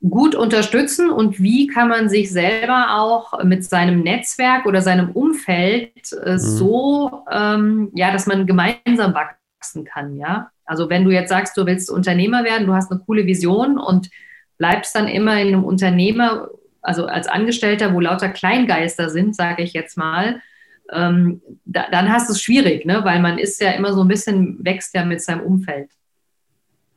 gut 0.02 0.34
unterstützen 0.34 1.12
und 1.12 1.40
wie 1.40 1.68
kann 1.68 1.90
man 1.90 2.10
sich 2.10 2.32
selber 2.32 2.96
auch 2.96 3.44
mit 3.44 3.64
seinem 3.64 4.02
Netzwerk 4.02 4.66
oder 4.66 4.82
seinem 4.82 5.12
Umfeld 5.12 6.12
äh, 6.24 6.34
mhm. 6.34 6.38
so, 6.40 7.24
ähm, 7.30 7.92
ja, 7.94 8.12
dass 8.12 8.26
man 8.26 8.48
gemeinsam 8.48 9.14
wachsen 9.14 9.86
kann, 9.86 10.18
ja. 10.18 10.50
Also 10.66 10.90
wenn 10.90 11.04
du 11.04 11.12
jetzt 11.12 11.30
sagst, 11.30 11.56
du 11.58 11.66
willst 11.66 11.90
Unternehmer 11.90 12.44
werden, 12.44 12.68
du 12.68 12.74
hast 12.74 12.92
eine 12.92 13.02
coole 13.02 13.26
Vision 13.26 13.78
und 13.78 14.10
bleibst 14.58 14.96
dann 14.96 15.08
immer 15.08 15.40
in 15.40 15.50
einem 15.50 15.64
Unternehmer, 15.64 16.50
also 16.82 17.06
als 17.06 17.28
Angestellter, 17.28 17.94
wo 17.94 18.00
lauter 18.00 18.30
Kleingeister 18.30 19.10
sind, 19.10 19.36
sage 19.36 19.64
ich 19.64 19.74
jetzt 19.74 19.98
mal, 19.98 20.42
ähm, 20.92 21.42
da, 21.66 21.86
dann 21.92 22.12
hast 22.12 22.30
du 22.30 22.34
es 22.34 22.42
schwierig, 22.42 22.86
ne? 22.86 23.04
weil 23.04 23.20
man 23.20 23.38
ist 23.38 23.62
ja 23.62 23.72
immer 23.72 23.94
so 23.94 24.04
ein 24.04 24.08
bisschen, 24.08 24.64
wächst 24.64 24.94
ja 24.94 25.04
mit 25.04 25.22
seinem 25.22 25.42
Umfeld. 25.42 25.90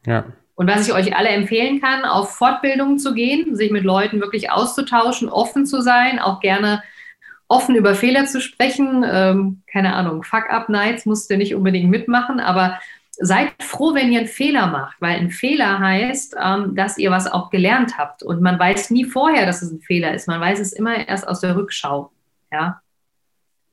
Ja. 0.06 0.26
Und 0.54 0.68
was 0.68 0.88
ich 0.88 0.92
euch 0.92 1.16
alle 1.16 1.28
empfehlen 1.28 1.80
kann, 1.80 2.04
auf 2.04 2.34
Fortbildungen 2.34 2.98
zu 2.98 3.14
gehen, 3.14 3.54
sich 3.54 3.70
mit 3.70 3.84
Leuten 3.84 4.20
wirklich 4.20 4.50
auszutauschen, 4.50 5.28
offen 5.28 5.66
zu 5.66 5.80
sein, 5.80 6.18
auch 6.18 6.40
gerne 6.40 6.82
offen 7.46 7.76
über 7.76 7.94
Fehler 7.94 8.26
zu 8.26 8.40
sprechen. 8.40 9.04
Ähm, 9.08 9.62
keine 9.70 9.94
Ahnung, 9.94 10.22
Fuck-Up-Nights 10.22 11.06
musst 11.06 11.30
du 11.30 11.36
nicht 11.36 11.54
unbedingt 11.54 11.90
mitmachen, 11.90 12.40
aber 12.40 12.78
seid 13.20 13.52
froh, 13.62 13.94
wenn 13.94 14.12
ihr 14.12 14.20
einen 14.20 14.28
Fehler 14.28 14.68
macht, 14.68 15.00
weil 15.00 15.18
ein 15.18 15.30
Fehler 15.30 15.78
heißt, 15.78 16.36
ähm, 16.42 16.74
dass 16.74 16.98
ihr 16.98 17.10
was 17.10 17.26
auch 17.26 17.50
gelernt 17.50 17.98
habt. 17.98 18.22
Und 18.22 18.40
man 18.40 18.58
weiß 18.58 18.90
nie 18.90 19.04
vorher, 19.04 19.44
dass 19.44 19.62
es 19.62 19.72
ein 19.72 19.80
Fehler 19.80 20.14
ist. 20.14 20.28
Man 20.28 20.40
weiß 20.40 20.60
es 20.60 20.72
immer 20.72 21.08
erst 21.08 21.26
aus 21.26 21.40
der 21.40 21.56
Rückschau. 21.56 22.12
Ja. 22.52 22.80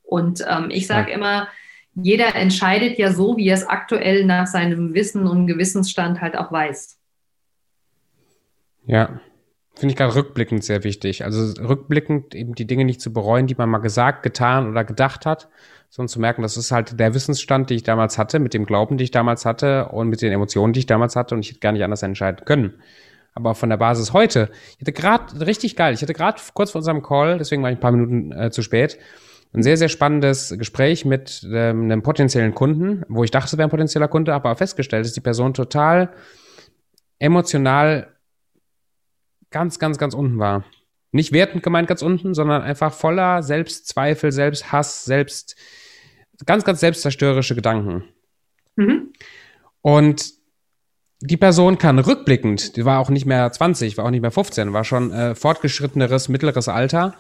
Und 0.04 0.44
ähm, 0.48 0.70
ich 0.70 0.88
sage 0.88 1.12
ja. 1.12 1.18
immer, 1.18 1.48
jeder 1.94 2.36
entscheidet 2.36 2.98
ja 2.98 3.12
so, 3.12 3.38
wie 3.38 3.48
er 3.48 3.56
es 3.56 3.68
aktuell 3.68 4.26
nach 4.26 4.48
seinem 4.48 4.94
Wissen 4.94 5.28
und 5.28 5.48
Gewissensstand 5.48 6.22
halt 6.22 6.38
auch 6.38 6.52
weiß. 6.52 7.00
Ja, 8.86 9.22
finde 9.76 9.94
ich 9.94 9.96
gerade 9.96 10.16
rückblickend 10.16 10.64
sehr 10.64 10.84
wichtig. 10.84 11.24
Also 11.24 11.62
rückblickend 11.62 12.36
eben 12.36 12.56
die 12.56 12.68
Dinge 12.68 12.86
nicht 12.86 13.02
zu 13.02 13.14
bereuen, 13.14 13.48
die 13.48 13.56
man 13.56 13.70
mal 13.70 13.78
gesagt, 13.80 14.24
getan 14.24 14.70
oder 14.70 14.84
gedacht 14.84 15.26
hat, 15.26 15.50
sondern 15.90 16.10
zu 16.10 16.20
merken, 16.20 16.42
das 16.42 16.58
ist 16.58 16.72
halt 16.72 17.00
der 17.00 17.14
Wissensstand, 17.14 17.70
den 17.70 17.78
ich 17.78 17.84
damals 17.84 18.18
hatte, 18.18 18.40
mit 18.40 18.54
dem 18.54 18.66
Glauben, 18.66 18.98
den 18.98 19.04
ich 19.04 19.12
damals 19.12 19.46
hatte 19.46 19.90
und 19.90 20.10
mit 20.10 20.22
den 20.22 20.32
Emotionen, 20.32 20.74
die 20.74 20.80
ich 20.80 20.86
damals 20.86 21.16
hatte 21.16 21.36
und 21.36 21.42
ich 21.42 21.50
hätte 21.50 21.60
gar 21.60 21.72
nicht 21.72 21.84
anders 21.84 22.04
entscheiden 22.04 22.46
können. 22.46 22.74
Aber 23.34 23.56
von 23.56 23.70
der 23.70 23.78
Basis 23.78 24.14
heute, 24.14 24.50
ich 24.76 24.82
hatte 24.82 24.94
gerade, 24.94 25.46
richtig 25.46 25.76
geil, 25.76 25.94
ich 25.94 26.02
hatte 26.02 26.14
gerade 26.14 26.42
kurz 26.54 26.72
vor 26.72 26.80
unserem 26.80 27.04
Call, 27.04 27.38
deswegen 27.38 27.62
war 27.64 27.70
ich 27.70 27.78
ein 27.78 27.82
paar 27.82 27.92
Minuten 27.92 28.32
äh, 28.32 28.52
zu 28.52 28.62
spät, 28.62 28.98
ein 29.54 29.64
sehr, 29.64 29.78
sehr 29.78 29.90
spannendes 29.90 30.54
Gespräch 30.58 31.06
mit 31.06 31.46
ähm, 31.50 31.84
einem 31.84 32.02
potenziellen 32.02 32.54
Kunden, 32.54 33.04
wo 33.08 33.24
ich 33.24 33.32
dachte, 33.32 33.48
es 33.48 33.58
wäre 33.58 33.68
ein 33.68 33.72
potenzieller 33.72 34.08
Kunde, 34.08 34.34
aber 34.34 34.56
festgestellt 34.56 35.06
ist, 35.06 35.16
die 35.16 35.22
Person 35.22 35.54
total 35.54 36.10
emotional 37.20 38.08
ganz, 39.50 39.80
ganz, 39.80 39.98
ganz 39.98 40.14
unten 40.14 40.40
war 40.40 40.66
nicht 41.16 41.32
wertend 41.32 41.64
gemeint 41.64 41.88
ganz 41.88 42.02
unten, 42.02 42.34
sondern 42.34 42.62
einfach 42.62 42.94
voller 42.94 43.42
Selbstzweifel, 43.42 44.32
Selbsthass, 44.32 45.06
selbst, 45.06 45.56
ganz, 46.46 46.66
ganz 46.66 46.82
selbstzerstörerische 46.82 47.56
Gedanken. 47.56 48.04
Mhm. 48.76 49.14
Und 49.82 50.34
die 51.22 51.38
Person 51.38 51.78
kann 51.78 52.00
rückblickend, 52.00 52.76
die 52.76 52.84
war 52.84 53.00
auch 53.00 53.10
nicht 53.10 53.26
mehr 53.26 53.50
20, 53.50 53.98
war 53.98 54.06
auch 54.06 54.12
nicht 54.12 54.22
mehr 54.22 54.32
15, 54.32 54.74
war 54.74 54.84
schon 54.84 55.12
äh, 55.12 55.36
fortgeschritteneres, 55.36 56.28
mittleres 56.28 56.68
Alter 56.68 57.16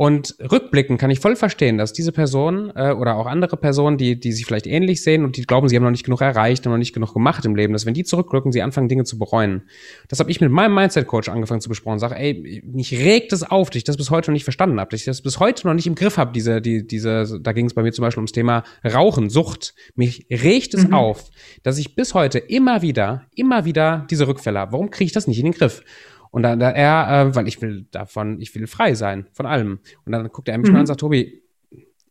Und 0.00 0.36
rückblicken 0.40 0.96
kann 0.96 1.10
ich 1.10 1.20
voll 1.20 1.36
verstehen, 1.36 1.76
dass 1.76 1.92
diese 1.92 2.10
Person 2.10 2.72
äh, 2.74 2.92
oder 2.92 3.16
auch 3.16 3.26
andere 3.26 3.58
Personen, 3.58 3.98
die, 3.98 4.18
die 4.18 4.32
sich 4.32 4.46
vielleicht 4.46 4.66
ähnlich 4.66 5.02
sehen 5.02 5.26
und 5.26 5.36
die 5.36 5.42
glauben, 5.42 5.68
sie 5.68 5.76
haben 5.76 5.82
noch 5.82 5.90
nicht 5.90 6.06
genug 6.06 6.22
erreicht 6.22 6.64
und 6.64 6.72
noch 6.72 6.78
nicht 6.78 6.94
genug 6.94 7.12
gemacht 7.12 7.44
im 7.44 7.54
Leben, 7.54 7.74
dass 7.74 7.84
wenn 7.84 7.92
die 7.92 8.04
zurückrücken, 8.04 8.50
sie 8.50 8.62
anfangen, 8.62 8.88
Dinge 8.88 9.04
zu 9.04 9.18
bereuen. 9.18 9.64
Das 10.08 10.18
habe 10.18 10.30
ich 10.30 10.40
mit 10.40 10.50
meinem 10.50 10.74
Mindset-Coach 10.74 11.28
angefangen 11.28 11.60
zu 11.60 11.68
besprechen 11.68 11.92
und 11.92 11.98
sage, 11.98 12.16
ey, 12.16 12.62
mich 12.64 12.94
regt 12.94 13.34
es 13.34 13.42
auf, 13.42 13.68
dass 13.68 13.76
ich 13.76 13.84
das 13.84 13.98
bis 13.98 14.10
heute 14.10 14.30
noch 14.30 14.32
nicht 14.32 14.44
verstanden 14.44 14.80
habe, 14.80 14.90
dass 14.90 15.00
ich 15.00 15.04
das 15.04 15.20
bis 15.20 15.38
heute 15.38 15.66
noch 15.66 15.74
nicht 15.74 15.86
im 15.86 15.96
Griff 15.96 16.16
habe, 16.16 16.32
diese, 16.32 16.62
die, 16.62 16.86
diese, 16.86 17.38
da 17.38 17.52
ging 17.52 17.66
es 17.66 17.74
bei 17.74 17.82
mir 17.82 17.92
zum 17.92 18.02
Beispiel 18.02 18.20
ums 18.20 18.32
Thema 18.32 18.64
Rauchen, 18.82 19.28
Sucht. 19.28 19.74
Mich 19.96 20.24
regt 20.30 20.72
es 20.72 20.88
mhm. 20.88 20.94
auf, 20.94 21.30
dass 21.62 21.76
ich 21.76 21.94
bis 21.94 22.14
heute 22.14 22.38
immer 22.38 22.80
wieder, 22.80 23.26
immer 23.34 23.66
wieder 23.66 24.06
diese 24.10 24.26
Rückfälle 24.26 24.60
habe. 24.60 24.72
Warum 24.72 24.90
kriege 24.90 25.08
ich 25.08 25.12
das 25.12 25.26
nicht 25.26 25.40
in 25.40 25.44
den 25.44 25.52
Griff? 25.52 25.82
Und 26.30 26.42
dann 26.44 26.60
da 26.60 26.70
er, 26.70 27.28
äh, 27.28 27.34
weil 27.34 27.48
ich 27.48 27.60
will 27.60 27.86
davon, 27.90 28.40
ich 28.40 28.54
will 28.54 28.66
frei 28.66 28.94
sein 28.94 29.26
von 29.32 29.46
allem. 29.46 29.80
Und 30.04 30.12
dann 30.12 30.28
guckt 30.28 30.48
er 30.48 30.56
mich 30.58 30.68
mhm. 30.68 30.74
mal 30.74 30.78
an 30.78 30.82
und 30.82 30.86
sagt, 30.86 31.00
Tobi, 31.00 31.42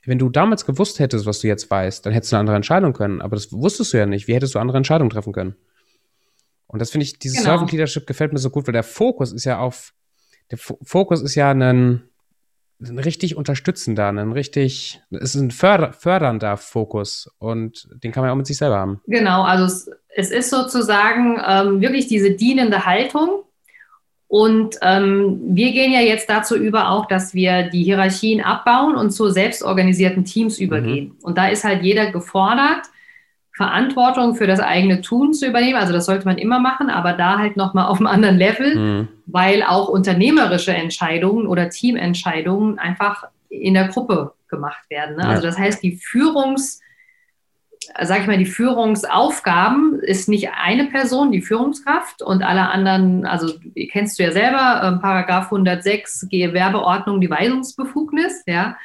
wenn 0.06 0.20
du 0.20 0.30
damals 0.30 0.66
gewusst 0.66 1.00
hättest, 1.00 1.26
was 1.26 1.40
du 1.40 1.48
jetzt 1.48 1.70
weißt, 1.70 2.06
dann 2.06 2.14
hättest 2.14 2.32
du 2.32 2.36
eine 2.36 2.42
andere 2.42 2.56
Entscheidung 2.56 2.94
können. 2.94 3.22
Aber 3.22 3.36
das 3.36 3.52
wusstest 3.52 3.94
du 3.94 3.98
ja 3.98 4.06
nicht. 4.06 4.28
Wie 4.28 4.34
hättest 4.34 4.56
du 4.56 4.60
andere 4.60 4.78
Entscheidungen 4.78 5.10
treffen 5.10 5.34
können? 5.34 5.56
Und 6.68 6.80
das 6.80 6.92
finde 6.92 7.06
ich, 7.06 7.18
dieses 7.20 7.40
genau. 7.40 7.52
Servant 7.52 7.72
Leadership 7.72 8.06
gefällt 8.06 8.32
mir 8.32 8.40
so 8.40 8.50
gut, 8.50 8.68
weil 8.68 8.74
der 8.74 8.84
Fokus 8.84 9.32
ist 9.32 9.46
ja 9.46 9.60
auf, 9.60 9.94
der 10.52 10.58
F 10.58 10.74
Fokus 10.84 11.22
ist 11.22 11.36
ja 11.36 11.50
ein, 11.52 11.62
ein 11.62 13.00
richtig 13.00 13.36
unterstützender, 13.36 14.08
ein 14.10 14.32
richtig, 14.32 15.02
es 15.10 15.36
ist 15.36 15.42
ein 15.42 15.52
förder, 15.52 15.94
fördernder 15.94 16.58
Fokus 16.58 17.30
und 17.40 17.88
den 18.04 18.12
kann 18.12 18.22
man 18.22 18.30
ja 18.30 18.34
auch 18.34 18.38
mit 18.38 18.48
sich 18.48 18.58
selber 18.58 18.78
haben. 18.78 19.02
Genau, 19.08 19.44
also 19.44 19.66
es, 19.66 19.90
es 20.16 20.32
ist 20.32 20.50
sozusagen 20.52 21.40
ähm, 21.46 21.82
wirklich 21.82 22.08
diese 22.08 22.32
dienende 22.32 22.86
Haltung, 22.86 23.44
und 24.30 24.76
ähm, 24.84 25.42
wir 25.44 25.72
gehen 25.72 25.92
ja 25.92 26.02
jetzt 26.02 26.30
dazu 26.30 26.56
über 26.56 26.92
auch, 26.92 27.08
dass 27.08 27.34
wir 27.34 27.64
die 27.64 27.82
Hierarchien 27.82 28.42
abbauen 28.42 28.96
und 28.96 29.10
zu 29.10 29.30
selbstorganisierten 29.30 30.24
Teams 30.24 30.60
mhm. 30.60 30.66
übergehen. 30.66 31.06
Mhm. 31.06 31.16
Und 31.24 31.40
da 31.40 31.48
ist 31.48 31.64
halt 31.64 31.82
jeder 31.82 32.12
gefordert, 32.12 32.86
Verantwortung 33.58 34.36
für 34.36 34.46
das 34.46 34.60
eigene 34.60 35.02
Tun 35.02 35.34
zu 35.34 35.48
übernehmen. 35.48 35.78
Also 35.78 35.94
das 35.94 36.06
sollte 36.06 36.26
man 36.26 36.38
immer 36.38 36.60
machen, 36.60 36.92
aber 36.92 37.14
da 37.14 37.40
halt 37.40 37.58
nochmal 37.58 37.88
auf 37.88 37.98
einem 37.98 38.06
anderen 38.06 38.38
Level, 38.38 38.76
mhm. 38.76 39.08
weil 39.26 39.64
auch 39.64 39.90
unternehmerische 39.90 40.76
Entscheidungen 40.76 41.48
oder 41.48 41.72
Teamentscheidungen 41.72 42.78
einfach 42.78 43.24
in 43.50 43.74
der 43.74 43.88
Gruppe 43.88 44.34
gemacht 44.48 44.88
werden. 44.92 45.16
Ne? 45.16 45.24
Ja. 45.24 45.30
Also 45.30 45.42
das 45.42 45.58
heißt, 45.58 45.82
die 45.82 45.98
Führungs- 45.98 46.82
sage 48.02 48.22
ich 48.22 48.28
mal, 48.28 48.38
die 48.38 48.46
Führungsaufgaben 48.46 50.00
ist 50.02 50.30
nicht 50.30 50.50
eine 50.52 50.86
Person, 50.86 51.32
die 51.32 51.42
Führungskraft 51.42 52.22
und 52.22 52.44
alle 52.44 52.70
anderen, 52.70 53.26
also 53.26 53.54
kennst 53.92 54.20
du 54.20 54.24
ja 54.24 54.32
selber, 54.32 54.82
äh, 54.84 55.02
Paragraph 55.02 55.46
106 55.46 56.28
Gewerbeordnung, 56.30 57.22
die 57.22 57.30
Weisungsbefugnis, 57.30 58.44
ja. 58.46 58.78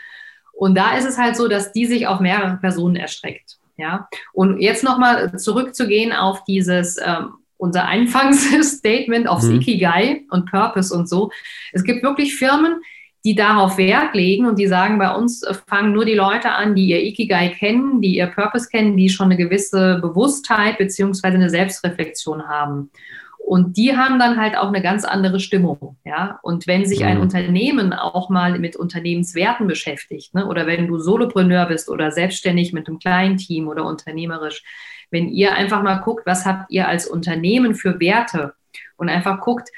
Und 0.52 0.76
da 0.76 0.96
ist 0.96 1.04
es 1.04 1.18
halt 1.18 1.36
so, 1.36 1.48
dass 1.48 1.72
die 1.72 1.86
sich 1.86 2.06
auf 2.06 2.20
mehrere 2.20 2.56
Personen 2.58 2.96
erstreckt, 2.96 3.58
ja. 3.76 4.08
Und 4.32 4.60
jetzt 4.60 4.84
nochmal 4.84 5.38
zurückzugehen 5.38 6.12
auf 6.12 6.44
dieses, 6.44 6.96
ähm, 7.04 7.34
unser 7.56 7.86
Anfangsstatement 7.88 9.28
aufs 9.28 9.46
mhm. 9.46 9.56
Ikigai 9.56 10.22
und 10.30 10.50
Purpose 10.50 10.94
und 10.94 11.08
so. 11.08 11.30
Es 11.72 11.82
gibt 11.82 12.02
wirklich 12.02 12.36
Firmen, 12.36 12.80
die 13.24 13.34
darauf 13.34 13.78
Wert 13.78 14.14
legen 14.14 14.46
und 14.46 14.58
die 14.58 14.66
sagen, 14.66 14.98
bei 14.98 15.14
uns 15.14 15.42
äh, 15.42 15.54
fangen 15.66 15.92
nur 15.92 16.04
die 16.04 16.14
Leute 16.14 16.50
an, 16.50 16.74
die 16.74 16.86
ihr 16.86 17.02
Ikigai 17.02 17.48
kennen, 17.48 18.00
die 18.00 18.16
ihr 18.16 18.26
Purpose 18.26 18.68
kennen, 18.68 18.96
die 18.96 19.08
schon 19.08 19.26
eine 19.26 19.36
gewisse 19.36 19.98
Bewusstheit 20.00 20.78
beziehungsweise 20.78 21.36
eine 21.36 21.50
Selbstreflexion 21.50 22.46
haben. 22.46 22.90
Und 23.38 23.76
die 23.76 23.94
haben 23.94 24.18
dann 24.18 24.40
halt 24.40 24.56
auch 24.56 24.68
eine 24.68 24.80
ganz 24.80 25.04
andere 25.04 25.38
Stimmung, 25.38 25.96
ja. 26.04 26.38
Und 26.42 26.66
wenn 26.66 26.86
sich 26.86 27.04
ein 27.04 27.18
mhm. 27.18 27.24
Unternehmen 27.24 27.92
auch 27.92 28.30
mal 28.30 28.58
mit 28.58 28.74
Unternehmenswerten 28.74 29.66
beschäftigt, 29.66 30.34
ne, 30.34 30.46
oder 30.46 30.66
wenn 30.66 30.86
du 30.86 30.98
Solopreneur 30.98 31.66
bist 31.66 31.90
oder 31.90 32.10
selbstständig 32.10 32.72
mit 32.72 32.88
einem 32.88 32.98
kleinen 32.98 33.36
Team 33.36 33.68
oder 33.68 33.84
unternehmerisch, 33.84 34.62
wenn 35.10 35.28
ihr 35.28 35.54
einfach 35.54 35.82
mal 35.82 35.96
guckt, 35.96 36.24
was 36.26 36.46
habt 36.46 36.70
ihr 36.70 36.88
als 36.88 37.06
Unternehmen 37.06 37.74
für 37.74 38.00
Werte 38.00 38.54
und 38.96 39.10
einfach 39.10 39.40
guckt, 39.40 39.68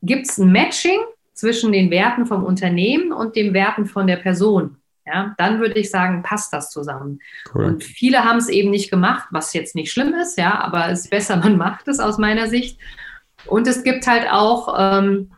gibt 0.00 0.26
es 0.26 0.38
ein 0.38 0.50
Matching 0.50 0.98
zwischen 1.32 1.72
den 1.72 1.90
Werten 1.90 2.26
vom 2.26 2.44
Unternehmen 2.44 3.12
und 3.12 3.36
den 3.36 3.54
Werten 3.54 3.86
von 3.86 4.06
der 4.06 4.16
Person. 4.16 4.76
Ja, 5.04 5.34
dann 5.36 5.58
würde 5.58 5.80
ich 5.80 5.90
sagen, 5.90 6.22
passt 6.22 6.52
das 6.52 6.70
zusammen. 6.70 7.18
Cool. 7.52 7.64
Und 7.64 7.84
viele 7.84 8.24
haben 8.24 8.38
es 8.38 8.48
eben 8.48 8.70
nicht 8.70 8.90
gemacht, 8.90 9.26
was 9.32 9.52
jetzt 9.52 9.74
nicht 9.74 9.90
schlimm 9.90 10.14
ist, 10.14 10.38
ja, 10.38 10.60
aber 10.60 10.90
es 10.90 11.00
ist 11.00 11.10
besser, 11.10 11.36
man 11.42 11.56
macht 11.56 11.88
es 11.88 11.98
aus 11.98 12.18
meiner 12.18 12.46
Sicht. 12.48 12.78
Und 13.46 13.66
es 13.66 13.82
gibt 13.82 14.06
halt 14.06 14.30
auch 14.30 14.76
ähm, 14.78 15.32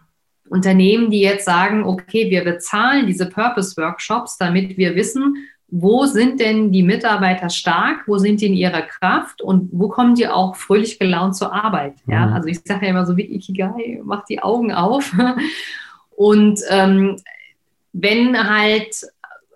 Unternehmen, 0.48 1.11
die 1.11 1.20
jetzt 1.20 1.46
sagen, 1.46 1.85
okay, 1.85 2.30
wir 2.30 2.44
bezahlen 2.44 3.07
diese 3.07 3.26
Purpose-Workshops, 3.26 4.37
damit 4.37 4.76
wir 4.76 4.94
wissen, 4.94 5.48
wo 5.76 6.06
sind 6.06 6.38
denn 6.38 6.70
die 6.70 6.84
Mitarbeiter 6.84 7.50
stark, 7.50 8.06
wo 8.06 8.16
sind 8.16 8.40
die 8.40 8.46
in 8.46 8.54
ihrer 8.54 8.82
Kraft 8.82 9.42
und 9.42 9.70
wo 9.72 9.88
kommen 9.88 10.14
die 10.14 10.28
auch 10.28 10.54
fröhlich 10.54 11.00
gelaunt 11.00 11.34
zur 11.34 11.52
Arbeit. 11.52 11.94
Ja, 12.06 12.26
mhm. 12.26 12.32
also 12.32 12.48
ich 12.48 12.60
sage 12.64 12.87
ja 12.87 12.92
immer 12.92 13.04
so 13.04 13.16
wie 13.16 13.34
Ikigai, 13.34 14.00
macht 14.04 14.28
die 14.28 14.40
Augen 14.40 14.72
auf 14.72 15.12
und 16.10 16.60
ähm, 16.70 17.16
wenn 17.92 18.48
halt 18.48 19.04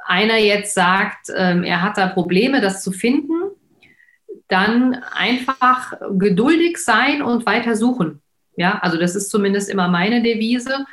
einer 0.08 0.38
jetzt 0.38 0.74
sagt, 0.74 1.28
ähm, 1.36 1.62
er 1.62 1.82
hat 1.82 1.98
da 1.98 2.08
Probleme, 2.08 2.60
das 2.60 2.82
zu 2.82 2.90
finden, 2.90 3.52
dann 4.48 4.94
einfach 5.12 5.92
geduldig 6.18 6.78
sein 6.78 7.22
und 7.22 7.46
weiter 7.46 7.76
suchen. 7.76 8.22
Ja, 8.56 8.80
also 8.80 8.98
das 8.98 9.14
ist 9.14 9.30
zumindest 9.30 9.70
immer 9.70 9.86
meine 9.86 10.20
Devise. 10.20 10.84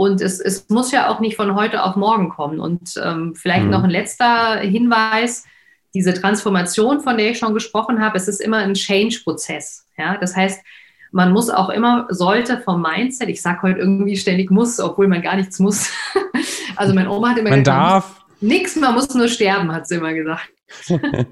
Und 0.00 0.22
es, 0.22 0.40
es 0.40 0.66
muss 0.70 0.92
ja 0.92 1.10
auch 1.10 1.20
nicht 1.20 1.36
von 1.36 1.54
heute 1.54 1.82
auf 1.82 1.94
morgen 1.94 2.30
kommen. 2.30 2.58
Und 2.58 2.98
ähm, 3.04 3.34
vielleicht 3.34 3.64
mhm. 3.64 3.70
noch 3.70 3.84
ein 3.84 3.90
letzter 3.90 4.56
Hinweis. 4.60 5.44
Diese 5.92 6.14
Transformation, 6.14 7.02
von 7.02 7.18
der 7.18 7.32
ich 7.32 7.38
schon 7.38 7.52
gesprochen 7.52 8.00
habe, 8.00 8.16
es 8.16 8.26
ist 8.26 8.40
immer 8.40 8.56
ein 8.56 8.72
Change-Prozess. 8.72 9.86
Ja, 9.98 10.16
das 10.16 10.34
heißt, 10.34 10.64
man 11.12 11.32
muss 11.32 11.50
auch 11.50 11.68
immer, 11.68 12.06
sollte 12.08 12.62
vom 12.62 12.80
Mindset, 12.80 13.28
ich 13.28 13.42
sage 13.42 13.60
heute 13.60 13.80
irgendwie 13.80 14.16
ständig 14.16 14.50
muss, 14.50 14.80
obwohl 14.80 15.06
man 15.06 15.20
gar 15.20 15.36
nichts 15.36 15.58
muss. 15.58 15.90
also 16.76 16.94
meine 16.94 17.10
Oma 17.10 17.32
hat 17.32 17.36
immer 17.36 17.50
man 17.50 17.58
gesagt, 17.58 17.78
darf. 17.78 18.24
nichts, 18.40 18.76
man 18.76 18.94
muss 18.94 19.14
nur 19.14 19.28
sterben, 19.28 19.70
hat 19.70 19.86
sie 19.86 19.96
immer 19.96 20.14
gesagt. 20.14 20.48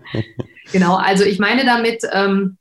genau, 0.73 0.97
also 0.97 1.25
ich 1.25 1.39
meine 1.39 1.65
damit 1.65 2.03
ähm, 2.13 2.59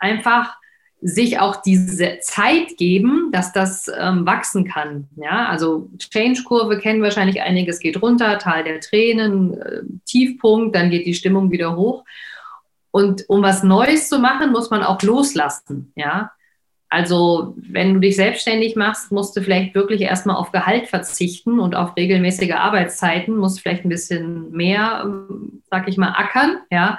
einfach 0.00 0.56
sich 1.02 1.38
auch 1.38 1.56
diese 1.62 2.18
Zeit 2.20 2.76
geben, 2.76 3.30
dass 3.32 3.52
das 3.52 3.90
ähm, 3.98 4.26
wachsen 4.26 4.66
kann. 4.66 5.08
Ja, 5.16 5.46
also 5.46 5.88
Change-Kurve 5.98 6.78
kennen 6.78 7.02
wahrscheinlich 7.02 7.40
einige, 7.40 7.70
es 7.70 7.80
geht 7.80 8.02
runter, 8.02 8.38
Tal 8.38 8.64
der 8.64 8.80
Tränen, 8.80 9.60
äh, 9.60 9.82
Tiefpunkt, 10.04 10.76
dann 10.76 10.90
geht 10.90 11.06
die 11.06 11.14
Stimmung 11.14 11.50
wieder 11.50 11.76
hoch. 11.76 12.04
Und 12.90 13.24
um 13.28 13.42
was 13.42 13.62
Neues 13.62 14.08
zu 14.08 14.18
machen, 14.18 14.52
muss 14.52 14.70
man 14.70 14.82
auch 14.82 15.00
loslassen. 15.02 15.92
Ja, 15.96 16.32
also 16.90 17.54
wenn 17.56 17.94
du 17.94 18.00
dich 18.00 18.16
selbstständig 18.16 18.74
machst, 18.74 19.12
musst 19.12 19.36
du 19.36 19.42
vielleicht 19.42 19.76
wirklich 19.76 20.00
erstmal 20.02 20.36
auf 20.36 20.50
Gehalt 20.50 20.88
verzichten 20.88 21.60
und 21.60 21.76
auf 21.76 21.96
regelmäßige 21.96 22.52
Arbeitszeiten, 22.52 23.36
musst 23.36 23.60
vielleicht 23.60 23.84
ein 23.84 23.90
bisschen 23.90 24.50
mehr, 24.50 25.02
ähm, 25.04 25.62
sag 25.70 25.88
ich 25.88 25.96
mal, 25.96 26.10
ackern. 26.10 26.58
Ja, 26.70 26.98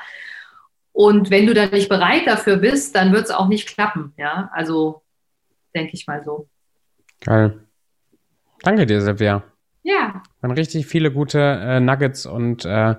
und 0.94 1.30
wenn 1.30 1.46
du 1.48 1.54
dann 1.54 1.72
nicht 1.72 1.90
bereit 1.90 2.28
dafür 2.28 2.58
bist, 2.58 2.96
dann 2.96 3.12
wird 3.12 3.26
es 3.26 3.32
auch 3.32 3.48
nicht 3.48 3.68
klappen. 3.68 4.14
Ja, 4.18 4.50
also 4.54 5.02
denke 5.76 5.94
ich 5.94 6.08
mal 6.08 6.24
so. 6.24 6.48
Geil. 7.22 7.66
Danke 8.64 8.86
dir, 8.86 9.02
Silvia. 9.02 9.44
Ja. 9.84 10.22
Waren 10.42 10.52
richtig 10.52 10.86
viele 10.86 11.12
gute 11.12 11.40
äh, 11.40 11.80
Nuggets 11.80 12.26
und 12.26 12.66
äh, 12.66 12.96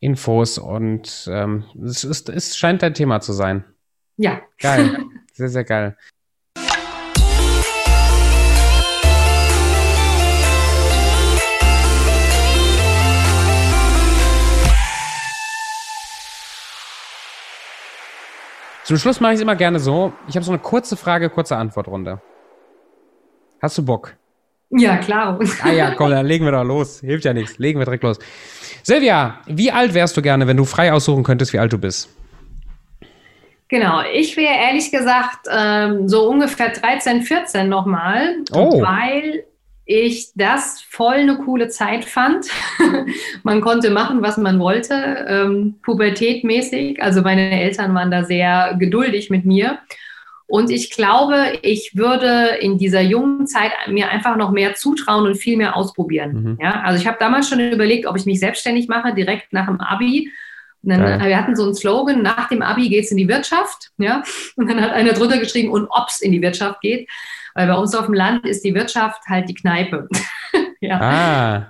Infos 0.00 0.58
und 0.58 1.28
ähm, 1.30 1.64
es, 1.82 2.04
ist, 2.04 2.28
es 2.28 2.56
scheint 2.56 2.82
dein 2.82 2.94
Thema 2.94 3.20
zu 3.20 3.32
sein. 3.32 3.64
Ja. 4.16 4.40
Geil. 4.58 5.04
Sehr, 5.32 5.50
sehr 5.50 5.64
geil. 5.64 5.98
Zum 18.86 18.98
Schluss 18.98 19.18
mache 19.18 19.32
ich 19.32 19.38
es 19.38 19.42
immer 19.42 19.56
gerne 19.56 19.80
so. 19.80 20.12
Ich 20.28 20.36
habe 20.36 20.44
so 20.44 20.52
eine 20.52 20.60
kurze 20.60 20.96
Frage, 20.96 21.28
kurze 21.28 21.56
Antwortrunde. 21.56 22.20
Hast 23.60 23.76
du 23.78 23.84
Bock? 23.84 24.14
Ja, 24.70 24.98
klar. 24.98 25.40
Ah 25.64 25.72
ja, 25.72 25.90
komm, 25.96 26.12
dann 26.12 26.24
legen 26.24 26.44
wir 26.44 26.52
doch 26.52 26.62
los. 26.62 27.00
Hilft 27.00 27.24
ja 27.24 27.34
nichts. 27.34 27.58
Legen 27.58 27.80
wir 27.80 27.84
direkt 27.84 28.04
los. 28.04 28.20
Silvia, 28.84 29.40
wie 29.46 29.72
alt 29.72 29.92
wärst 29.92 30.16
du 30.16 30.22
gerne, 30.22 30.46
wenn 30.46 30.56
du 30.56 30.64
frei 30.64 30.92
aussuchen 30.92 31.24
könntest, 31.24 31.52
wie 31.52 31.58
alt 31.58 31.72
du 31.72 31.78
bist? 31.78 32.08
Genau, 33.66 34.02
ich 34.14 34.36
wäre 34.36 34.54
ehrlich 34.54 34.92
gesagt 34.92 35.48
ähm, 35.50 36.08
so 36.08 36.28
ungefähr 36.28 36.68
13, 36.68 37.22
14 37.22 37.68
nochmal, 37.68 38.36
oh. 38.52 38.80
weil 38.80 39.46
ich 39.86 40.32
das 40.34 40.82
voll 40.82 41.14
eine 41.14 41.38
coole 41.38 41.68
Zeit 41.68 42.04
fand. 42.04 42.46
man 43.44 43.60
konnte 43.60 43.90
machen, 43.90 44.20
was 44.20 44.36
man 44.36 44.58
wollte, 44.58 45.24
ähm, 45.28 45.76
pubertätmäßig. 45.82 47.00
Also 47.00 47.22
meine 47.22 47.52
Eltern 47.52 47.94
waren 47.94 48.10
da 48.10 48.24
sehr 48.24 48.74
geduldig 48.78 49.30
mit 49.30 49.44
mir. 49.44 49.78
Und 50.48 50.70
ich 50.70 50.90
glaube, 50.90 51.58
ich 51.62 51.92
würde 51.94 52.56
in 52.60 52.78
dieser 52.78 53.00
jungen 53.00 53.46
Zeit 53.46 53.72
mir 53.88 54.10
einfach 54.10 54.36
noch 54.36 54.50
mehr 54.50 54.74
zutrauen 54.74 55.26
und 55.26 55.36
viel 55.36 55.56
mehr 55.56 55.76
ausprobieren. 55.76 56.32
Mhm. 56.32 56.58
Ja, 56.60 56.82
also 56.82 57.00
ich 57.00 57.06
habe 57.06 57.18
damals 57.20 57.48
schon 57.48 57.60
überlegt, 57.60 58.06
ob 58.06 58.16
ich 58.16 58.26
mich 58.26 58.40
selbstständig 58.40 58.88
mache, 58.88 59.14
direkt 59.14 59.52
nach 59.52 59.66
dem 59.66 59.80
Abi. 59.80 60.30
Und 60.82 60.90
dann, 60.90 61.00
ja. 61.00 61.26
wir 61.26 61.36
hatten 61.36 61.56
so 61.56 61.64
einen 61.64 61.74
Slogan, 61.74 62.22
nach 62.22 62.48
dem 62.48 62.62
Abi 62.62 62.88
geht 62.88 63.04
es 63.04 63.10
in 63.10 63.16
die 63.16 63.28
Wirtschaft. 63.28 63.90
Ja? 63.98 64.22
Und 64.56 64.68
dann 64.68 64.80
hat 64.80 64.92
einer 64.92 65.12
drunter 65.12 65.38
geschrieben, 65.38 65.70
und 65.70 65.86
ob 65.90 66.08
es 66.08 66.20
in 66.20 66.32
die 66.32 66.42
Wirtschaft 66.42 66.80
geht. 66.80 67.08
Weil 67.56 67.68
bei 67.68 67.74
uns 67.74 67.94
auf 67.94 68.04
dem 68.04 68.14
Land 68.14 68.46
ist 68.46 68.64
die 68.64 68.74
Wirtschaft 68.74 69.22
halt 69.28 69.48
die 69.48 69.54
Kneipe. 69.54 70.08
ja. 70.80 71.00
Ah. 71.00 71.66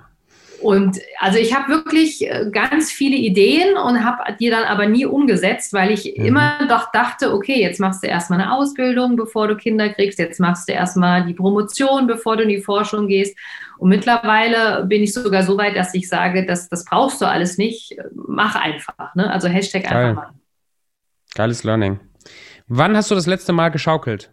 Und 0.61 0.99
also 1.20 1.39
ich 1.39 1.55
habe 1.55 1.68
wirklich 1.68 2.26
äh, 2.26 2.51
ganz 2.51 2.91
viele 2.91 3.14
Ideen 3.14 3.76
und 3.76 4.05
habe 4.05 4.34
die 4.41 4.51
dann 4.51 4.64
aber 4.64 4.87
nie 4.87 5.07
umgesetzt, 5.07 5.72
weil 5.72 5.93
ich 5.93 6.16
mhm. 6.16 6.24
immer 6.24 6.66
doch 6.68 6.91
dachte, 6.91 7.32
okay, 7.32 7.61
jetzt 7.61 7.78
machst 7.78 8.03
du 8.03 8.09
erstmal 8.09 8.41
eine 8.41 8.53
Ausbildung, 8.53 9.14
bevor 9.14 9.47
du 9.47 9.57
Kinder 9.57 9.91
kriegst, 9.91 10.18
jetzt 10.18 10.41
machst 10.41 10.68
du 10.68 10.72
erstmal 10.72 11.24
die 11.24 11.34
Promotion, 11.34 12.09
bevor 12.09 12.37
du 12.37 12.43
in 12.43 12.49
die 12.49 12.62
Forschung 12.62 13.07
gehst. 13.07 13.39
Und 13.78 13.91
mittlerweile 13.91 14.84
bin 14.87 15.05
ich 15.05 15.12
sogar 15.12 15.45
so 15.45 15.57
weit, 15.57 15.76
dass 15.76 15.95
ich 15.95 16.09
sage, 16.09 16.45
das, 16.47 16.68
das 16.68 16.84
brauchst 16.84 17.20
du 17.20 17.26
alles 17.26 17.59
nicht, 17.59 17.97
mach 18.12 18.57
einfach. 18.57 19.14
Ne? 19.14 19.30
Also 19.30 19.47
Hashtag 19.47 19.84
Geil. 19.84 19.93
einfach 19.93 20.22
mal. 20.22 20.30
Geiles 21.37 21.62
Learning. 21.62 22.01
Wann 22.66 22.97
hast 22.97 23.11
du 23.12 23.14
das 23.14 23.26
letzte 23.26 23.53
Mal 23.53 23.68
geschaukelt? 23.68 24.32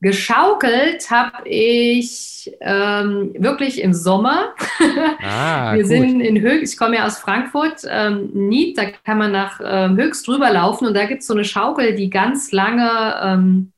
Geschaukelt 0.00 1.10
habe 1.10 1.48
ich 1.48 2.56
ähm, 2.60 3.34
wirklich 3.38 3.82
im 3.82 3.92
Sommer. 3.92 4.54
Ah, 5.20 5.74
Wir 5.74 5.82
gut. 5.82 5.90
sind 5.90 6.20
in 6.20 6.40
Höchst, 6.40 6.74
ich 6.74 6.78
komme 6.78 6.96
ja 6.96 7.06
aus 7.06 7.18
Frankfurt, 7.18 7.82
ähm, 7.88 8.30
Niet, 8.32 8.78
da 8.78 8.84
kann 9.04 9.18
man 9.18 9.32
nach 9.32 9.60
ähm, 9.62 9.96
Höchst 9.96 10.26
drüber 10.26 10.50
laufen 10.52 10.86
und 10.86 10.94
da 10.94 11.06
gibt 11.06 11.22
es 11.22 11.26
so 11.26 11.34
eine 11.34 11.44
Schaukel, 11.44 11.94
die 11.94 12.08
ganz 12.08 12.52
lange 12.52 13.14
ähm, 13.22 13.72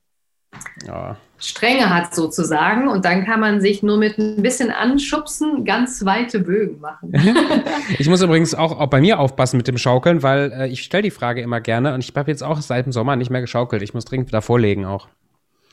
ja. 0.86 1.16
Stränge 1.38 1.88
hat 1.90 2.14
sozusagen 2.14 2.88
und 2.88 3.04
dann 3.04 3.24
kann 3.24 3.40
man 3.40 3.60
sich 3.60 3.82
nur 3.82 3.96
mit 3.96 4.18
ein 4.18 4.42
bisschen 4.42 4.70
anschubsen 4.70 5.64
ganz 5.64 6.04
weite 6.04 6.40
Bögen 6.40 6.80
machen. 6.80 7.12
ich 7.98 8.08
muss 8.08 8.22
übrigens 8.22 8.54
auch, 8.54 8.78
auch 8.78 8.88
bei 8.88 9.00
mir 9.00 9.18
aufpassen 9.18 9.56
mit 9.56 9.66
dem 9.66 9.78
Schaukeln, 9.78 10.22
weil 10.22 10.52
äh, 10.52 10.68
ich 10.68 10.82
stelle 10.82 11.04
die 11.04 11.10
Frage 11.10 11.40
immer 11.40 11.60
gerne 11.60 11.94
und 11.94 12.04
ich 12.04 12.14
habe 12.14 12.30
jetzt 12.30 12.42
auch 12.42 12.60
seit 12.60 12.86
dem 12.86 12.92
Sommer 12.92 13.16
nicht 13.16 13.30
mehr 13.30 13.40
geschaukelt. 13.40 13.82
Ich 13.82 13.94
muss 13.94 14.04
dringend 14.04 14.28
wieder 14.28 14.42
vorlegen 14.42 14.84
auch. 14.84 15.08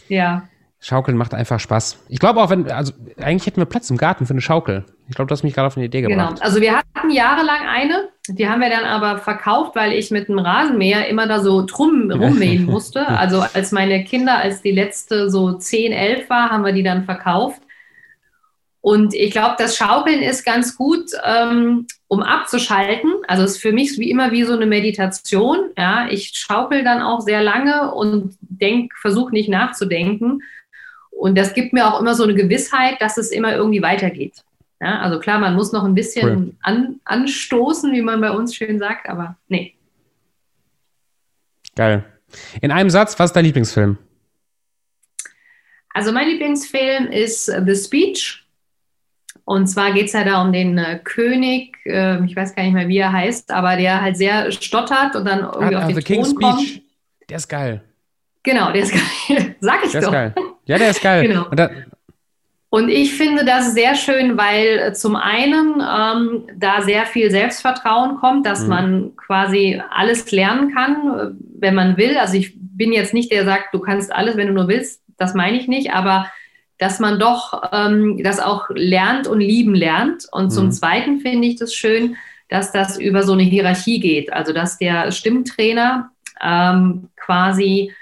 Ja. 0.09 0.47
Schaukeln 0.79 1.17
macht 1.17 1.33
einfach 1.33 1.59
Spaß. 1.59 2.03
Ich 2.07 2.19
glaube 2.19 2.39
auch, 2.41 2.49
wenn, 2.49 2.69
also 2.71 2.93
eigentlich 3.19 3.47
hätten 3.47 3.59
wir 3.59 3.65
Platz 3.65 3.89
im 3.89 3.97
Garten 3.97 4.27
für 4.27 4.33
eine 4.33 4.41
Schaukel. 4.41 4.85
Ich 5.09 5.15
glaube, 5.15 5.27
du 5.27 5.33
hast 5.33 5.43
mich 5.43 5.55
gerade 5.55 5.67
auf 5.67 5.75
eine 5.75 5.87
Idee 5.87 6.01
genau. 6.01 6.15
gebracht. 6.15 6.35
Genau. 6.35 6.45
Also 6.45 6.61
wir 6.61 6.77
hatten 6.77 7.09
jahrelang 7.09 7.67
eine, 7.67 8.09
die 8.27 8.47
haben 8.47 8.61
wir 8.61 8.69
dann 8.69 8.85
aber 8.85 9.17
verkauft, 9.17 9.75
weil 9.75 9.93
ich 9.93 10.11
mit 10.11 10.29
einem 10.29 10.39
Rasenmäher 10.39 11.07
immer 11.07 11.27
da 11.27 11.39
so 11.39 11.65
drum 11.65 12.11
rummähen 12.11 12.65
musste. 12.67 13.07
Also 13.07 13.43
als 13.53 13.71
meine 13.71 14.03
Kinder, 14.03 14.37
als 14.37 14.61
die 14.61 14.71
letzte 14.71 15.31
so 15.31 15.53
10, 15.53 15.93
11 15.93 16.29
war, 16.29 16.51
haben 16.51 16.63
wir 16.63 16.73
die 16.73 16.83
dann 16.83 17.05
verkauft. 17.05 17.61
Und 18.81 19.15
ich 19.15 19.31
glaube, 19.31 19.55
das 19.57 19.75
Schaukeln 19.75 20.21
ist 20.21 20.45
ganz 20.45 20.77
gut, 20.77 21.09
ähm, 21.25 21.87
um 22.07 22.21
abzuschalten. 22.21 23.11
Also 23.27 23.43
es 23.43 23.53
ist 23.53 23.61
für 23.61 23.71
mich 23.71 23.97
wie 23.97 24.09
immer 24.09 24.31
wie 24.31 24.43
so 24.43 24.53
eine 24.53 24.65
Meditation. 24.65 25.71
Ja, 25.77 26.07
ich 26.09 26.31
schaukel 26.33 26.83
dann 26.83 27.01
auch 27.01 27.21
sehr 27.21 27.43
lange 27.43 27.93
und 27.93 28.37
denk, 28.41 28.93
versuche 28.97 29.31
nicht 29.31 29.49
nachzudenken. 29.49 30.41
Und 31.11 31.37
das 31.37 31.53
gibt 31.53 31.73
mir 31.73 31.87
auch 31.87 31.99
immer 31.99 32.15
so 32.15 32.23
eine 32.23 32.35
Gewissheit, 32.35 33.01
dass 33.01 33.17
es 33.17 33.31
immer 33.31 33.55
irgendwie 33.55 33.81
weitergeht. 33.81 34.43
Ja, 34.79 34.99
also 34.99 35.19
klar, 35.19 35.39
man 35.39 35.55
muss 35.55 35.71
noch 35.71 35.83
ein 35.83 35.95
bisschen 35.95 36.29
cool. 36.29 36.53
an, 36.61 36.99
anstoßen, 37.03 37.91
wie 37.91 38.03
man 38.03 38.21
bei 38.21 38.31
uns 38.31 38.55
schön 38.55 38.77
sagt, 38.77 39.09
aber 39.09 39.35
nee. 39.47 39.75
Geil. 41.75 42.05
In 42.61 42.71
einem 42.71 42.89
Satz, 42.89 43.17
was 43.17 43.31
ist 43.31 43.35
dein 43.35 43.45
Lieblingsfilm? 43.45 43.97
Also 45.93 46.11
mein 46.11 46.27
Lieblingsfilm 46.27 47.07
ist 47.07 47.45
The 47.45 47.75
Speech. 47.75 48.46
Und 49.47 49.67
zwar 49.67 49.93
geht 49.93 50.07
es 50.07 50.11
ja 50.11 50.25
da 50.25 50.41
um 50.41 50.51
den 50.51 50.77
äh, 50.77 50.99
König, 51.01 51.77
äh, 51.85 52.21
ich 52.25 52.35
weiß 52.35 52.53
gar 52.53 52.63
nicht 52.63 52.73
mehr, 52.73 52.89
wie 52.89 52.97
er 52.97 53.13
heißt, 53.13 53.49
aber 53.49 53.77
der 53.77 54.01
halt 54.01 54.17
sehr 54.17 54.51
stottert 54.51 55.15
und 55.15 55.23
dann 55.23 55.39
irgendwie 55.39 55.75
ah, 55.75 55.85
auf 55.85 55.93
den 55.93 56.03
King's 56.03 56.33
Thron 56.33 56.41
kommt. 56.41 56.59
Speech, 56.59 56.81
der 57.29 57.37
ist 57.37 57.47
geil. 57.47 57.81
Genau, 58.43 58.73
der 58.73 58.81
ist 58.81 58.91
geil. 59.29 59.55
Sag 59.61 59.85
ich 59.85 59.93
der 59.93 60.01
doch. 60.01 60.07
Ist 60.09 60.13
geil. 60.13 60.35
Ja, 60.65 60.77
der 60.77 60.89
ist 60.89 61.01
geil. 61.01 61.27
Genau. 61.29 61.45
Und, 61.49 61.69
und, 62.71 62.89
ich 62.89 63.13
finde 63.13 63.45
das 63.45 63.73
sehr 63.73 63.95
schön, 63.95 64.37
weil 64.37 64.79
äh, 64.79 64.93
zum 64.93 65.15
einen 65.15 65.75
ähm, 65.81 66.43
da 66.57 66.81
sehr 66.81 67.05
viel 67.05 67.31
Selbstvertrauen 67.31 68.17
kommt, 68.17 68.45
dass 68.45 68.63
mhm. 68.63 68.67
man 68.67 69.15
quasi 69.15 69.81
alles 69.91 70.29
lernen 70.29 70.75
kann, 70.75 70.91
äh, 71.17 71.31
wenn 71.57 71.73
man 71.73 71.95
will. 71.95 72.17
Also 72.17 72.35
ich 72.35 72.53
bin 72.57 72.91
jetzt 72.91 73.13
nicht 73.13 73.31
der, 73.31 73.45
der 73.45 73.53
sagt, 73.53 73.73
du 73.73 73.79
kannst 73.79 74.11
alles, 74.11 74.35
wenn 74.35 74.47
du 74.47 74.53
nur 74.53 74.67
willst. 74.67 75.03
Das 75.17 75.33
meine 75.33 75.57
ich 75.57 75.69
nicht, 75.69 75.93
aber 75.93 76.27
dass 76.77 76.99
man 76.99 77.19
doch 77.19 77.61
ähm, 77.71 78.21
das 78.23 78.39
auch 78.39 78.65
lernt 78.69 79.27
und 79.27 79.39
lieben 79.39 79.73
lernt. 79.73 80.27
Und 80.31 80.45
mhm. 80.45 80.49
zum 80.49 80.71
Zweiten 80.71 81.19
finde 81.19 81.47
ich 81.47 81.57
das 81.57 81.73
schön, 81.73 82.15
dass 82.49 82.71
das 82.71 82.97
über 82.97 83.23
so 83.23 83.33
eine 83.33 83.43
Hierarchie 83.43 83.99
geht. 83.99 84.31
Also 84.31 84.53
dass 84.53 84.77
der 84.77 85.11
Stimmtrainer 85.11 86.11
ähm, 86.41 87.09
quasi 87.15 87.93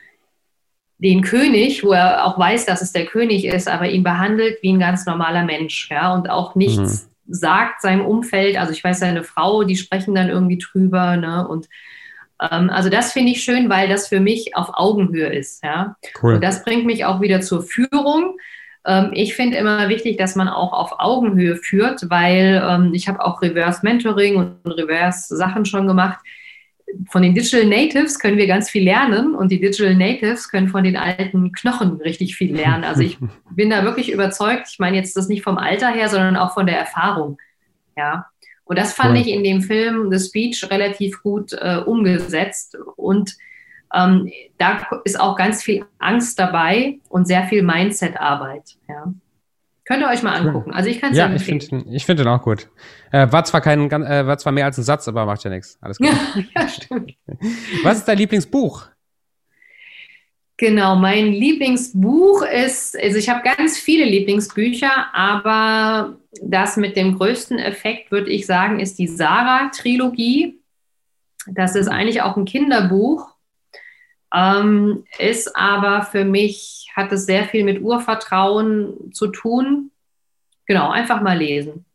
den 0.97 1.21
König, 1.21 1.83
wo 1.83 1.91
er 1.91 2.25
auch 2.25 2.37
weiß, 2.37 2.65
dass 2.65 2.81
es 2.81 2.93
der 2.93 3.05
König 3.05 3.45
ist, 3.45 3.67
aber 3.67 3.89
ihn 3.89 4.03
behandelt 4.03 4.59
wie 4.61 4.71
ein 4.71 4.79
ganz 4.79 5.05
normaler 5.05 5.43
Mensch, 5.43 5.89
ja, 5.91 6.13
und 6.13 6.29
auch 6.29 6.55
nichts 6.55 7.09
mhm. 7.25 7.33
sagt 7.33 7.81
seinem 7.81 8.05
Umfeld. 8.05 8.57
Also 8.57 8.71
ich 8.71 8.83
weiß, 8.83 8.99
seine 8.99 9.23
Frau, 9.23 9.63
die 9.63 9.75
sprechen 9.75 10.15
dann 10.15 10.29
irgendwie 10.29 10.57
drüber, 10.57 11.17
ne, 11.17 11.47
und 11.47 11.67
ähm, 12.41 12.69
also 12.69 12.89
das 12.89 13.11
finde 13.11 13.31
ich 13.31 13.43
schön, 13.43 13.69
weil 13.69 13.89
das 13.89 14.07
für 14.07 14.19
mich 14.19 14.55
auf 14.55 14.69
Augenhöhe 14.73 15.27
ist, 15.27 15.63
ja. 15.63 15.95
Cool. 16.21 16.35
Und 16.35 16.43
das 16.43 16.63
bringt 16.63 16.85
mich 16.85 17.05
auch 17.05 17.21
wieder 17.21 17.41
zur 17.41 17.61
Führung. 17.61 18.37
Ähm, 18.85 19.11
ich 19.13 19.35
finde 19.35 19.57
immer 19.57 19.89
wichtig, 19.89 20.17
dass 20.17 20.35
man 20.35 20.47
auch 20.47 20.73
auf 20.73 20.99
Augenhöhe 20.99 21.55
führt, 21.55 22.09
weil 22.09 22.63
ähm, 22.67 22.93
ich 22.93 23.07
habe 23.07 23.23
auch 23.23 23.41
Reverse 23.41 23.79
Mentoring 23.83 24.35
und 24.35 24.71
Reverse 24.71 25.35
Sachen 25.35 25.65
schon 25.65 25.87
gemacht 25.87 26.19
von 27.09 27.21
den 27.21 27.33
Digital 27.33 27.65
Natives 27.65 28.19
können 28.19 28.37
wir 28.37 28.47
ganz 28.47 28.69
viel 28.69 28.83
lernen 28.83 29.35
und 29.35 29.51
die 29.51 29.59
Digital 29.59 29.95
Natives 29.95 30.49
können 30.49 30.69
von 30.69 30.83
den 30.83 30.97
alten 30.97 31.51
Knochen 31.51 31.99
richtig 32.01 32.35
viel 32.35 32.55
lernen. 32.55 32.83
Also 32.83 33.01
ich 33.01 33.17
bin 33.51 33.69
da 33.69 33.83
wirklich 33.83 34.11
überzeugt. 34.11 34.67
Ich 34.69 34.79
meine 34.79 34.97
jetzt 34.97 35.17
das 35.17 35.27
nicht 35.27 35.43
vom 35.43 35.57
Alter 35.57 35.89
her, 35.89 36.09
sondern 36.09 36.35
auch 36.35 36.53
von 36.53 36.65
der 36.65 36.77
Erfahrung. 36.77 37.37
Ja. 37.97 38.27
Und 38.63 38.79
das 38.79 38.93
fand 38.93 39.17
ich 39.17 39.27
in 39.27 39.43
dem 39.43 39.61
Film 39.61 40.11
The 40.11 40.19
Speech 40.19 40.69
relativ 40.71 41.21
gut 41.21 41.53
äh, 41.53 41.77
umgesetzt. 41.77 42.77
Und 42.95 43.35
ähm, 43.95 44.31
da 44.57 44.87
ist 45.03 45.19
auch 45.19 45.35
ganz 45.35 45.63
viel 45.63 45.85
Angst 45.99 46.37
dabei 46.39 46.99
und 47.09 47.25
sehr 47.25 47.45
viel 47.45 47.63
Mindset-Arbeit. 47.63 48.75
Ja. 48.89 49.13
Könnt 49.85 50.01
ihr 50.01 50.09
euch 50.09 50.23
mal 50.23 50.33
angucken. 50.33 50.73
Also 50.73 50.89
ich 50.89 50.99
kann 50.99 51.11
es 51.11 51.17
ja, 51.17 51.27
ja 51.27 51.35
ich 51.35 51.43
finde 51.43 51.85
ich 51.91 52.05
find 52.05 52.19
den 52.19 52.27
auch 52.27 52.41
gut. 52.41 52.69
Äh, 53.11 53.31
war 53.31 53.45
zwar 53.45 53.61
kein, 53.61 53.89
äh, 53.91 54.25
war 54.25 54.37
zwar 54.39 54.51
mehr 54.51 54.65
als 54.65 54.77
ein 54.79 54.83
Satz, 54.83 55.07
aber 55.07 55.25
macht 55.25 55.43
ja 55.43 55.51
nichts. 55.51 55.77
Alles 55.79 55.99
gut. 55.99 56.09
ja, 56.55 56.67
stimmt. 56.67 57.13
Was 57.83 57.99
ist 57.99 58.07
dein 58.07 58.17
Lieblingsbuch? 58.17 58.87
Genau, 60.57 60.95
mein 60.95 61.33
Lieblingsbuch 61.33 62.43
ist, 62.43 62.97
also 62.97 63.17
ich 63.17 63.29
habe 63.29 63.43
ganz 63.43 63.77
viele 63.77 64.05
Lieblingsbücher, 64.05 65.13
aber 65.13 66.17
das 66.41 66.77
mit 66.77 66.95
dem 66.95 67.17
größten 67.17 67.59
Effekt, 67.59 68.09
würde 68.09 68.31
ich 68.31 68.45
sagen, 68.45 68.79
ist 68.79 68.97
die 68.97 69.07
Sarah-Trilogie. 69.07 70.61
Das 71.45 71.75
ist 71.75 71.89
eigentlich 71.89 72.21
auch 72.21 72.37
ein 72.37 72.45
Kinderbuch, 72.45 73.34
ähm, 74.35 75.05
ist 75.17 75.55
aber 75.55 76.03
für 76.03 76.25
mich, 76.25 76.91
hat 76.95 77.11
es 77.11 77.25
sehr 77.25 77.45
viel 77.45 77.63
mit 77.63 77.81
Urvertrauen 77.81 79.13
zu 79.13 79.27
tun. 79.27 79.91
Genau, 80.65 80.89
einfach 80.89 81.21
mal 81.21 81.37
lesen. 81.37 81.85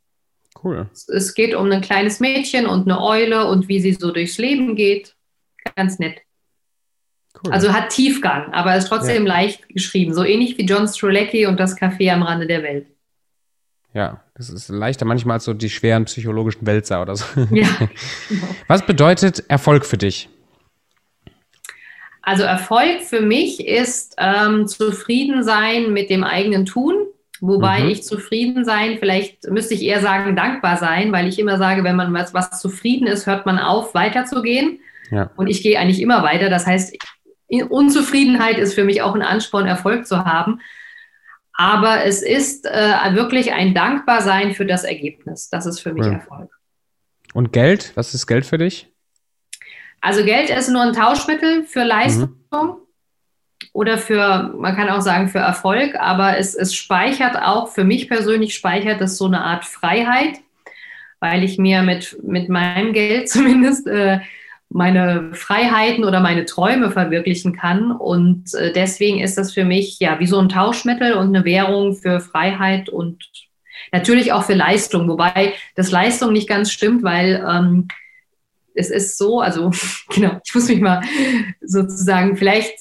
Cool. 0.63 0.89
Es, 0.93 1.09
es 1.09 1.35
geht 1.35 1.55
um 1.55 1.71
ein 1.71 1.81
kleines 1.81 2.21
Mädchen 2.21 2.67
und 2.67 2.91
eine 2.91 3.03
Eule 3.03 3.47
und 3.47 3.69
wie 3.69 3.81
sie 3.81 3.93
so 3.93 4.11
durchs 4.11 4.39
Leben 4.39 4.77
geht. 4.77 5.15
Ganz 5.77 5.99
nett. 5.99 6.21
Cool. 7.45 7.53
Also 7.53 7.73
hat 7.73 7.91
Tiefgang, 7.91 8.53
aber 8.53 8.77
ist 8.77 8.89
trotzdem 8.89 9.27
ja. 9.27 9.35
leicht 9.35 9.69
geschrieben. 9.69 10.15
So 10.15 10.25
ähnlich 10.25 10.59
wie 10.59 10.67
John 10.67 10.89
Strolecki 10.89 11.47
und 11.47 11.59
das 11.61 11.77
Café 11.77 12.13
am 12.13 12.23
Rande 12.23 12.47
der 12.47 12.63
Welt. 12.63 12.87
Ja, 13.93 14.23
das 14.35 14.51
ist 14.51 14.69
leichter 14.69 15.05
manchmal 15.05 15.35
als 15.35 15.45
so 15.45 15.55
die 15.55 15.71
schweren 15.71 16.05
psychologischen 16.05 16.67
Wälzer 16.67 17.03
oder 17.03 17.17
so. 17.17 17.25
Ja. 17.51 17.67
Was 18.69 18.87
bedeutet 18.87 19.45
Erfolg 19.49 19.85
für 19.85 19.99
dich? 19.99 20.29
Also 22.23 22.43
Erfolg 22.43 23.03
für 23.03 23.21
mich 23.21 23.67
ist 23.67 24.15
ähm, 24.19 24.67
zufrieden 24.67 25.43
sein 25.43 25.93
mit 25.93 26.11
dem 26.11 26.25
eigenen 26.25 26.67
Tun. 26.67 27.07
Wobei 27.41 27.81
mhm. 27.81 27.91
ich 27.91 28.03
zufrieden 28.03 28.65
sein, 28.65 28.99
vielleicht 28.99 29.51
müsste 29.51 29.73
ich 29.73 29.83
eher 29.83 30.01
sagen, 30.01 30.37
dankbar 30.37 30.77
sein, 30.77 31.11
weil 31.11 31.27
ich 31.27 31.39
immer 31.39 31.57
sage, 31.57 31.85
wenn 31.85 31.97
man 31.97 32.13
was, 32.13 32.35
was 32.35 32.61
zufrieden 32.61 33.07
ist, 33.07 33.27
hört 33.27 33.47
man 33.47 33.59
auf, 33.59 33.95
weiterzugehen. 33.95 34.81
Ja. 35.11 35.31
Und 35.37 35.47
ich 35.47 35.63
gehe 35.63 35.79
eigentlich 35.79 36.03
immer 36.03 36.23
weiter. 36.23 36.51
Das 36.51 36.67
heißt, 36.67 36.95
Unzufriedenheit 37.69 38.59
ist 38.59 38.75
für 38.75 38.85
mich 38.85 39.01
auch 39.03 39.15
ein 39.15 39.23
Ansporn, 39.23 39.67
Erfolg 39.67 40.07
zu 40.07 40.25
haben. 40.25 40.61
Aber 41.53 42.05
es 42.05 42.23
ist 42.23 42.67
äh, 42.67 43.15
wirklich 43.15 43.53
ein 43.53 43.75
Dankbarsein 43.75 44.55
für 44.55 44.67
das 44.67 44.85
Ergebnis. 44.85 45.49
Das 45.51 45.67
ist 45.67 45.81
für 45.81 45.93
mich 45.93 46.07
ja. 46.07 46.13
Erfolg. 46.13 46.51
Und 47.33 47.53
Geld? 47.53 47.93
Was 47.97 48.15
ist 48.15 48.27
Geld 48.27 48.47
für 48.47 48.59
dich? 48.59 48.91
Also 50.01 50.25
Geld 50.25 50.51
ist 50.51 50.69
nur 50.69 50.83
ein 50.83 50.93
Tauschmittel 50.93 51.65
für 51.65 51.85
Leistung. 51.85 52.31
Mhm. 52.53 52.77
oder 53.73 53.99
für, 53.99 54.53
man 54.57 54.75
kann 54.75 54.89
auch 54.89 55.03
sagen, 55.03 55.29
für 55.29 55.39
Erfolg, 55.39 55.95
aber 55.95 56.39
es, 56.39 56.55
es 56.57 56.75
speichert 56.75 57.37
auch, 57.37 57.69
für 57.69 57.85
mich 57.85 58.09
persönlich 58.09 58.55
speichert 58.55 59.01
es 59.01 59.17
so 59.17 59.27
eine 59.27 59.43
Art 59.43 59.65
Freiheit, 59.65 60.41
weil 61.21 61.45
ich 61.45 61.59
mir 61.59 61.83
mit, 61.83 62.19
mit 62.23 62.49
meinem 62.49 62.93
Geld 62.93 63.29
zumindest 63.31 63.87
äh, 63.87 64.21
meine 64.71 65.35
Freiheiten 65.35 66.05
oder 66.05 66.21
meine 66.21 66.45
Träume 66.45 66.91
verwirklichen 66.91 67.55
kann. 67.55 67.93
Und 67.93 68.55
äh, 68.55 68.73
deswegen 68.73 69.21
ist 69.21 69.37
das 69.37 69.53
für 69.53 69.65
mich 69.65 69.99
ja 69.99 70.19
wie 70.21 70.27
so 70.27 70.39
ein 70.39 70.49
Tauschmittel 70.49 71.15
und 71.15 71.35
eine 71.35 71.45
Währung 71.45 71.95
für 71.95 72.21
Freiheit 72.21 72.89
und 72.89 73.25
natürlich 73.93 74.33
auch 74.33 74.45
für 74.45 74.55
Leistung, 74.55 75.09
wobei 75.09 75.55
das 75.75 75.91
Leistung 75.91 76.33
nicht 76.33 76.49
ganz 76.49 76.71
stimmt, 76.71 77.03
weil 77.03 77.45
ähm, 77.49 77.89
es 78.81 78.91
ist 78.91 79.19
so, 79.19 79.41
also 79.41 79.71
genau, 80.09 80.41
ich 80.45 80.55
muss 80.55 80.69
mich 80.69 80.81
mal 80.81 81.03
sozusagen 81.61 82.37
vielleicht 82.37 82.75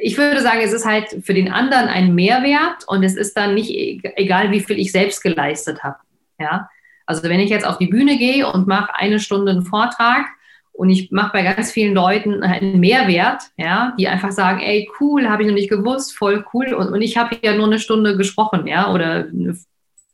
ich 0.00 0.16
würde 0.16 0.40
sagen, 0.40 0.60
es 0.62 0.72
ist 0.72 0.86
halt 0.86 1.08
für 1.24 1.34
den 1.34 1.50
anderen 1.50 1.88
ein 1.88 2.14
Mehrwert 2.14 2.86
und 2.86 3.02
es 3.02 3.16
ist 3.16 3.36
dann 3.36 3.54
nicht 3.54 3.70
e-, 3.70 4.00
egal, 4.14 4.52
wie 4.52 4.60
viel 4.60 4.78
ich 4.78 4.92
selbst 4.92 5.22
geleistet 5.22 5.82
habe. 5.82 5.96
Ja? 6.38 6.68
Also 7.04 7.24
wenn 7.24 7.40
ich 7.40 7.50
jetzt 7.50 7.66
auf 7.66 7.78
die 7.78 7.88
Bühne 7.88 8.16
gehe 8.16 8.46
und 8.46 8.68
mache 8.68 8.94
eine 8.94 9.18
Stunde 9.18 9.50
einen 9.50 9.64
Vortrag 9.64 10.26
und 10.72 10.88
ich 10.88 11.10
mache 11.10 11.32
bei 11.32 11.42
ganz 11.42 11.72
vielen 11.72 11.94
Leuten 11.94 12.42
einen 12.42 12.80
Mehrwert, 12.80 13.42
ja, 13.56 13.94
die 13.98 14.08
einfach 14.08 14.30
sagen, 14.30 14.60
ey, 14.60 14.88
cool, 15.00 15.28
habe 15.28 15.42
ich 15.42 15.48
noch 15.48 15.54
nicht 15.54 15.68
gewusst, 15.68 16.16
voll 16.16 16.44
cool. 16.54 16.72
Und, 16.74 16.88
und 16.92 17.02
ich 17.02 17.16
habe 17.16 17.36
ja 17.42 17.54
nur 17.54 17.66
eine 17.66 17.78
Stunde 17.78 18.16
gesprochen, 18.16 18.66
ja, 18.66 18.92
oder 18.92 19.26
eine 19.26 19.56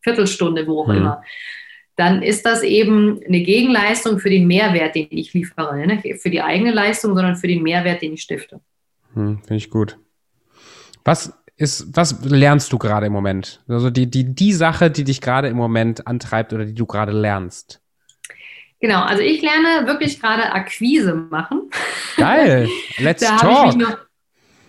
Viertelstunde, 0.01 0.67
wo 0.67 0.83
auch 0.83 0.89
mhm. 0.89 0.97
immer. 0.97 1.23
Dann 1.99 2.23
ist 2.23 2.47
das 2.47 2.63
eben 2.63 3.21
eine 3.27 3.41
Gegenleistung 3.41 4.21
für 4.21 4.31
den 4.31 4.47
Mehrwert, 4.47 4.95
den 4.95 5.09
ich 5.11 5.35
liefere. 5.35 5.77
Ne? 5.85 6.01
Für 6.21 6.31
die 6.31 6.41
eigene 6.41 6.71
Leistung, 6.71 7.17
sondern 7.17 7.35
für 7.35 7.49
den 7.49 7.61
Mehrwert, 7.61 8.03
den 8.03 8.13
ich 8.13 8.23
stifte. 8.23 8.61
Hm, 9.15 9.41
Finde 9.41 9.57
ich 9.57 9.69
gut. 9.69 9.99
Was 11.05 11.37
ist, 11.57 11.89
was 11.97 12.25
lernst 12.25 12.73
du 12.73 12.79
gerade 12.79 13.07
im 13.07 13.13
Moment? 13.13 13.65
Also 13.67 13.91
die, 13.91 14.09
die, 14.09 14.33
die 14.33 14.53
Sache, 14.53 14.93
die 14.93 15.03
dich 15.03 15.21
gerade 15.21 15.49
im 15.49 15.57
Moment 15.57 16.07
antreibt 16.07 16.53
oder 16.53 16.65
die 16.65 16.75
du 16.75 16.87
gerade 16.87 17.11
lernst. 17.11 17.81
Genau, 18.79 19.03
also 19.03 19.21
ich 19.21 19.43
lerne 19.43 19.89
wirklich 19.89 20.21
gerade 20.21 20.53
Akquise 20.53 21.17
machen. 21.17 21.69
Geil, 22.17 22.69
let's 22.99 23.23
da 23.23 23.39
talk. 23.39 23.41
Da 23.41 23.55
habe 23.57 23.71
ich 23.71 23.77
mich 23.77 23.89
noch, 23.89 23.99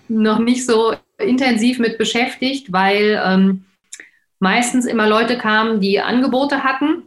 noch 0.08 0.40
nicht 0.40 0.66
so 0.66 0.96
intensiv 1.20 1.78
mit 1.78 2.00
beschäftigt, 2.00 2.72
weil 2.72 3.22
ähm, 3.24 3.66
meistens 4.40 4.88
immer 4.88 5.08
Leute 5.08 5.38
kamen, 5.38 5.80
die 5.80 6.00
Angebote 6.00 6.64
hatten 6.64 7.04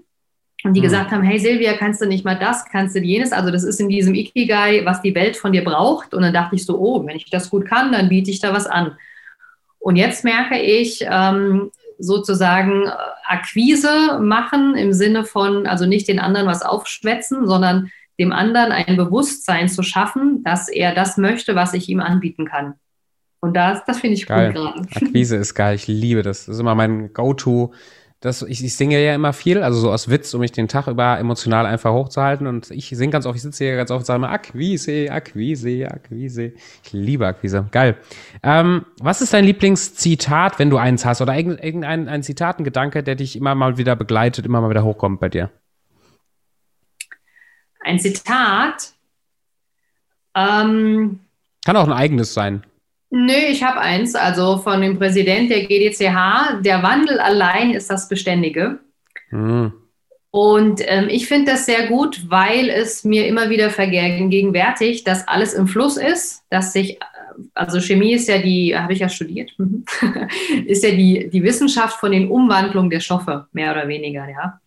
und 0.64 0.74
die 0.74 0.80
hm. 0.80 0.84
gesagt 0.84 1.10
haben, 1.10 1.22
hey 1.22 1.38
Silvia, 1.38 1.74
kannst 1.74 2.00
du 2.00 2.06
nicht 2.06 2.24
mal 2.24 2.38
das, 2.38 2.64
kannst 2.66 2.94
du 2.94 3.00
jenes? 3.00 3.32
Also 3.32 3.50
das 3.50 3.64
ist 3.64 3.80
in 3.80 3.88
diesem 3.88 4.14
Ikigai, 4.14 4.84
was 4.84 5.02
die 5.02 5.14
Welt 5.14 5.36
von 5.36 5.52
dir 5.52 5.64
braucht. 5.64 6.14
Und 6.14 6.22
dann 6.22 6.32
dachte 6.32 6.56
ich 6.56 6.64
so, 6.64 6.78
oh, 6.78 7.04
wenn 7.06 7.16
ich 7.16 7.30
das 7.30 7.50
gut 7.50 7.66
kann, 7.66 7.92
dann 7.92 8.08
biete 8.08 8.30
ich 8.30 8.40
da 8.40 8.52
was 8.52 8.66
an. 8.66 8.96
Und 9.78 9.96
jetzt 9.96 10.24
merke 10.24 10.58
ich 10.60 11.04
ähm, 11.08 11.70
sozusagen 11.98 12.86
äh, 12.86 12.92
Akquise 13.26 14.20
machen 14.20 14.76
im 14.76 14.92
Sinne 14.92 15.24
von, 15.24 15.66
also 15.66 15.86
nicht 15.86 16.06
den 16.06 16.20
anderen 16.20 16.46
was 16.46 16.62
aufschwätzen, 16.62 17.46
sondern 17.46 17.90
dem 18.18 18.32
anderen 18.32 18.70
ein 18.70 18.96
Bewusstsein 18.96 19.68
zu 19.68 19.82
schaffen, 19.82 20.44
dass 20.44 20.68
er 20.68 20.94
das 20.94 21.16
möchte, 21.16 21.56
was 21.56 21.74
ich 21.74 21.88
ihm 21.88 22.00
anbieten 22.00 22.44
kann. 22.44 22.74
Und 23.40 23.54
das, 23.54 23.84
das 23.84 23.98
finde 23.98 24.14
ich 24.14 24.26
geil. 24.26 24.52
gut 24.52 24.62
gerade. 24.62 24.80
Akquise 25.06 25.36
ist 25.36 25.54
geil, 25.54 25.74
ich 25.74 25.88
liebe 25.88 26.22
das. 26.22 26.46
Das 26.46 26.54
ist 26.54 26.60
immer 26.60 26.76
mein 26.76 27.12
Go-To 27.12 27.72
das, 28.22 28.40
ich, 28.42 28.64
ich 28.64 28.76
singe 28.76 29.04
ja 29.04 29.16
immer 29.16 29.32
viel, 29.32 29.64
also 29.64 29.80
so 29.80 29.90
aus 29.90 30.08
Witz, 30.08 30.32
um 30.32 30.40
mich 30.40 30.52
den 30.52 30.68
Tag 30.68 30.86
über 30.86 31.18
emotional 31.18 31.66
einfach 31.66 31.92
hochzuhalten. 31.92 32.46
Und 32.46 32.70
ich 32.70 32.88
singe 32.88 33.10
ganz 33.10 33.26
oft, 33.26 33.34
ich 33.34 33.42
sitze 33.42 33.64
hier 33.64 33.74
ganz 33.74 33.90
oft 33.90 34.02
und 34.02 34.04
sage 34.06 34.18
immer 34.18 34.30
Akquise, 34.30 35.10
Akquise, 35.10 35.88
Akquise. 35.90 36.52
Ich 36.84 36.92
liebe 36.92 37.26
Akquise. 37.26 37.66
Geil. 37.72 37.96
Ähm, 38.44 38.86
was 39.00 39.22
ist 39.22 39.34
dein 39.34 39.44
Lieblingszitat, 39.44 40.60
wenn 40.60 40.70
du 40.70 40.76
eins 40.76 41.04
hast? 41.04 41.20
Oder 41.20 41.36
irgendein 41.36 42.08
ein 42.08 42.22
Zitat, 42.22 42.60
ein 42.60 42.64
Gedanke, 42.64 43.02
der 43.02 43.16
dich 43.16 43.34
immer 43.34 43.56
mal 43.56 43.76
wieder 43.76 43.96
begleitet, 43.96 44.46
immer 44.46 44.60
mal 44.60 44.70
wieder 44.70 44.84
hochkommt 44.84 45.18
bei 45.18 45.28
dir? 45.28 45.50
Ein 47.80 47.98
Zitat? 47.98 48.92
Ähm, 50.36 51.18
Kann 51.64 51.76
auch 51.76 51.86
ein 51.86 51.92
eigenes 51.92 52.34
sein. 52.34 52.62
Nö, 53.14 53.34
ich 53.50 53.62
habe 53.62 53.78
eins, 53.78 54.14
also 54.14 54.56
von 54.56 54.80
dem 54.80 54.98
Präsident 54.98 55.50
der 55.50 55.66
GDCH. 55.66 56.62
Der 56.62 56.82
Wandel 56.82 57.20
allein 57.20 57.72
ist 57.72 57.90
das 57.90 58.08
Beständige. 58.08 58.78
Mhm. 59.30 59.74
Und 60.30 60.80
ähm, 60.86 61.08
ich 61.10 61.28
finde 61.28 61.52
das 61.52 61.66
sehr 61.66 61.88
gut, 61.88 62.30
weil 62.30 62.70
es 62.70 63.04
mir 63.04 63.26
immer 63.26 63.50
wieder 63.50 63.68
vergegenwärtigt, 63.68 65.06
dass 65.06 65.28
alles 65.28 65.52
im 65.52 65.68
Fluss 65.68 65.98
ist, 65.98 66.42
dass 66.48 66.72
sich, 66.72 66.98
also 67.52 67.82
Chemie 67.82 68.14
ist 68.14 68.28
ja 68.28 68.38
die, 68.38 68.74
habe 68.74 68.94
ich 68.94 69.00
ja 69.00 69.10
studiert, 69.10 69.54
ist 70.66 70.82
ja 70.82 70.92
die, 70.92 71.28
die 71.30 71.42
Wissenschaft 71.42 72.00
von 72.00 72.12
den 72.12 72.30
Umwandlungen 72.30 72.88
der 72.88 73.00
Stoffe, 73.00 73.46
mehr 73.52 73.72
oder 73.72 73.88
weniger, 73.88 74.26
ja. 74.26 74.58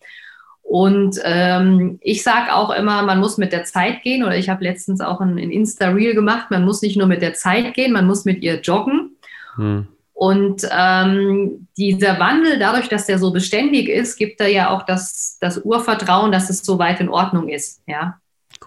Und 0.68 1.20
ähm, 1.24 2.00
ich 2.02 2.24
sage 2.24 2.54
auch 2.54 2.72
immer, 2.72 3.04
man 3.04 3.20
muss 3.20 3.38
mit 3.38 3.54
der 3.54 3.66
Zeit 3.66 4.02
gehen. 4.02 4.24
Oder 4.24 4.36
ich 4.36 4.50
habe 4.50 4.64
letztens 4.64 5.00
auch 5.00 5.22
ein, 5.22 5.38
ein 5.38 5.52
Insta-Reel 5.52 6.16
gemacht. 6.16 6.50
Man 6.50 6.66
muss 6.66 6.82
nicht 6.82 6.98
nur 6.98 7.08
mit 7.08 7.22
der 7.22 7.36
Zeit 7.36 7.76
gehen, 7.76 7.94
man 7.94 8.08
muss 8.08 8.26
mit 8.26 8.42
ihr 8.42 8.60
joggen. 8.60 9.16
Hm. 9.56 9.88
Und 10.14 10.68
ähm, 10.72 11.68
dieser 11.78 12.20
Wandel, 12.20 12.58
dadurch, 12.58 12.90
dass 12.90 13.06
der 13.06 13.20
so 13.20 13.32
beständig 13.32 13.90
ist, 13.90 14.18
gibt 14.18 14.42
er 14.42 14.48
ja 14.48 14.70
auch 14.70 14.84
das, 14.84 15.38
das 15.40 15.64
Urvertrauen, 15.64 16.32
dass 16.32 16.50
es 16.50 16.66
so 16.66 16.80
weit 16.80 17.00
in 17.00 17.10
Ordnung 17.10 17.48
ist. 17.48 17.82
Ja. 17.86 18.20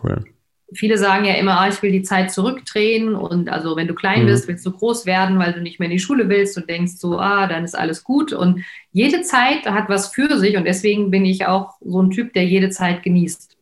Cool 0.03 0.25
viele 0.73 0.99
sagen 0.99 1.25
ja 1.25 1.35
immer, 1.35 1.61
ah, 1.61 1.69
ich 1.69 1.83
will 1.83 1.93
die 1.93 2.03
Zeit 2.03 2.31
zurückdrehen 2.31 3.15
und 3.15 3.49
also 3.49 3.77
wenn 3.77 3.89
du 3.89 3.95
klein 3.95 4.23
mhm. 4.23 4.27
bist, 4.27 4.49
willst 4.49 4.67
du 4.67 4.73
groß 4.73 5.07
werden, 5.07 5.39
weil 5.39 5.53
du 5.53 5.61
nicht 5.61 5.79
mehr 5.79 5.87
in 5.87 5.97
die 5.97 5.99
Schule 5.99 6.29
willst 6.29 6.57
und 6.57 6.69
denkst 6.69 6.95
so, 6.97 7.19
ah, 7.19 7.47
dann 7.47 7.65
ist 7.65 7.77
alles 7.77 8.05
gut 8.05 8.33
und 8.33 8.65
jede 8.93 9.23
Zeit 9.23 9.67
hat 9.67 9.89
was 9.89 10.09
für 10.09 10.39
sich 10.39 10.57
und 10.57 10.65
deswegen 10.65 11.11
bin 11.11 11.25
ich 11.25 11.47
auch 11.47 11.75
so 11.81 12.03
ein 12.03 12.11
Typ, 12.11 12.33
der 12.35 12.45
jede 12.45 12.71
Zeit 12.71 13.03
genießt. 13.03 13.57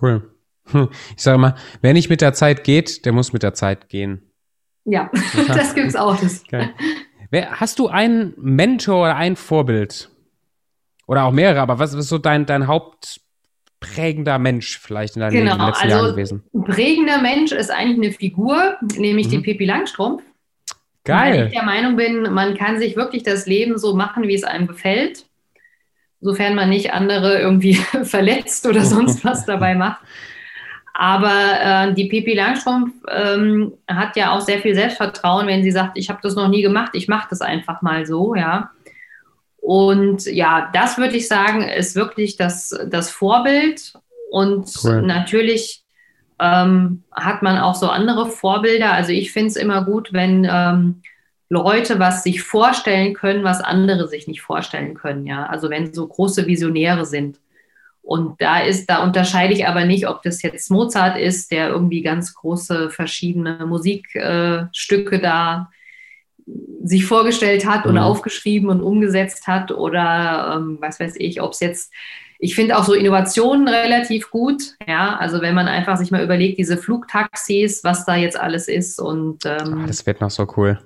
Cool. 0.00 0.30
Hm. 0.66 0.88
Ich 1.16 1.22
sage 1.22 1.38
mal, 1.38 1.54
wer 1.80 1.92
nicht 1.92 2.10
mit 2.10 2.20
der 2.20 2.34
Zeit 2.34 2.62
geht, 2.62 3.04
der 3.04 3.12
muss 3.12 3.32
mit 3.32 3.42
der 3.42 3.54
Zeit 3.54 3.88
gehen. 3.88 4.22
Ja, 4.84 5.10
das 5.48 5.74
gibt's 5.74 5.96
auch. 5.96 6.16
Das. 6.20 6.44
Wer, 7.30 7.60
hast 7.60 7.78
du 7.78 7.88
einen 7.88 8.34
Mentor 8.36 9.02
oder 9.02 9.16
ein 9.16 9.36
Vorbild? 9.36 10.10
Oder 11.06 11.24
auch 11.24 11.32
mehrere, 11.32 11.60
aber 11.60 11.78
was 11.78 11.94
ist 11.94 12.08
so 12.08 12.18
dein, 12.18 12.44
dein 12.44 12.66
Haupt 12.66 13.22
prägender 13.80 14.38
Mensch 14.38 14.78
vielleicht 14.78 15.16
in 15.16 15.20
deinem 15.20 15.32
genau, 15.32 15.52
Leben 15.52 15.52
in 15.52 15.58
den 15.58 15.66
letzten 15.68 15.84
also 15.84 15.96
Jahren 15.96 16.10
gewesen? 16.10 16.44
Prägender 16.64 17.22
Mensch 17.22 17.52
ist 17.52 17.70
eigentlich 17.70 18.06
eine 18.06 18.12
Figur, 18.12 18.76
nämlich 18.96 19.26
mhm. 19.26 19.30
die 19.30 19.38
Pippi 19.38 19.64
Langstrumpf. 19.64 20.22
Geil. 21.04 21.32
Weil 21.32 21.46
ich 21.46 21.52
der 21.52 21.62
Meinung 21.62 21.96
bin, 21.96 22.22
man 22.34 22.56
kann 22.56 22.78
sich 22.78 22.96
wirklich 22.96 23.22
das 23.22 23.46
Leben 23.46 23.78
so 23.78 23.94
machen, 23.94 24.28
wie 24.28 24.34
es 24.34 24.44
einem 24.44 24.66
gefällt, 24.66 25.24
sofern 26.20 26.54
man 26.54 26.68
nicht 26.68 26.92
andere 26.92 27.40
irgendwie 27.40 27.74
verletzt 28.02 28.66
oder 28.66 28.82
sonst 28.82 29.24
was 29.24 29.46
dabei 29.46 29.74
macht. 29.76 30.00
Aber 31.00 31.30
äh, 31.62 31.94
die 31.94 32.06
Pippi 32.06 32.34
Langstrumpf 32.34 32.92
ähm, 33.08 33.72
hat 33.86 34.16
ja 34.16 34.32
auch 34.32 34.40
sehr 34.40 34.58
viel 34.58 34.74
Selbstvertrauen, 34.74 35.46
wenn 35.46 35.62
sie 35.62 35.70
sagt, 35.70 35.96
ich 35.96 36.10
habe 36.10 36.18
das 36.24 36.34
noch 36.34 36.48
nie 36.48 36.60
gemacht, 36.60 36.90
ich 36.94 37.06
mache 37.06 37.28
das 37.30 37.40
einfach 37.40 37.82
mal 37.82 38.04
so, 38.04 38.34
ja. 38.34 38.70
Und 39.68 40.24
ja, 40.24 40.70
das 40.72 40.96
würde 40.96 41.18
ich 41.18 41.28
sagen, 41.28 41.68
ist 41.68 41.94
wirklich 41.94 42.38
das, 42.38 42.74
das 42.88 43.10
Vorbild. 43.10 43.92
Und 44.30 44.66
cool. 44.82 45.02
natürlich 45.02 45.84
ähm, 46.40 47.02
hat 47.12 47.42
man 47.42 47.58
auch 47.58 47.74
so 47.74 47.90
andere 47.90 48.30
Vorbilder. 48.30 48.92
Also 48.92 49.12
ich 49.12 49.30
finde 49.30 49.48
es 49.48 49.56
immer 49.56 49.84
gut, 49.84 50.14
wenn 50.14 50.48
ähm, 50.50 51.02
Leute 51.50 51.98
was 51.98 52.22
sich 52.22 52.40
vorstellen 52.40 53.12
können, 53.12 53.44
was 53.44 53.60
andere 53.60 54.08
sich 54.08 54.26
nicht 54.26 54.40
vorstellen 54.40 54.94
können. 54.94 55.26
Ja, 55.26 55.44
also 55.44 55.68
wenn 55.68 55.92
so 55.92 56.06
große 56.06 56.46
Visionäre 56.46 57.04
sind. 57.04 57.38
Und 58.00 58.40
da 58.40 58.60
ist, 58.60 58.88
da 58.88 59.02
unterscheide 59.02 59.52
ich 59.52 59.66
aber 59.66 59.84
nicht, 59.84 60.08
ob 60.08 60.22
das 60.22 60.40
jetzt 60.40 60.70
Mozart 60.70 61.18
ist, 61.18 61.52
der 61.52 61.68
irgendwie 61.68 62.00
ganz 62.00 62.32
große 62.32 62.88
verschiedene 62.88 63.66
Musikstücke 63.66 65.16
äh, 65.16 65.20
da 65.20 65.68
sich 66.82 67.06
vorgestellt 67.06 67.66
hat 67.66 67.86
und 67.86 67.94
mhm. 67.94 68.00
aufgeschrieben 68.00 68.70
und 68.70 68.80
umgesetzt 68.80 69.46
hat 69.46 69.70
oder 69.70 70.54
ähm, 70.56 70.78
was 70.80 71.00
weiß 71.00 71.14
ich, 71.18 71.42
ob 71.42 71.52
es 71.52 71.60
jetzt, 71.60 71.92
ich 72.38 72.54
finde 72.54 72.78
auch 72.78 72.84
so 72.84 72.94
Innovationen 72.94 73.68
relativ 73.68 74.30
gut, 74.30 74.74
ja, 74.86 75.16
also 75.16 75.42
wenn 75.42 75.54
man 75.54 75.68
einfach 75.68 75.96
sich 75.96 76.10
mal 76.10 76.22
überlegt, 76.22 76.58
diese 76.58 76.76
Flugtaxis, 76.76 77.84
was 77.84 78.06
da 78.06 78.16
jetzt 78.16 78.38
alles 78.38 78.68
ist 78.68 79.00
und 79.00 79.44
ähm, 79.44 79.80
Ach, 79.82 79.86
das 79.86 80.06
wird 80.06 80.20
noch 80.20 80.30
so 80.30 80.46
cool. 80.56 80.78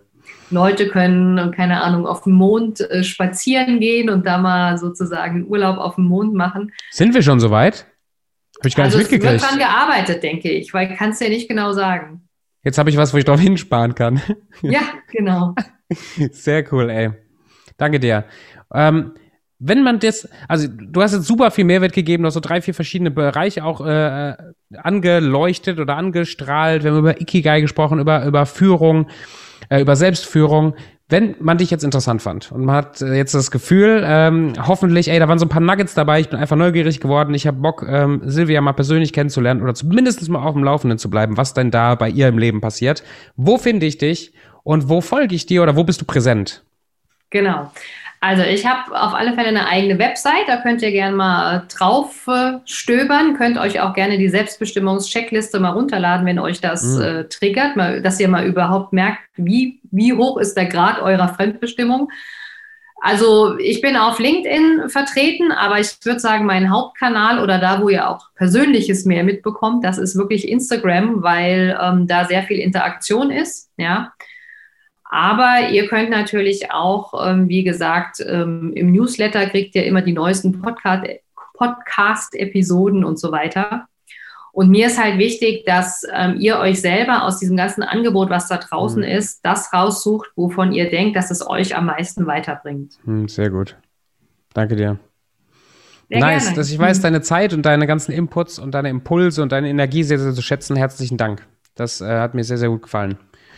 Leute 0.51 0.89
können, 0.89 1.51
keine 1.53 1.83
Ahnung, 1.83 2.07
auf 2.07 2.25
dem 2.25 2.35
Mond 2.35 2.81
äh, 2.81 3.03
spazieren 3.05 3.81
gehen 3.81 4.11
und 4.11 4.27
da 4.27 4.39
mal 4.39 4.79
sozusagen 4.79 5.47
Urlaub 5.47 5.79
auf 5.79 5.95
dem 5.97 6.05
Mond 6.05 6.35
machen. 6.35 6.73
Sind 6.91 7.15
wir 7.15 7.23
schon 7.23 7.41
so 7.41 7.51
weit? 7.51 7.87
Habe 8.59 8.69
ich 8.69 8.77
gar 8.77 8.85
also 8.85 8.99
nicht 8.99 9.11
mitgekriegt. 9.11 9.43
Es 9.43 9.43
wird 9.43 9.51
dran 9.51 9.59
gearbeitet, 9.59 10.23
denke 10.23 10.51
ich, 10.51 10.73
weil 10.75 10.95
kannst 10.95 11.21
du 11.21 11.25
ja 11.25 11.31
nicht 11.31 11.49
genau 11.49 11.73
sagen. 11.73 12.29
Jetzt 12.65 12.79
habe 12.79 12.91
ich 12.91 12.97
was, 12.97 13.13
wo 13.13 13.19
ich 13.19 13.25
drauf 13.25 13.41
hinsparen 13.41 13.95
kann. 13.95 14.21
Ja, 14.63 14.81
genau. 15.11 15.55
Sehr 16.31 16.65
cool, 16.73 16.89
ey. 16.91 17.11
Danke 17.77 17.99
dir. 17.99 18.25
Ähm, 18.73 19.13
wenn 19.59 19.83
man 19.83 19.99
das, 19.99 20.29
also 20.49 20.67
du 20.69 21.03
hast 21.03 21.13
jetzt 21.13 21.27
super 21.27 21.51
viel 21.51 21.65
Mehrwert 21.65 21.93
gegeben, 21.93 22.23
du 22.23 22.27
hast 22.29 22.35
so 22.35 22.41
drei, 22.41 22.61
vier 22.61 22.75
verschiedene 22.75 23.11
Bereiche 23.11 23.65
auch 23.65 23.85
äh, 23.85 24.37
angeleuchtet 24.77 25.79
oder 25.79 25.97
angestrahlt. 25.97 26.83
Wir 26.83 26.91
haben 26.91 26.99
über 26.99 27.21
Ikigai 27.21 27.61
gesprochen, 27.61 27.99
über, 28.01 28.25
über 28.25 28.47
Führung, 28.47 29.09
äh, 29.69 29.81
über 29.81 29.97
Selbstführung. 29.97 30.75
Wenn 31.13 31.35
man 31.41 31.59
dich 31.59 31.71
jetzt 31.71 31.85
interessant 31.85 32.23
fand 32.23 32.51
und 32.53 32.65
man 32.65 32.75
hat 32.75 33.03
äh, 33.03 33.13
jetzt 33.13 33.35
das 33.35 33.51
Gefühl, 33.51 34.03
ähm, 34.05 34.55
hoffentlich, 34.67 35.09
ey, 35.09 35.19
da 35.19 35.29
waren 35.29 35.39
so 35.39 35.45
ein 35.45 35.51
paar 35.51 35.61
Nuggets 35.61 35.93
dabei, 35.93 36.21
ich 36.21 36.31
bin 36.31 36.39
einfach 36.39 36.57
neugierig 36.57 37.01
geworden, 37.01 37.35
ich 37.35 37.47
habe 37.47 37.59
Bock, 37.59 37.85
ähm, 37.87 38.23
Silvia 38.25 38.63
mal 38.63 38.73
persönlich 38.73 39.13
kennenzulernen 39.13 39.61
oder 39.63 39.75
zumindest 39.75 40.27
mal 40.31 40.43
auf 40.43 40.55
dem 40.55 40.65
Laufenden 40.65 40.99
zu 40.99 41.11
bleiben, 41.11 41.37
was 41.37 41.53
denn 41.53 41.71
da 41.71 41.97
bei 41.97 42.09
ihr 42.09 42.29
im 42.29 42.39
Leben 42.39 42.63
passiert. 42.63 43.05
Wo 43.37 43.59
finde 43.59 43.85
ich 43.85 43.99
dich 43.99 44.33
und 44.63 44.89
wo 44.89 45.03
folge 45.03 45.35
ich 45.35 45.45
dir 45.45 45.63
oder 45.63 45.77
wo 45.77 45.85
bist 45.85 46.01
du 46.01 46.07
präsent? 46.07 46.65
Genau. 47.29 47.71
Also 48.25 48.45
ich 48.45 48.65
habe 48.65 48.93
auf 48.93 49.15
alle 49.15 49.35
Fälle 49.35 49.49
eine 49.49 49.67
eigene 49.67 49.99
Website, 49.99 50.47
da 50.47 50.59
könnt 50.59 50.81
ihr 50.81 50.93
gerne 50.93 51.17
mal 51.17 51.57
äh, 51.57 51.61
drauf 51.77 52.29
äh, 52.29 52.53
stöbern, 52.65 53.37
könnt 53.37 53.59
euch 53.59 53.81
auch 53.81 53.95
gerne 53.95 54.17
die 54.17 54.29
Selbstbestimmungscheckliste 54.29 55.59
mal 55.59 55.71
runterladen, 55.71 56.25
wenn 56.25 56.39
euch 56.39 56.61
das 56.61 56.85
mhm. 56.85 57.03
äh, 57.03 57.25
triggert, 57.25 57.77
mal, 57.77 58.01
dass 58.01 58.21
ihr 58.21 58.29
mal 58.29 58.47
überhaupt 58.47 58.93
merkt, 58.93 59.19
wie, 59.35 59.81
wie 59.93 60.15
hoch 60.15 60.39
ist 60.39 60.57
der 60.57 60.67
Grad 60.67 61.01
eurer 61.01 61.29
Fremdbestimmung. 61.29 62.11
Also 63.05 63.59
ich 63.59 63.81
bin 63.81 63.97
auf 63.97 64.21
LinkedIn 64.21 64.89
vertreten, 64.89 65.51
aber 65.51 65.81
ich 65.81 65.97
würde 66.05 66.21
sagen, 66.21 66.47
mein 66.47 66.71
Hauptkanal 66.71 67.43
oder 67.43 67.59
da, 67.59 67.83
wo 67.83 67.89
ihr 67.89 68.09
auch 68.09 68.29
Persönliches 68.37 69.05
mehr 69.05 69.25
mitbekommt, 69.25 69.85
das 69.85 69.99
ist 69.99 70.17
wirklich 70.17 70.49
Instagram, 70.49 71.21
weil 71.23 71.77
ähm, 71.83 72.07
da 72.07 72.27
sehr 72.27 72.45
viel 72.45 72.59
Interaktion 72.59 73.33
ist. 73.33 73.73
Ja. 73.77 74.13
Aber 75.03 75.71
ihr 75.71 75.89
könnt 75.89 76.11
natürlich 76.11 76.71
auch, 76.71 77.29
ähm, 77.29 77.49
wie 77.49 77.65
gesagt, 77.65 78.25
ähm, 78.25 78.73
im 78.75 78.93
Newsletter 78.93 79.47
kriegt 79.47 79.75
ihr 79.75 79.85
immer 79.85 80.03
die 80.03 80.13
neuesten 80.13 80.63
Podcast-Episoden 80.63 83.05
und 83.05 83.19
so 83.19 83.33
weiter. 83.33 83.89
Und 84.53 84.69
mir 84.69 84.89
ist 84.89 85.03
halt 85.03 85.19
wichtig, 85.19 85.65
dass 85.65 86.03
ähm, 86.13 86.37
ihr 86.39 86.59
euch 86.59 86.81
selber 86.81 87.25
aus 87.25 87.39
diesem 87.39 87.57
ganzen 87.57 87.83
Angebot, 87.83 88.29
was 88.29 88.49
da 88.49 88.59
draußen 88.59 89.01
mhm. 89.01 89.09
ist, 89.09 89.41
das 89.45 89.73
raussucht, 89.73 90.31
wovon 90.37 90.73
ihr 90.73 90.91
denkt, 90.91 91.17
dass 91.17 91.31
es 91.31 91.47
euch 91.47 91.75
am 91.75 91.87
meisten 91.87 92.27
weiterbringt. 92.27 92.93
Mhm, 93.05 93.29
sehr 93.29 93.49
gut. 93.49 93.77
Danke 94.53 94.77
dir. 94.77 94.99
Sehr 96.11 96.21
nice, 96.21 96.45
gerne. 96.45 96.57
dass 96.57 96.71
ich 96.71 96.79
weiß, 96.79 96.99
mhm. 96.99 97.03
deine 97.03 97.21
Zeit 97.23 97.55
und 97.55 97.65
deine 97.65 97.87
ganzen 97.87 98.13
Inputs 98.13 98.59
und 98.59 98.73
deine 98.73 98.91
Impulse 98.91 99.43
und 99.43 99.53
deine 99.53 99.71
Energie 99.71 100.03
sehr, 100.03 100.19
sehr 100.19 100.35
zu 100.35 100.43
schätzen. 100.43 100.77
Herzlichen 100.77 101.17
Dank. 101.17 101.47
Das 101.75 102.03
äh, 102.03 102.19
hat 102.19 102.35
mir 102.35 102.45
sehr, 102.45 102.59
sehr 102.59 102.69
gut 102.69 102.83
gefallen. 102.83 103.17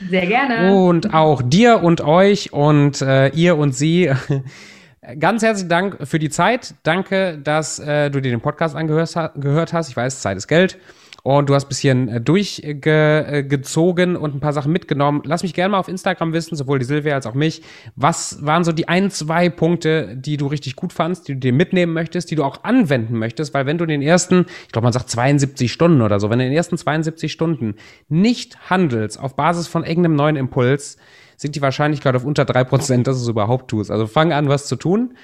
Sehr 0.09 0.27
gerne. 0.27 0.73
Und 0.73 1.13
auch 1.13 1.43
dir 1.43 1.83
und 1.83 2.03
euch 2.03 2.53
und 2.53 3.03
äh, 3.03 3.29
ihr 3.31 3.57
und 3.57 3.75
sie. 3.75 4.13
Ganz 5.19 5.43
herzlichen 5.43 5.69
Dank 5.69 5.99
für 6.05 6.19
die 6.19 6.31
Zeit. 6.31 6.75
Danke, 6.83 7.39
dass 7.43 7.79
äh, 7.79 8.11
du 8.11 8.23
dir 8.23 8.31
den 8.31 8.41
Podcast 8.41 8.75
angehört 8.75 9.73
hast. 9.75 9.91
Ich 9.91 9.97
weiß, 9.97 10.21
Zeit 10.23 10.39
ist 10.39 10.49
Geld. 10.49 10.79
Und 11.23 11.49
du 11.49 11.55
hast 11.55 11.65
ein 11.65 11.69
bisschen 11.69 12.09
äh, 12.09 12.21
durchgezogen 12.23 14.17
und 14.17 14.35
ein 14.35 14.41
paar 14.41 14.55
Sachen 14.55 14.73
mitgenommen. 14.73 15.23
Lass 15.25 15.43
mich 15.43 15.53
gerne 15.53 15.73
mal 15.73 15.79
auf 15.79 15.89
Instagram 15.89 16.33
wissen, 16.33 16.57
sowohl 16.57 16.79
die 16.79 16.87
Silvia 16.87 17.15
als 17.15 17.27
auch 17.27 17.35
mich. 17.35 17.63
Was 17.97 18.45
waren 18.45 18.65
so 18.65 18.73
die 18.73 18.89
ein, 18.89 19.11
zwei 19.11 19.51
Punkte, 19.51 20.17
die 20.17 20.39
du 20.39 20.47
richtig 20.47 20.75
gut 20.77 20.93
fandst, 20.95 21.29
die 21.29 21.35
du 21.35 21.41
dir 21.41 21.53
mitnehmen 21.53 21.93
möchtest, 21.93 22.31
die 22.31 22.35
du 22.35 22.45
auch 22.45 22.65
anwenden 22.65 23.19
möchtest? 23.19 23.53
Weil 23.53 23.67
wenn 23.67 23.77
du 23.77 23.85
in 23.85 23.91
den 23.91 24.03
ersten, 24.03 24.47
ich 24.67 24.73
glaube, 24.73 24.85
man 24.85 24.93
sagt 24.93 25.11
72 25.11 25.71
Stunden 25.71 26.01
oder 26.01 26.19
so, 26.19 26.31
wenn 26.31 26.39
du 26.39 26.45
in 26.45 26.51
den 26.51 26.57
ersten 26.57 26.79
72 26.79 27.31
Stunden 27.31 27.75
nicht 28.09 28.71
handelst 28.71 29.21
auf 29.21 29.37
Basis 29.37 29.67
von 29.67 29.85
irgendeinem 29.85 30.17
neuen 30.17 30.37
Impuls, 30.37 30.97
sinkt 31.37 31.57
die 31.57 31.63
Wahrscheinlichkeit 31.63 32.15
auf 32.17 32.25
unter 32.25 32.45
3%, 32.45 33.03
dass 33.03 33.17
du 33.17 33.23
es 33.23 33.29
überhaupt 33.29 33.69
tust. 33.71 33.91
Also 33.91 34.07
fang 34.07 34.33
an, 34.33 34.49
was 34.49 34.67
zu 34.67 34.77
tun. 34.77 35.17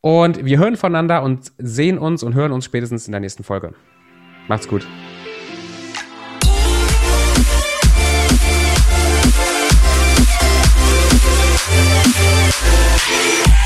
Und 0.00 0.44
wir 0.44 0.58
hören 0.58 0.76
voneinander 0.76 1.22
und 1.22 1.52
sehen 1.58 1.98
uns 1.98 2.22
und 2.22 2.34
hören 2.34 2.52
uns 2.52 2.64
spätestens 2.64 3.06
in 3.06 3.12
der 3.12 3.20
nächsten 3.20 3.44
Folge. 3.44 3.74
Macht's 4.48 4.68
gut. 4.68 4.86
Yeah. 11.68 13.65